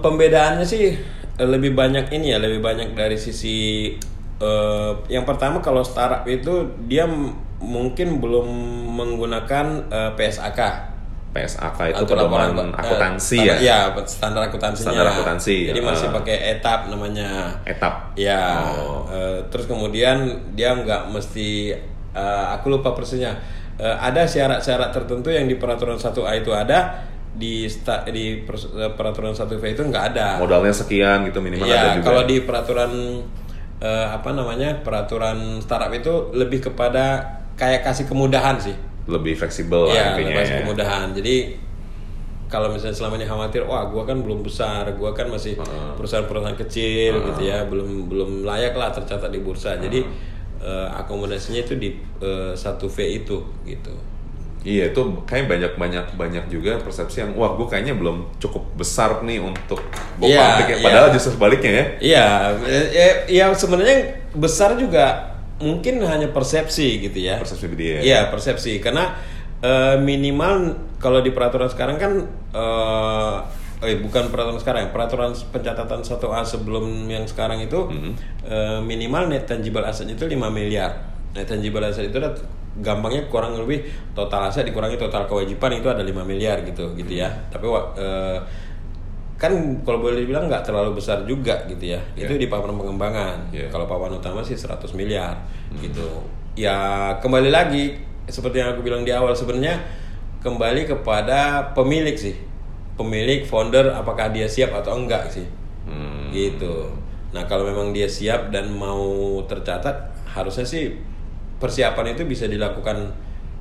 pembedaannya 0.00 0.64
sih 0.64 0.96
lebih 1.36 1.76
banyak 1.76 2.08
ini 2.14 2.32
ya 2.32 2.38
lebih 2.40 2.64
banyak 2.64 2.96
dari 2.96 3.18
sisi 3.20 3.90
eh, 4.36 4.92
yang 5.08 5.22
pertama 5.22 5.58
kalau 5.58 5.80
startup 5.80 6.24
itu 6.24 6.52
dia 6.84 7.06
mungkin 7.58 8.18
belum 8.18 8.46
menggunakan 8.94 9.66
eh, 9.88 10.10
PSAK 10.14 10.60
PSAK 11.30 11.78
itu 11.90 11.98
atau 11.98 12.06
pedoman 12.06 12.70
akuntansi 12.72 13.36
standar- 13.36 13.58
ya, 13.58 13.80
Iya, 13.90 14.06
standar 14.06 14.42
akuntansinya. 14.44 14.86
Standar 14.86 15.06
akuntansi, 15.08 15.56
Jadi 15.66 15.80
ya. 15.80 15.84
masih 15.84 16.06
pakai 16.08 16.36
etap 16.52 16.86
namanya. 16.86 17.50
etap. 17.64 18.14
Ya. 18.14 18.62
Oh. 18.70 19.02
eh, 19.08 19.42
terus 19.50 19.66
kemudian 19.66 20.22
dia 20.54 20.70
nggak 20.72 21.10
mesti 21.10 21.74
eh, 22.14 22.44
aku 22.48 22.70
lupa 22.70 22.94
persisnya. 22.94 23.34
Eh, 23.74 23.96
ada 23.98 24.22
syarat-syarat 24.22 24.94
tertentu 24.94 25.26
yang 25.28 25.44
di 25.44 25.58
peraturan 25.58 25.98
1A 25.98 26.14
itu 26.38 26.54
ada 26.54 27.02
di 27.34 27.66
sta- 27.66 28.06
di 28.06 28.46
peraturan 28.94 29.34
1V 29.34 29.58
itu 29.68 29.82
nggak 29.82 30.04
ada. 30.14 30.38
Modalnya 30.38 30.70
sekian 30.70 31.26
gitu 31.26 31.42
minimal 31.42 31.66
ada 31.66 31.74
Iya, 31.74 31.82
juga. 31.98 32.06
kalau 32.06 32.22
di 32.22 32.36
peraturan 32.40 32.92
eh, 33.78 34.06
apa 34.06 34.30
namanya? 34.30 34.82
peraturan 34.82 35.58
startup 35.58 35.90
itu 35.90 36.30
lebih 36.32 36.62
kepada 36.62 37.22
kayak 37.54 37.82
kasih 37.82 38.06
kemudahan 38.06 38.58
sih. 38.58 38.74
lebih 39.04 39.36
fleksibel 39.36 39.84
lah 39.84 39.92
Iya, 39.92 40.06
intinya. 40.16 40.34
kasih 40.40 40.54
ya. 40.54 40.60
kemudahan. 40.64 41.08
Jadi 41.12 41.36
kalau 42.48 42.72
misalnya 42.72 42.96
selama 42.96 43.20
ini 43.20 43.26
khawatir, 43.26 43.60
wah 43.66 43.84
gua 43.84 44.08
kan 44.08 44.16
belum 44.24 44.40
besar, 44.40 44.86
gua 44.96 45.12
kan 45.12 45.28
masih 45.28 45.60
perusahaan-perusahaan 45.98 46.56
kecil 46.56 47.12
gitu 47.20 47.42
ya, 47.44 47.68
belum 47.68 48.08
belum 48.08 48.30
layak 48.48 48.72
lah 48.72 48.88
tercatat 48.90 49.28
di 49.28 49.44
bursa. 49.44 49.76
Jadi 49.76 50.00
eh, 50.58 50.88
akomodasinya 50.96 51.60
itu 51.60 51.76
di 51.76 51.92
eh, 52.22 52.52
satu 52.54 52.88
V 52.88 52.96
itu 53.04 53.36
gitu. 53.66 53.92
Iya 54.64 54.96
itu 54.96 55.00
kayak 55.28 55.44
banyak 55.44 55.72
banyak 55.76 56.06
banyak 56.16 56.44
juga 56.48 56.80
persepsi 56.80 57.20
yang 57.20 57.36
wah 57.36 57.52
gue 57.52 57.68
kayaknya 57.68 58.00
belum 58.00 58.40
cukup 58.40 58.64
besar 58.80 59.20
nih 59.20 59.36
untuk 59.36 59.76
Iya, 60.24 60.40
public 60.40 60.66
ya. 60.72 60.76
iya. 60.80 60.84
Padahal 60.88 61.08
justru 61.12 61.30
sebaliknya 61.36 61.72
ya. 61.72 61.84
Iya, 62.00 62.26
eh, 62.64 62.86
eh, 62.96 63.14
ya 63.28 63.52
sebenarnya 63.52 63.98
besar 64.32 64.80
juga 64.80 65.36
mungkin 65.60 66.00
hanya 66.08 66.32
persepsi 66.32 67.04
gitu 67.04 67.18
ya. 67.20 67.36
Persepsi 67.36 67.68
dia. 67.76 68.00
Iya 68.00 68.20
persepsi 68.32 68.80
karena 68.80 69.12
eh, 69.60 70.00
minimal 70.00 70.80
kalau 70.96 71.20
di 71.20 71.28
peraturan 71.28 71.68
sekarang 71.68 72.00
kan 72.00 72.12
eh 72.56 73.36
eh, 73.84 74.00
bukan 74.00 74.32
peraturan 74.32 74.56
sekarang 74.56 74.88
peraturan 74.96 75.36
pencatatan 75.52 76.00
1A 76.00 76.40
sebelum 76.40 77.04
yang 77.04 77.28
sekarang 77.28 77.60
itu 77.60 77.84
eh, 78.48 78.80
minimal 78.80 79.28
net 79.28 79.44
tangible 79.44 79.84
asset 79.84 80.08
itu 80.08 80.24
5 80.24 80.40
miliar 80.48 81.04
net 81.36 81.44
tangible 81.44 81.84
asset 81.84 82.08
itu 82.08 82.16
gampangnya 82.82 83.30
kurang 83.30 83.54
lebih 83.54 83.86
total 84.12 84.50
aset 84.50 84.66
dikurangi 84.66 84.98
total 84.98 85.26
kewajiban 85.26 85.70
itu 85.74 85.86
ada 85.86 86.02
5 86.02 86.26
miliar 86.26 86.62
gitu 86.66 86.90
gitu 86.94 87.12
ya. 87.14 87.30
Tapi 87.48 87.66
wa- 87.66 87.94
eh, 87.94 88.38
kan 89.34 89.50
kalau 89.82 89.98
boleh 90.00 90.22
dibilang 90.22 90.46
nggak 90.46 90.62
terlalu 90.62 90.98
besar 90.98 91.22
juga 91.22 91.66
gitu 91.66 91.94
ya. 91.94 92.00
Itu 92.14 92.34
di 92.34 92.46
papan 92.46 92.74
pengembangan. 92.74 93.36
Iya. 93.50 93.66
kalau 93.68 93.86
papan 93.86 94.14
utama 94.14 94.40
sih 94.40 94.54
100 94.54 94.90
miliar 94.94 95.34
gitu. 95.78 96.06
Ya 96.54 96.76
kembali 97.18 97.50
lagi 97.50 97.98
seperti 98.26 98.62
yang 98.62 98.72
aku 98.74 98.82
bilang 98.82 99.02
di 99.02 99.10
awal 99.10 99.34
sebenarnya 99.34 99.78
kembali 100.40 100.86
kepada 100.86 101.70
pemilik 101.74 102.14
sih. 102.14 102.34
Pemilik 102.94 103.42
founder 103.42 103.90
apakah 103.90 104.30
dia 104.30 104.46
siap 104.46 104.70
atau 104.72 104.94
enggak 104.94 105.30
sih. 105.30 105.46
Hmm. 105.84 106.32
gitu. 106.32 106.88
Nah 107.36 107.44
kalau 107.44 107.68
memang 107.68 107.92
dia 107.92 108.08
siap 108.08 108.48
dan 108.48 108.72
mau 108.72 109.04
tercatat 109.44 109.92
harusnya 110.24 110.64
sih 110.64 110.96
persiapan 111.64 112.12
itu 112.12 112.28
bisa 112.28 112.44
dilakukan 112.44 113.08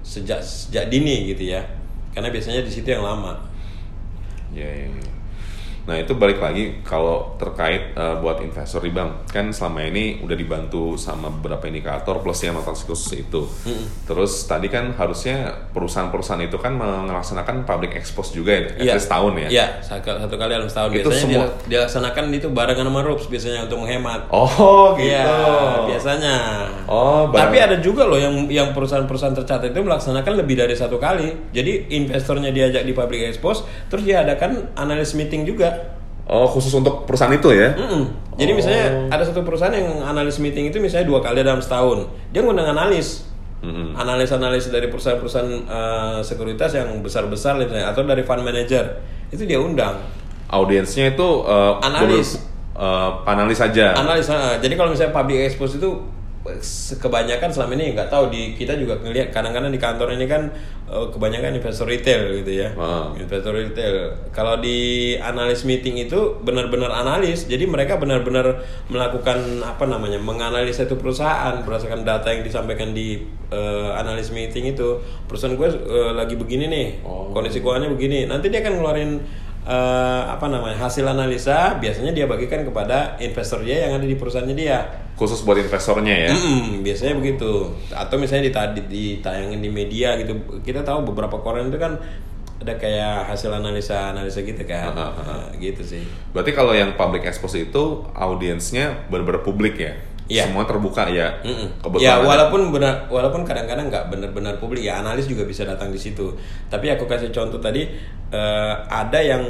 sejak 0.04 0.44
sejak 0.44 0.92
dini 0.92 1.32
gitu 1.32 1.56
ya 1.56 1.64
karena 2.12 2.28
biasanya 2.28 2.60
di 2.68 2.72
situ 2.72 2.92
yang 2.92 3.08
lama 3.08 3.40
Iya, 4.54 4.70
iya, 4.70 4.86
iya. 4.86 5.13
Nah 5.84 5.96
itu 5.96 6.14
balik 6.14 6.40
lagi 6.40 6.80
kalau 6.82 7.36
terkait 7.36 7.92
eh, 7.92 8.16
buat 8.18 8.40
investor 8.40 8.80
di 8.80 8.90
bank 8.90 9.28
kan 9.28 9.50
selama 9.50 9.84
ini 9.84 10.20
udah 10.20 10.32
dibantu 10.34 10.96
sama 10.96 11.28
beberapa 11.30 11.66
indikator 11.66 12.18
plus 12.18 12.40
yang 12.40 12.56
transaksi 12.56 12.84
khusus 12.86 13.12
itu. 13.20 13.42
Terus 14.04 14.32
tadi 14.44 14.68
kan 14.68 14.92
harusnya 14.94 15.44
perusahaan-perusahaan 15.70 16.40
itu 16.42 16.56
kan 16.56 16.72
melaksanakan 16.74 17.64
public 17.64 17.94
expose 17.94 18.32
juga 18.32 18.52
ya, 18.54 18.62
at 18.70 18.80
least 18.90 19.06
setahun 19.06 19.34
ya. 19.38 19.48
Iya, 19.50 19.66
satu, 19.82 20.10
satu 20.18 20.36
kali 20.36 20.52
dalam 20.52 20.66
setahun. 20.66 20.90
Itu 20.90 21.00
biasanya 21.06 21.20
semua- 21.20 21.44
dia- 21.44 21.72
dilaksanakan 21.74 22.24
itu 22.32 22.48
barengan 22.48 22.86
sama 22.86 23.00
RUPS 23.02 23.26
biasanya 23.28 23.60
untuk 23.62 23.78
menghemat. 23.80 24.22
Oh 24.30 24.96
gitu. 24.96 25.04
Iya, 25.06 25.28
biasanya. 25.86 26.36
Oh, 26.86 27.28
bareng- 27.28 27.44
Tapi 27.44 27.58
ada 27.60 27.78
juga 27.78 28.04
loh 28.04 28.16
yang 28.16 28.48
yang 28.48 28.72
perusahaan-perusahaan 28.72 29.36
tercatat 29.36 29.70
itu 29.70 29.82
melaksanakan 29.82 30.34
lebih 30.38 30.56
dari 30.58 30.74
satu 30.74 30.96
kali. 30.96 31.52
Jadi 31.52 31.92
investornya 31.92 32.50
diajak 32.50 32.82
di 32.82 32.92
public 32.92 33.28
expose, 33.28 33.62
terus 33.88 34.04
dia 34.04 34.22
adakan 34.22 34.72
analis 34.76 35.12
meeting 35.14 35.44
juga. 35.44 35.83
Oh 36.24 36.48
khusus 36.48 36.72
untuk 36.72 37.04
perusahaan 37.04 37.34
itu 37.36 37.52
ya? 37.52 37.76
Mm-mm. 37.76 38.04
Jadi 38.40 38.52
misalnya 38.56 39.12
ada 39.12 39.24
satu 39.28 39.44
perusahaan 39.44 39.76
yang 39.76 40.02
analis 40.02 40.40
meeting 40.40 40.72
itu 40.72 40.80
misalnya 40.80 41.06
dua 41.06 41.20
kali 41.20 41.44
dalam 41.44 41.60
setahun, 41.60 42.08
dia 42.32 42.40
ngundang 42.42 42.72
analis. 42.72 43.28
Mm-mm. 43.64 43.96
Analis-analis 43.96 44.68
dari 44.72 44.92
perusahaan-perusahaan 44.92 45.52
eh, 45.64 46.20
sekuritas 46.20 46.76
yang 46.76 47.00
besar-besar 47.00 47.60
atau 47.64 48.04
dari 48.04 48.24
fund 48.28 48.44
manager 48.44 49.00
itu 49.32 49.44
dia 49.48 49.60
undang. 49.60 50.00
Audiensnya 50.52 51.16
itu 51.16 51.28
eh, 51.48 51.74
Analis. 51.84 52.40
eh, 52.76 53.12
analis 53.28 53.58
saja. 53.60 53.96
Analis. 53.96 54.28
ah. 54.32 54.60
jadi 54.60 54.74
kalau 54.76 54.92
misalnya 54.92 55.16
public 55.16 55.48
expose 55.48 55.80
itu 55.80 55.90
kebanyakan 57.00 57.56
selama 57.56 57.80
ini 57.80 57.96
nggak 57.96 58.12
tahu 58.12 58.28
di 58.28 58.52
kita 58.60 58.76
juga 58.76 59.00
ngelihat 59.00 59.32
kadang-kadang 59.32 59.72
di 59.72 59.80
kantor 59.80 60.12
ini 60.12 60.28
kan 60.28 60.52
eh, 60.92 61.06
kebanyakan 61.08 61.56
investor 61.56 61.88
retail 61.88 62.36
gitu 62.44 62.52
ya. 62.68 62.76
Ah. 62.76 63.16
investor 63.16 63.56
retail. 63.56 64.12
Kalau 64.36 64.60
di 64.60 65.16
analis 65.16 65.64
meeting 65.64 66.04
itu 66.04 66.36
benar-benar 66.44 66.92
analis 66.92 67.48
jadi 67.48 67.64
mereka 67.64 67.96
benar-benar 67.96 68.60
melakukan 68.92 69.64
apa 69.64 69.88
namanya 69.88 70.20
menganalisa 70.20 70.84
itu 70.84 71.00
perusahaan 71.00 71.64
berdasarkan 71.64 72.04
data 72.04 72.28
yang 72.36 72.44
disampaikan 72.44 72.92
di 72.92 73.24
eh, 73.48 73.90
analis 73.96 74.28
meeting 74.36 74.76
itu. 74.76 75.00
Perusahaan 75.32 75.56
gue 75.56 75.70
eh, 75.72 76.12
lagi 76.12 76.36
begini 76.36 76.68
nih. 76.68 76.88
Oh. 77.08 77.32
kondisi 77.32 77.64
keuangannya 77.64 77.96
begini. 77.96 78.28
Nanti 78.28 78.52
dia 78.52 78.60
akan 78.60 78.84
ngeluarin 78.84 79.12
eh, 79.64 80.24
apa 80.28 80.46
namanya 80.52 80.78
hasil 80.84 81.08
analisa 81.08 81.80
biasanya 81.80 82.12
dia 82.12 82.26
bagikan 82.28 82.64
kepada 82.68 83.16
investor 83.24 83.64
dia 83.64 83.88
yang 83.88 84.00
ada 84.00 84.06
di 84.08 84.16
perusahaannya 84.16 84.58
dia 84.58 85.04
Khusus 85.14 85.46
buat 85.46 85.62
investornya 85.62 86.26
ya. 86.26 86.30
Mm-mm, 86.34 86.82
biasanya 86.82 87.14
begitu. 87.22 87.70
Atau 87.94 88.18
misalnya 88.18 88.50
ditadi 88.50 88.82
ditayangin 88.90 89.62
di 89.62 89.70
media 89.70 90.18
gitu. 90.18 90.34
Kita 90.66 90.82
tahu 90.82 91.14
beberapa 91.14 91.38
koran 91.38 91.70
itu 91.70 91.78
kan 91.78 92.02
ada 92.58 92.74
kayak 92.82 93.30
hasil 93.30 93.54
analisa 93.54 94.10
analisa 94.10 94.42
gitu 94.42 94.66
kan. 94.66 94.90
Ah, 94.98 95.14
ah. 95.14 95.22
Nah, 95.22 95.46
gitu 95.62 95.86
sih. 95.86 96.02
Berarti 96.34 96.58
kalau 96.58 96.74
yang 96.74 96.98
public 96.98 97.30
expose 97.30 97.62
itu 97.62 98.10
audiensnya 98.18 99.06
benar-benar 99.14 99.46
publik 99.46 99.78
ya? 99.78 99.94
Iya. 100.26 100.48
Semua 100.48 100.64
terbuka 100.64 101.04
ya? 101.08 101.36
Mm-mm. 101.44 101.84
Kebetulan 101.84 102.04
Ya 102.04 102.14
walaupun 102.20 102.72
benar 102.72 103.08
walaupun 103.08 103.44
kadang-kadang 103.44 103.92
nggak 103.92 104.08
benar-benar 104.08 104.56
publik 104.56 104.88
ya 104.88 105.04
analis 105.04 105.28
juga 105.28 105.44
bisa 105.44 105.64
datang 105.64 105.92
di 105.92 106.00
situ. 106.00 106.32
Tapi 106.68 106.88
aku 106.90 107.04
kasih 107.06 107.30
contoh 107.30 107.60
tadi 107.60 107.84
eh, 108.32 108.74
ada 108.88 109.20
yang 109.20 109.44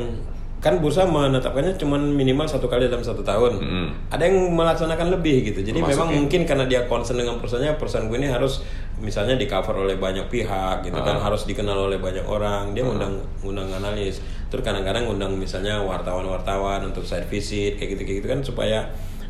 kan 0.63 0.79
bursa 0.79 1.03
menetapkannya 1.03 1.75
cuma 1.75 1.99
minimal 1.99 2.47
satu 2.47 2.71
kali 2.71 2.87
dalam 2.87 3.03
satu 3.03 3.19
tahun. 3.19 3.59
Mm. 3.59 3.87
Ada 4.15 4.23
yang 4.31 4.37
melaksanakan 4.55 5.11
lebih 5.11 5.51
gitu. 5.51 5.59
Jadi 5.59 5.75
Termasuk 5.75 5.91
memang 5.91 6.07
ya? 6.07 6.15
mungkin 6.15 6.41
karena 6.47 6.65
dia 6.65 6.81
concern 6.87 7.19
dengan 7.19 7.35
perusahaannya, 7.35 7.75
perusahaan 7.75 8.07
gue 8.07 8.15
ini 8.15 8.31
harus 8.31 8.63
misalnya 8.95 9.35
di 9.35 9.43
cover 9.43 9.75
oleh 9.75 9.99
banyak 9.99 10.31
pihak 10.31 10.87
gitu 10.87 10.95
kan, 10.95 11.19
Ah. 11.19 11.27
harus 11.27 11.43
dikenal 11.43 11.91
oleh 11.91 11.99
banyak 11.99 12.23
orang. 12.23 12.71
Dia 12.71 12.87
ngundang 12.87 13.19
ngundang 13.43 13.75
analis. 13.75 14.23
Terus 14.47 14.63
kadang-kadang 14.63 15.03
ngundang 15.03 15.35
misalnya 15.35 15.83
wartawan-wartawan 15.83 16.79
untuk 16.87 17.03
site 17.03 17.27
visit 17.27 17.75
kayak 17.75 17.99
gitu 17.99 18.01
kayak 18.07 18.17
gitu 18.23 18.27
kan 18.31 18.39
supaya 18.39 18.79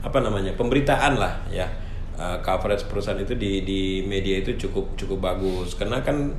apa 0.04 0.18
namanya 0.20 0.52
pemberitaan 0.54 1.16
lah 1.18 1.48
ya. 1.50 1.66
Uh, 2.14 2.38
coverage 2.46 2.86
perusahaan 2.86 3.18
itu 3.18 3.34
di 3.34 3.66
di 3.66 4.06
media 4.06 4.38
itu 4.38 4.54
cukup 4.68 4.94
cukup 4.94 5.34
bagus. 5.34 5.74
Karena 5.74 6.06
kan 6.06 6.30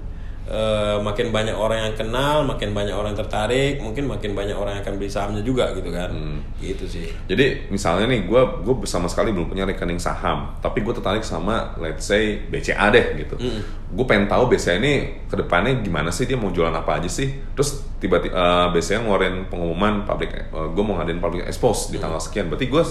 uh, 0.47 1.03
makin 1.03 1.33
banyak 1.33 1.57
orang 1.57 1.91
yang 1.91 1.95
kenal 1.99 2.47
makin 2.47 2.77
banyak 2.77 2.95
orang 2.95 3.17
tertarik 3.17 3.81
mungkin 3.81 4.07
makin 4.07 4.37
banyak 4.37 4.55
orang 4.55 4.79
yang 4.79 4.83
akan 4.85 4.95
beli 5.01 5.11
sahamnya 5.11 5.43
juga 5.43 5.75
gitu 5.75 5.91
kan. 5.91 6.15
Gitu 6.61 6.85
sih. 6.87 7.11
Jadi 7.27 7.75
misalnya 7.75 8.07
nih, 8.07 8.23
gue 8.29 8.43
gue 8.62 8.75
sama 8.87 9.11
sekali 9.11 9.35
belum 9.35 9.51
punya 9.51 9.67
rekening 9.67 9.99
saham, 9.99 10.55
tapi 10.62 10.85
gue 10.85 10.95
tertarik 10.95 11.27
sama 11.27 11.75
let's 11.81 12.07
say 12.07 12.39
BCA 12.47 12.95
deh 12.95 13.07
gitu. 13.25 13.35
Gue 13.91 14.07
pengen 14.07 14.31
tahu 14.31 14.47
BCA 14.47 14.79
ini 14.79 15.27
ke 15.27 15.35
depannya 15.35 15.83
gimana 15.83 16.15
sih 16.15 16.31
dia 16.31 16.39
mau 16.39 16.55
jualan 16.55 16.71
apa 16.71 17.03
aja 17.03 17.11
sih. 17.11 17.35
Terus 17.59 17.83
tiba-tiba 17.99 18.31
eh, 18.31 18.67
BCA 18.71 19.03
ngeluarin 19.03 19.51
pengumuman 19.51 20.07
public, 20.07 20.55
gue 20.55 20.85
mau 20.87 21.03
ngadain 21.03 21.19
public 21.19 21.51
expose 21.51 21.91
di 21.91 21.99
tanggal 21.99 22.23
sekian. 22.23 22.47
Berarti 22.47 22.71
gue 22.71 22.85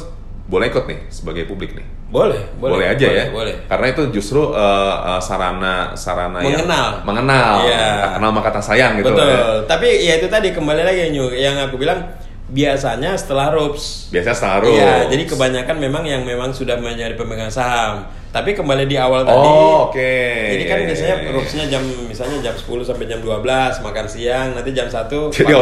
boleh 0.43 0.67
ikut 0.67 0.83
nih 0.85 0.99
sebagai 1.07 1.43
publik 1.45 1.71
nih. 1.71 1.87
boleh 2.05 2.45
Boleh, 2.55 2.85
aja 2.85 3.07
ya. 3.07 3.25
boleh 3.27 3.65
Karena 3.65 3.85
itu 3.89 4.13
justru 4.13 4.53
eh, 4.53 4.95
sarana 5.19 5.93
sarana 5.93 6.39
yang 6.39 6.61
Mengenal. 6.61 6.89
mengenal, 7.01 7.53
Iya. 7.63 7.85
tak 7.99 8.11
kenal 8.13 8.31
maka 8.31 8.49
tak 8.51 8.63
sayang 8.63 8.91
gitu. 8.97 9.09
betul 9.09 9.25
ya. 9.25 9.41
tapi 9.65 9.87
ya 9.99 10.13
itu 10.15 10.27
tadi 10.27 10.53
kembali 10.53 10.81
lagi 10.81 11.09
Nyu, 11.09 11.31
yang 11.31 11.57
aku 11.57 11.75
bilang 11.75 12.05
biasanya 12.45 13.15
setelah 13.15 13.49
RUPS 13.49 14.11
Biasanya 14.11 14.35
setelah 14.35 14.57
Iya, 14.61 14.67
rules. 14.99 15.09
jadi 15.09 15.23
kebanyakan 15.25 15.75
memang 15.79 16.03
yang 16.03 16.21
memang 16.21 16.51
sudah 16.51 16.75
menjadi 16.75 17.15
pemegang 17.15 17.49
saham. 17.49 18.05
Tapi 18.29 18.51
kembali 18.51 18.85
di 18.85 18.93
awal 18.95 19.21
tadi. 19.23 19.37
Oh, 19.39 19.87
oke. 19.87 20.13
Jadi 20.51 20.63
kan 20.63 20.77
Iya, 20.79 20.85
biasanya 20.85 21.15
iya. 21.19 21.29
rupsnya 21.31 21.65
jam 21.67 21.81
misalnya 22.03 22.37
jam 22.43 22.53
10 22.53 22.81
sampai 22.83 23.05
jam 23.05 23.21
12 23.21 23.41
makan 23.79 24.05
siang, 24.05 24.47
nanti 24.51 24.69
jam 24.69 24.85
1 24.85 25.29
Jadi 25.29 25.53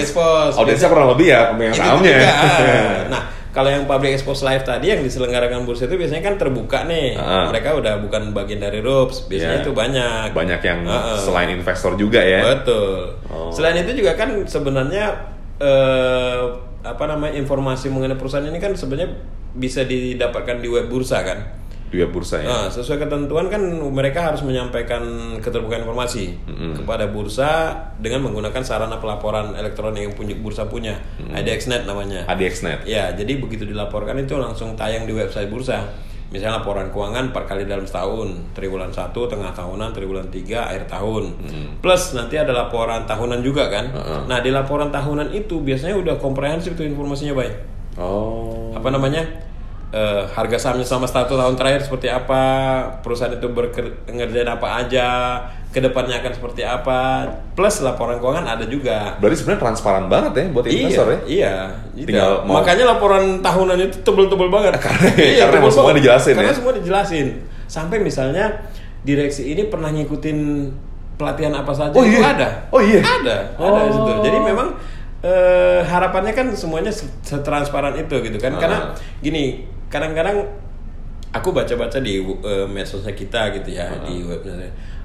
expose. 0.00 0.54
audiensnya 0.54 0.88
kurang 0.88 1.10
lebih 1.10 1.26
ya 1.28 1.50
pemegang 1.50 1.74
sahamnya. 1.76 2.18
juga. 2.18 2.34
Nah, 3.12 3.22
kalau 3.50 3.66
yang 3.66 3.84
public 3.90 4.14
expose 4.14 4.46
live 4.46 4.62
tadi 4.62 4.94
yang 4.94 5.02
diselenggarakan 5.02 5.66
bursa 5.66 5.90
itu 5.90 5.98
biasanya 5.98 6.22
kan 6.22 6.38
terbuka 6.38 6.86
nih. 6.86 7.18
Ah. 7.18 7.50
Mereka 7.50 7.82
udah 7.82 7.98
bukan 7.98 8.30
bagian 8.30 8.62
dari 8.62 8.78
RUPS, 8.78 9.26
biasanya 9.26 9.58
Iya. 9.58 9.64
itu 9.66 9.72
banyak. 9.74 10.28
Banyak 10.30 10.60
yang 10.62 10.80
Heeh. 10.86 11.18
selain 11.18 11.50
investor 11.50 11.98
juga 11.98 12.22
ya. 12.22 12.46
Betul. 12.46 13.18
Oh. 13.26 13.50
Selain 13.50 13.74
itu 13.82 13.98
juga 13.98 14.14
kan 14.14 14.46
sebenarnya 14.46 15.34
eh, 15.60 16.40
apa 16.80 17.04
namanya 17.04 17.36
informasi 17.36 17.92
mengenai 17.92 18.16
perusahaan 18.16 18.46
ini 18.48 18.56
kan 18.56 18.72
sebenarnya 18.72 19.12
bisa 19.52 19.84
didapatkan 19.84 20.62
di 20.62 20.68
web 20.70 20.88
bursa 20.88 21.20
kan. 21.20 21.38
Di 21.90 21.98
web 21.98 22.14
bursa 22.14 22.38
ya. 22.38 22.46
Nah, 22.46 22.66
sesuai 22.70 23.02
ketentuan 23.02 23.50
kan 23.50 23.58
mereka 23.90 24.30
harus 24.30 24.46
menyampaikan 24.46 25.02
keterbukaan 25.42 25.82
informasi 25.82 26.38
kepada 26.78 27.10
bursa 27.10 27.74
dengan 27.98 28.30
menggunakan 28.30 28.62
sarana 28.62 29.02
pelaporan 29.02 29.58
elektronik 29.58 30.06
yang 30.06 30.14
punya 30.14 30.38
bursa 30.38 30.70
punya, 30.70 30.94
IDXnet 31.18 31.90
namanya. 31.90 32.22
ADXnet. 32.30 32.86
Ya, 32.86 33.10
jadi 33.10 33.42
begitu 33.42 33.66
dilaporkan 33.66 34.14
itu 34.22 34.38
langsung 34.38 34.78
tayang 34.78 35.02
di 35.02 35.18
website 35.18 35.50
bursa. 35.50 35.82
Misalnya 36.30 36.62
laporan 36.62 36.94
keuangan 36.94 37.34
4 37.34 37.42
kali 37.42 37.66
dalam 37.66 37.82
setahun, 37.82 38.54
triwulan 38.54 38.94
1, 38.94 39.10
tengah 39.26 39.50
tahunan, 39.50 39.90
triwulan 39.90 40.30
3, 40.30 40.62
akhir 40.70 40.86
tahun. 40.86 41.34
Plus 41.82 42.14
nanti 42.14 42.38
ada 42.38 42.54
laporan 42.54 43.02
tahunan 43.02 43.42
juga 43.42 43.66
kan. 43.66 43.90
Nah, 44.30 44.38
di 44.38 44.54
laporan 44.54 44.94
tahunan 44.94 45.34
itu 45.34 45.58
biasanya 45.58 45.98
udah 45.98 46.14
komprehensif 46.22 46.78
tuh 46.78 46.86
informasinya, 46.86 47.34
baik 47.34 47.54
Oh. 47.98 48.70
apa 48.70 48.86
namanya 48.94 49.26
eh, 49.90 50.22
harga 50.28 50.56
sahamnya 50.56 50.82
selama 50.82 51.04
satu 51.04 51.34
tahun 51.34 51.54
terakhir 51.54 51.82
seperti 51.82 52.06
apa 52.06 52.42
perusahaan 53.00 53.32
itu 53.32 53.46
bekerja 53.46 54.40
apa 54.48 54.68
aja 54.78 55.08
ke 55.66 55.78
depannya 55.78 56.18
akan 56.18 56.32
seperti 56.32 56.62
apa 56.62 57.22
plus 57.52 57.78
laporan 57.80 58.18
keuangan 58.18 58.42
ada 58.44 58.64
juga 58.64 59.14
Berarti 59.16 59.36
sebenarnya 59.36 59.62
transparan 59.64 60.06
banget 60.06 60.32
ya 60.32 60.44
buat 60.48 60.64
investor 60.64 61.06
iya 61.06 61.14
ya. 61.14 61.18
iya. 61.24 61.54
Tinggal 62.06 62.30
mau- 62.42 62.58
makanya 62.58 62.84
laporan 62.88 63.38
tahunan 63.38 63.78
itu 63.80 63.96
tebel-tebel 64.00 64.48
banget 64.48 64.78
karena 64.82 65.10
tebel 65.14 65.58
emang 65.58 65.70
semua 65.70 65.84
banget. 65.88 65.96
dijelasin 66.02 66.34
karena 66.34 66.50
ya. 66.50 66.56
semua 66.56 66.72
dijelasin 66.74 67.26
sampai 67.66 67.96
misalnya 67.98 68.44
direksi 69.00 69.42
ini 69.48 69.62
pernah 69.64 69.88
ngikutin 69.88 70.38
pelatihan 71.14 71.54
apa 71.54 71.70
saja 71.70 71.94
Oh, 71.94 72.02
itu 72.02 72.16
iya? 72.16 72.26
ada 72.28 72.48
Oh, 72.68 72.80
iya? 72.80 72.98
ada 72.98 73.36
ada 73.54 73.80
di 73.80 73.92
situ 73.92 74.10
Oh. 74.10 74.20
jadi 74.20 74.38
memang 74.40 74.68
eh, 75.20 75.80
harapannya 75.82 76.32
kan 76.32 76.46
semuanya 76.50 76.90
se- 76.90 77.06
setransparan 77.22 77.94
itu 77.94 78.14
gitu 78.18 78.36
kan 78.36 78.52
Ah. 78.52 78.58
karena 78.58 78.78
gini 79.20 79.69
kadang-kadang 79.90 80.46
aku 81.30 81.50
baca-baca 81.50 81.98
di 81.98 82.18
eh, 82.22 82.66
medsosnya 82.66 83.12
kita 83.12 83.50
gitu 83.52 83.70
ya 83.72 83.86
Ah. 83.86 84.02
di 84.02 84.22
webnya 84.22 84.54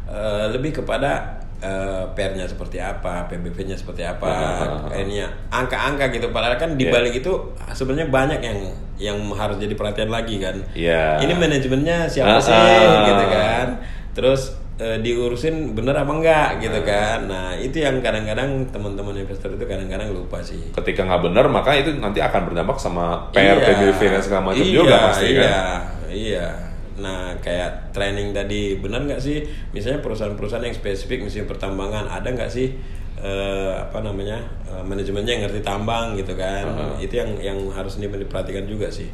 eh, 0.05 0.45
lebih 0.49 0.71
kepada 0.75 1.41
eh, 1.57 2.03
PR-nya 2.13 2.45
seperti 2.45 2.77
apa, 2.77 3.25
PBB-nya 3.25 3.73
seperti 3.73 4.03
apa, 4.03 4.27
Ah. 4.27 4.93
ini 4.93 5.23
angka-angka 5.49 6.11
gitu. 6.11 6.29
Padahal 6.29 6.55
kan 6.55 6.75
di 6.75 6.86
Iya. 6.86 6.93
balik 6.93 7.13
itu 7.15 7.31
sebenarnya 7.71 8.11
banyak 8.11 8.39
yang 8.39 8.59
yang 8.95 9.17
harus 9.33 9.57
jadi 9.57 9.73
perhatian 9.73 10.07
lagi 10.07 10.38
kan. 10.38 10.53
Iya. 10.71 11.17
Ini 11.19 11.33
manajemennya 11.33 12.05
siapa 12.05 12.38
Ah, 12.38 12.39
sih 12.39 12.53
ah. 12.53 13.07
gitu 13.07 13.25
kan. 13.27 13.67
Terus 14.13 14.41
eh, 14.76 14.97
diurusin 14.99 15.71
bener 15.71 15.95
apa 15.95 16.11
enggak 16.11 16.49
gitu 16.59 16.80
kan. 16.84 17.26
Nah, 17.26 17.55
itu 17.55 17.80
yang 17.80 17.99
kadang-kadang 17.99 18.67
teman-teman 18.69 19.15
investor 19.15 19.51
itu 19.51 19.63
kadang-kadang 19.63 20.11
lupa 20.11 20.43
sih. 20.43 20.59
Ketika 20.71 21.03
nggak 21.03 21.21
benar 21.32 21.45
maka 21.47 21.71
itu 21.73 21.95
nanti 21.95 22.19
akan 22.19 22.51
berdampak 22.51 22.76
sama 22.76 23.32
PR, 23.32 23.55
Iya. 23.55 23.65
PBV 23.65 23.99
dan 24.11 24.21
segala 24.21 24.41
macam 24.51 24.63
Iya, 24.63 24.73
juga 24.73 24.95
pasti 25.07 25.28
iya, 25.30 25.39
kan. 25.39 25.80
Iya. 26.11 26.47
Nah, 26.95 27.36
kayak 27.39 27.91
training 27.91 28.32
tadi 28.32 28.80
benar 28.80 29.03
nggak 29.03 29.19
sih? 29.19 29.43
Misalnya 29.71 29.99
perusahaan-perusahaan 29.99 30.63
yang 30.63 30.71
spesifik, 30.73 31.23
misalnya 31.23 31.47
pertambangan, 31.47 32.07
ada 32.07 32.28
nggak 32.28 32.47
sih 32.47 32.71
eh, 33.15 33.71
apa 33.73 33.99
namanya 33.99 34.39
eh, 34.67 34.84
manajemennya 34.84 35.32
yang 35.39 35.43
ngerti 35.47 35.59
tambang 35.59 36.15
gitu 36.15 36.36
kan? 36.36 36.67
Itu 36.95 37.15
yang 37.15 37.36
yang 37.39 37.57
harus 37.71 37.95
diperhatikan 37.95 38.63
juga 38.63 38.88
sih 38.88 39.07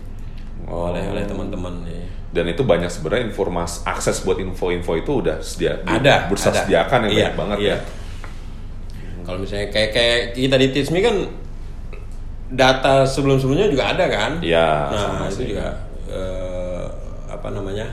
Oh. 0.62 0.94
oleh 0.94 1.02
oleh 1.10 1.26
teman-teman 1.26 1.86
nih. 1.86 2.06
Dan 2.32 2.48
itu 2.48 2.64
banyak 2.64 2.88
sebenarnya 2.88 3.28
informasi 3.28 3.84
akses 3.84 4.24
buat 4.24 4.40
info-info 4.40 4.96
itu 4.96 5.12
udah 5.20 5.44
sedia 5.44 5.84
di 5.84 5.92
Ada, 5.92 6.32
bursa 6.32 6.48
ada. 6.48 6.64
sediakan 6.64 7.00
yang 7.08 7.12
Iya, 7.12 7.20
banyak 7.28 7.36
banget 7.36 7.58
iya. 7.60 7.70
ya. 7.70 7.78
Kalau 9.22 9.38
misalnya 9.38 9.68
kayak 9.70 9.90
kayak 9.92 10.20
kita 10.34 10.56
di 10.56 10.68
Tismi 10.72 11.00
kan 11.00 11.16
data 12.52 13.04
sebelum-sebelumnya 13.04 13.68
juga 13.68 13.84
ada 13.92 14.06
kan? 14.08 14.32
Iya, 14.40 14.68
Nah, 14.92 15.00
sama 15.00 15.26
itu 15.28 15.36
sih. 15.36 15.46
juga 15.52 15.68
eh, 16.08 16.86
apa 17.28 17.48
namanya? 17.52 17.88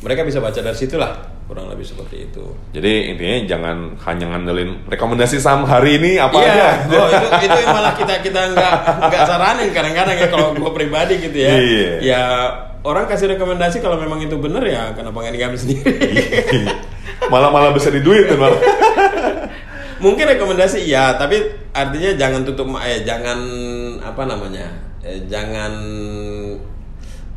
Mereka 0.00 0.22
bisa 0.22 0.38
baca 0.38 0.56
dari 0.56 0.76
situ 0.76 0.94
lah, 0.94 1.12
kurang 1.48 1.72
lebih 1.72 1.88
seperti 1.88 2.28
itu. 2.28 2.44
Jadi 2.76 3.08
intinya 3.08 3.36
jangan 3.48 3.76
hanya 4.04 4.36
ngandelin 4.36 4.84
rekomendasi 4.84 5.40
saham 5.40 5.64
hari 5.64 5.96
ini 5.96 6.20
apa 6.20 6.36
iya, 6.44 6.52
aja. 6.52 6.68
oh, 7.00 7.08
itu 7.08 7.26
itu 7.48 7.56
yang 7.64 7.72
malah 7.72 7.92
kita 7.96 8.14
kita 8.20 8.40
nggak 8.52 8.72
nggak 9.08 9.22
saranin 9.24 9.68
kadang-kadang 9.72 10.16
ya 10.20 10.28
kalau 10.28 10.52
gue 10.52 10.70
pribadi 10.76 11.14
gitu 11.24 11.38
ya. 11.40 11.50
Iya. 11.56 11.90
Ya 12.04 12.22
orang 12.84 13.08
kasih 13.08 13.32
rekomendasi 13.32 13.80
kalau 13.80 13.96
memang 13.96 14.20
itu 14.20 14.36
benar 14.36 14.60
ya 14.68 14.92
kenapa 14.92 15.24
nggak 15.24 15.34
diambil 15.40 15.56
sendiri? 15.56 15.88
malah 17.32 17.48
malah 17.48 17.72
bisa 17.72 17.88
diduitin 17.88 18.36
malah. 18.36 18.60
Mungkin 20.04 20.30
rekomendasi 20.30 20.86
iya, 20.86 21.18
tapi 21.18 21.42
artinya 21.74 22.14
jangan 22.14 22.46
tutup 22.46 22.70
eh 22.84 23.02
jangan 23.02 23.40
apa 23.98 24.22
namanya? 24.28 24.68
Eh, 25.02 25.26
jangan 25.26 25.72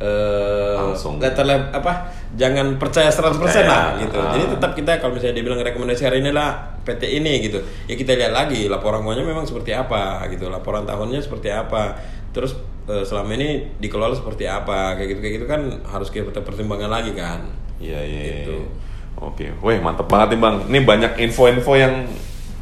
eh 0.04 0.76
Langsung. 0.78 1.18
nggak 1.18 1.34
terle- 1.34 1.72
apa? 1.74 2.21
Jangan 2.40 2.80
percaya 2.80 3.12
100% 3.12 3.40
Percaya. 3.40 3.68
lah 3.68 3.86
gitu. 4.00 4.18
Ah. 4.18 4.32
Jadi 4.36 4.46
tetap 4.56 4.72
kita 4.72 4.92
kalau 5.04 5.16
misalnya 5.16 5.36
dia 5.40 5.46
bilang 5.46 5.60
rekomendasi 5.60 6.04
hari 6.08 6.24
ini 6.24 6.32
lah 6.32 6.80
PT 6.88 7.04
ini 7.20 7.34
gitu. 7.44 7.60
Ya 7.88 7.96
kita 8.00 8.16
lihat 8.16 8.32
lagi 8.32 8.72
laporan 8.72 9.04
keuangannya 9.04 9.28
memang 9.28 9.46
seperti 9.48 9.76
apa 9.76 10.24
gitu. 10.32 10.48
Laporan 10.48 10.88
tahunnya 10.88 11.20
seperti 11.20 11.52
apa. 11.52 12.00
Terus 12.32 12.56
eh, 12.88 13.04
selama 13.04 13.36
ini 13.36 13.76
dikelola 13.84 14.16
seperti 14.16 14.48
apa 14.48 14.96
kayak 14.96 15.08
gitu 15.18 15.20
kayak 15.20 15.34
gitu 15.42 15.48
kan 15.48 15.62
harus 15.92 16.08
kita 16.08 16.40
pertimbangkan 16.40 16.88
lagi 16.88 17.12
kan. 17.12 17.44
Iya 17.84 18.00
iya. 18.00 18.22
iya. 18.24 18.36
Gitu. 18.48 18.58
Oke, 19.22 19.54
weh 19.62 19.78
mantep 19.78 20.08
banget 20.08 20.34
nih 20.34 20.40
bang. 20.40 20.56
Ini 20.72 20.80
banyak 20.88 21.12
info-info 21.20 21.74
yang 21.78 22.08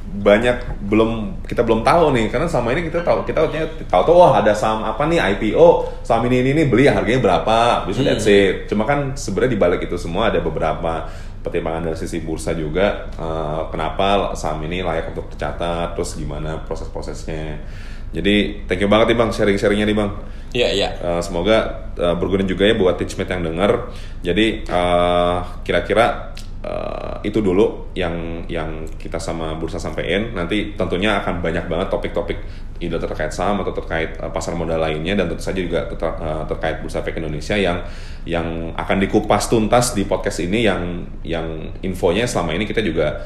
banyak 0.09 0.81
belum 0.89 1.43
kita 1.45 1.61
belum 1.61 1.85
tahu 1.85 2.11
nih. 2.17 2.33
Karena 2.33 2.49
selama 2.49 2.73
ini 2.73 2.81
kita 2.89 3.05
tahu 3.05 3.23
kita 3.29 3.45
tahu 3.85 4.01
tahu 4.09 4.15
wah 4.17 4.41
ada 4.41 4.57
saham 4.57 4.81
apa 4.81 5.05
nih 5.05 5.21
IPO 5.37 6.01
saham 6.01 6.25
ini 6.27 6.41
ini, 6.41 6.49
ini 6.57 6.63
beli 6.65 6.89
harganya 6.89 7.21
berapa? 7.21 7.85
Bisa 7.85 8.01
that's 8.01 8.25
it. 8.25 8.65
Cuma 8.65 8.89
kan 8.89 9.13
sebenarnya 9.13 9.53
di 9.55 9.59
balik 9.59 9.81
itu 9.85 9.95
semua 9.95 10.33
ada 10.33 10.41
beberapa 10.41 11.05
pertimbangan 11.39 11.91
dari 11.91 11.97
sisi 11.97 12.19
bursa 12.19 12.51
juga 12.51 13.07
eh, 13.15 13.61
kenapa 13.71 14.35
saham 14.35 14.59
ini 14.67 14.83
layak 14.83 15.15
untuk 15.15 15.31
tercatat 15.31 15.95
terus 15.95 16.17
gimana 16.17 16.65
proses-prosesnya. 16.65 17.61
Jadi 18.09 18.65
thank 18.65 18.81
you 18.81 18.89
banget 18.89 19.13
nih 19.13 19.17
bang 19.21 19.29
sharing-sharingnya 19.29 19.85
nih 19.85 19.97
bang. 19.97 20.11
Iya 20.49 20.69
iya. 20.73 20.89
Uh, 20.97 21.21
semoga 21.21 21.85
uh, 21.93 22.17
berguna 22.17 22.41
juga 22.41 22.65
ya 22.65 22.73
buat 22.73 22.97
teachmate 22.97 23.37
yang 23.37 23.53
dengar. 23.53 23.93
Jadi 24.25 24.65
uh, 24.65 25.61
kira-kira 25.61 26.28
uh, 26.63 27.19
itu 27.23 27.39
dulu 27.39 27.91
yang 27.95 28.43
yang 28.51 28.83
kita 28.99 29.19
sama 29.19 29.55
bursa 29.55 29.79
sampein. 29.79 30.35
Nanti 30.35 30.75
tentunya 30.75 31.19
akan 31.23 31.39
banyak 31.39 31.65
banget 31.71 31.87
topik-topik 31.91 32.39
either 32.79 32.99
terkait 32.99 33.31
saham 33.35 33.59
atau 33.59 33.75
terkait 33.75 34.15
uh, 34.19 34.31
pasar 34.31 34.55
modal 34.55 34.79
lainnya 34.79 35.19
dan 35.19 35.27
tentu 35.27 35.43
saja 35.43 35.59
juga 35.59 35.87
ter- 35.91 36.19
uh, 36.19 36.43
terkait 36.47 36.79
bursa 36.79 37.03
efek 37.03 37.19
Indonesia 37.19 37.55
yang 37.59 37.83
yang 38.23 38.71
akan 38.75 38.97
dikupas 39.03 39.51
tuntas 39.51 39.91
di 39.95 40.07
podcast 40.07 40.39
ini 40.43 40.63
yang 40.63 41.03
yang 41.23 41.75
infonya 41.83 42.23
selama 42.27 42.55
ini 42.55 42.63
kita 42.67 42.79
juga 42.79 43.19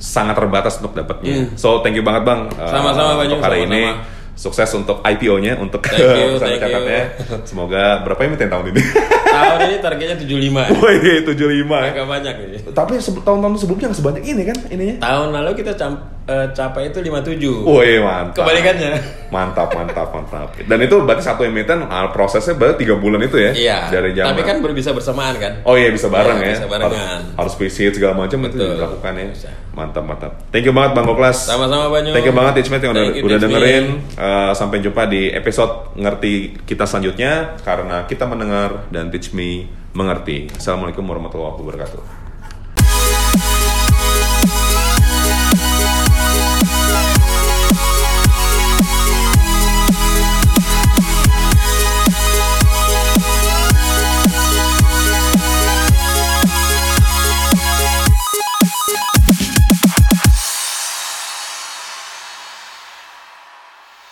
sangat 0.00 0.38
terbatas 0.38 0.80
untuk 0.80 0.96
dapatnya. 0.96 1.52
So 1.60 1.84
thank 1.84 1.98
you 1.98 2.06
banget 2.06 2.24
bang 2.24 2.48
uh, 2.56 2.70
Sama-sama, 2.70 3.20
Bang 3.20 3.28
untuk 3.28 3.38
Jung, 3.38 3.44
hari 3.44 3.68
ini 3.68 3.82
sama-sama. 3.92 4.18
Sukses 4.34 4.70
untuk 4.72 5.02
IPO-nya 5.02 5.58
untuk 5.58 5.84
you, 5.96 6.38
catatnya. 6.38 7.02
Semoga 7.44 8.02
berapa 8.02 8.20
emiten 8.24 8.48
tahun 8.48 8.72
ini? 8.74 8.82
Tahun 9.30 9.58
ini 9.70 9.76
targetnya 9.78 10.16
75. 10.18 10.74
Woi, 10.82 11.22
75 11.22 11.70
ya. 11.70 11.90
Agak 11.94 12.06
banyak 12.10 12.34
ini. 12.50 12.56
Tapi 12.74 12.92
tahun-tahun 12.98 13.62
sebelumnya 13.62 13.86
nggak 13.94 14.00
sebanyak 14.02 14.24
ini 14.26 14.42
kan 14.42 14.56
ininya? 14.74 14.94
Tahun 14.98 15.28
lalu 15.30 15.50
kita 15.62 15.72
cam- 15.78 16.02
eh, 16.30 16.46
capai 16.54 16.94
itu 16.94 16.98
57. 17.02 17.66
Woi, 17.66 17.98
mantap. 17.98 18.46
Kebalikannya. 18.46 18.92
Mantap, 19.34 19.68
mantap, 19.74 20.08
mantap. 20.14 20.48
Dan 20.62 20.78
itu 20.86 20.94
berarti 21.02 21.22
satu 21.26 21.42
emiten 21.42 21.82
ah, 21.90 22.10
prosesnya 22.14 22.54
berarti 22.54 22.86
tiga 22.86 22.94
bulan 22.98 23.26
itu 23.26 23.36
ya? 23.38 23.50
Iya. 23.50 23.78
Dari 23.90 24.10
zaman. 24.14 24.30
Tapi 24.30 24.42
kan 24.46 24.56
bisa 24.70 24.90
bersamaan 24.94 25.34
kan? 25.36 25.52
Oh 25.66 25.74
iya 25.74 25.90
bisa 25.90 26.06
bareng 26.06 26.38
Iya, 26.38 26.46
ya. 26.46 26.54
bisa 26.56 26.66
barengan. 26.70 27.20
Harus, 27.34 27.38
harus 27.38 27.54
visit 27.58 27.92
segala 27.98 28.14
macam 28.14 28.38
itu 28.46 28.56
dilakukan 28.56 29.12
ya. 29.18 29.26
Bisa. 29.34 29.50
Mantap 29.74 30.04
mantap. 30.06 30.32
Thank 30.54 30.66
you 30.66 30.74
banget 30.74 30.94
Bang 30.94 31.06
Goklas. 31.06 31.46
Sama-sama 31.46 31.90
Banyu. 31.90 32.10
Thank 32.14 32.26
you 32.26 32.34
banget 32.34 32.52
Teachmate 32.62 32.82
yang 32.86 32.92
udah, 32.94 33.06
you, 33.10 33.22
udah 33.26 33.38
dengerin. 33.38 33.84
Uh, 34.14 34.52
sampai 34.54 34.82
jumpa 34.82 35.06
di 35.10 35.30
episode 35.30 35.94
ngerti 35.98 36.62
kita 36.66 36.86
selanjutnya 36.86 37.58
karena 37.62 38.06
kita 38.06 38.26
mendengar 38.26 38.90
dan 38.90 39.10
teach 39.10 39.34
me 39.34 39.70
mengerti. 39.94 40.46
Assalamualaikum 40.54 41.02
warahmatullahi 41.02 41.58
wabarakatuh. 41.58 42.19